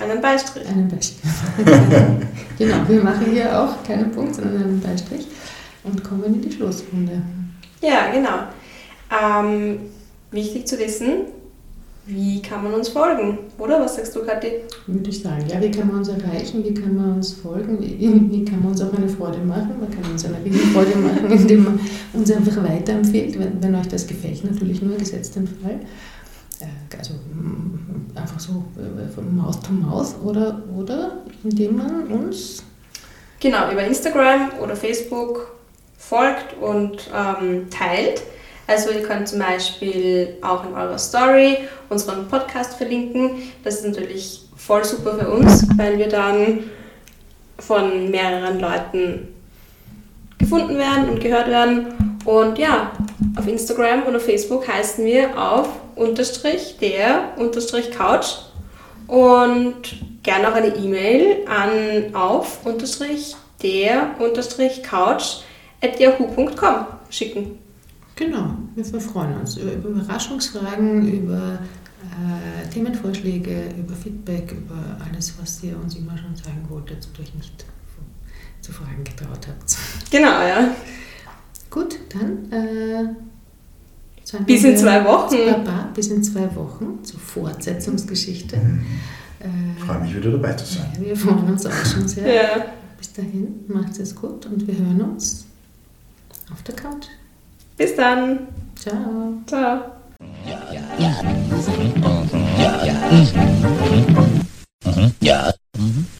Einen 0.00 0.20
Beistrich. 0.20 0.66
Einen 0.68 0.88
Beistrich. 0.88 1.30
genau, 2.58 2.76
wir 2.88 3.02
machen 3.02 3.26
hier 3.30 3.60
auch 3.60 3.82
keinen 3.84 4.10
Punkt, 4.10 4.34
sondern 4.34 4.62
einen 4.62 4.80
Beistrich 4.80 5.26
und 5.84 6.02
kommen 6.02 6.24
in 6.24 6.42
die 6.42 6.50
Schlussrunde. 6.50 7.22
Ja, 7.80 8.10
genau. 8.10 8.48
Ähm, 9.10 9.78
wichtig 10.30 10.66
zu 10.66 10.78
wissen, 10.78 11.26
wie 12.06 12.42
kann 12.42 12.64
man 12.64 12.74
uns 12.74 12.88
folgen? 12.88 13.38
Oder 13.58 13.80
was 13.80 13.96
sagst 13.96 14.16
du, 14.16 14.24
Kathi? 14.24 14.62
Würde 14.86 15.08
ich 15.08 15.22
sagen, 15.22 15.44
ja, 15.48 15.60
wie 15.60 15.70
kann 15.70 15.86
man 15.86 15.98
uns 15.98 16.08
erreichen, 16.08 16.64
wie 16.64 16.74
kann 16.74 16.96
man 16.96 17.14
uns 17.14 17.32
folgen, 17.34 17.78
wie, 17.80 18.44
kann 18.44 18.60
man 18.60 18.72
uns 18.72 18.82
auch 18.82 18.92
eine 18.92 19.08
Freude 19.08 19.38
machen? 19.38 19.76
Man 19.78 19.90
kann 19.90 20.10
uns 20.10 20.24
eine 20.24 20.36
Freude 20.72 20.96
machen, 20.96 21.30
indem 21.30 21.64
man 21.64 21.80
uns 22.12 22.30
einfach 22.30 22.62
weiterempfiehlt, 22.64 23.38
wenn, 23.38 23.62
wenn 23.62 23.74
euch 23.76 23.88
das 23.88 24.06
gefällt, 24.06 24.44
natürlich 24.44 24.82
nur 24.82 24.96
gesetzt 24.96 25.36
im 25.36 25.46
Fall. 25.46 25.80
Äh, 26.60 26.96
also 26.96 27.14
mm, 27.14 28.16
einfach 28.16 28.40
so 28.40 28.64
äh, 28.76 29.08
von 29.08 29.36
Maus 29.36 29.60
zu 29.60 29.72
Maus 29.72 30.16
oder, 30.24 30.62
oder 30.76 31.18
indem 31.44 31.76
man 31.76 32.06
uns. 32.08 32.64
Genau, 33.38 33.70
über 33.70 33.84
Instagram 33.84 34.50
oder 34.60 34.74
Facebook 34.74 35.52
folgt 35.98 36.56
und 36.60 37.10
ähm, 37.14 37.70
teilt. 37.70 38.22
Also 38.66 38.90
ihr 38.90 39.02
könnt 39.02 39.28
zum 39.28 39.40
Beispiel 39.40 40.36
auch 40.40 40.64
in 40.64 40.74
eurer 40.74 40.98
Story 40.98 41.58
unseren 41.88 42.28
Podcast 42.28 42.74
verlinken. 42.74 43.42
Das 43.64 43.76
ist 43.76 43.86
natürlich 43.86 44.42
voll 44.56 44.84
super 44.84 45.18
für 45.18 45.28
uns, 45.28 45.66
weil 45.76 45.98
wir 45.98 46.08
dann 46.08 46.70
von 47.58 48.10
mehreren 48.10 48.60
Leuten 48.60 49.28
gefunden 50.38 50.78
werden 50.78 51.10
und 51.10 51.20
gehört 51.20 51.48
werden. 51.48 52.18
Und 52.24 52.58
ja, 52.58 52.92
auf 53.36 53.46
Instagram 53.46 54.04
und 54.04 54.16
auf 54.16 54.24
Facebook 54.24 54.66
heißen 54.68 55.04
wir 55.04 55.36
auf 55.36 55.68
unterstrich 55.96 56.76
der 56.80 57.32
unterstrich 57.36 57.90
Couch 57.90 58.36
und 59.06 59.74
gerne 60.22 60.48
auch 60.48 60.54
eine 60.54 60.74
E-Mail 60.76 61.46
an 61.48 62.14
auf 62.14 62.64
unterstrich 62.64 63.36
der 63.62 64.14
unterstrich 64.18 64.82
Couch 64.82 65.40
at 65.80 65.98
yahoo.com 65.98 66.86
schicken. 67.10 67.61
Genau, 68.14 68.54
wir 68.74 68.84
freuen 69.00 69.38
uns 69.38 69.56
über 69.56 69.72
Überraschungsfragen, 69.72 71.10
über 71.10 71.58
äh, 72.02 72.68
Themenvorschläge, 72.68 73.74
über 73.78 73.94
Feedback, 73.94 74.52
über 74.52 74.98
alles, 75.06 75.34
was 75.40 75.62
ihr 75.62 75.78
uns 75.78 75.96
immer 75.96 76.16
schon 76.18 76.36
sagen 76.36 76.66
wolltet 76.68 77.06
und 77.06 77.20
euch 77.20 77.34
nicht 77.34 77.64
zu 78.60 78.72
fragen 78.72 79.02
getraut 79.04 79.48
habt. 79.48 79.76
Genau, 80.10 80.40
ja. 80.40 80.74
Gut, 81.70 81.98
dann 82.10 82.52
äh, 82.52 83.08
bis 84.46 84.64
in 84.64 84.76
zwei 84.76 85.04
Wochen. 85.04 85.36
Baba, 85.64 85.88
bis 85.94 86.08
in 86.08 86.22
zwei 86.22 86.54
Wochen 86.54 87.02
zur 87.02 87.18
Fortsetzungsgeschichte. 87.18 88.56
Mhm. 88.56 88.84
Äh, 89.40 89.46
ich 89.76 89.84
freue 89.84 90.00
mich 90.00 90.14
wieder 90.14 90.30
dabei 90.30 90.52
zu 90.52 90.64
sein. 90.64 90.92
Ja, 90.94 91.00
wir 91.00 91.16
freuen 91.16 91.50
uns 91.50 91.66
auch 91.66 91.84
schon 91.84 92.06
sehr. 92.06 92.32
ja. 92.32 92.66
Bis 92.98 93.12
dahin, 93.12 93.64
macht 93.66 93.98
es 93.98 94.14
gut 94.14 94.46
und 94.46 94.66
wir 94.66 94.76
hören 94.78 95.00
uns 95.00 95.46
auf 96.52 96.62
der 96.62 96.76
Couch. 96.76 97.06
Bis 97.76 97.96
dann. 97.96 98.48
Ciao. 98.76 99.34
Ciao. 99.46 99.80
Ja, 105.20 105.52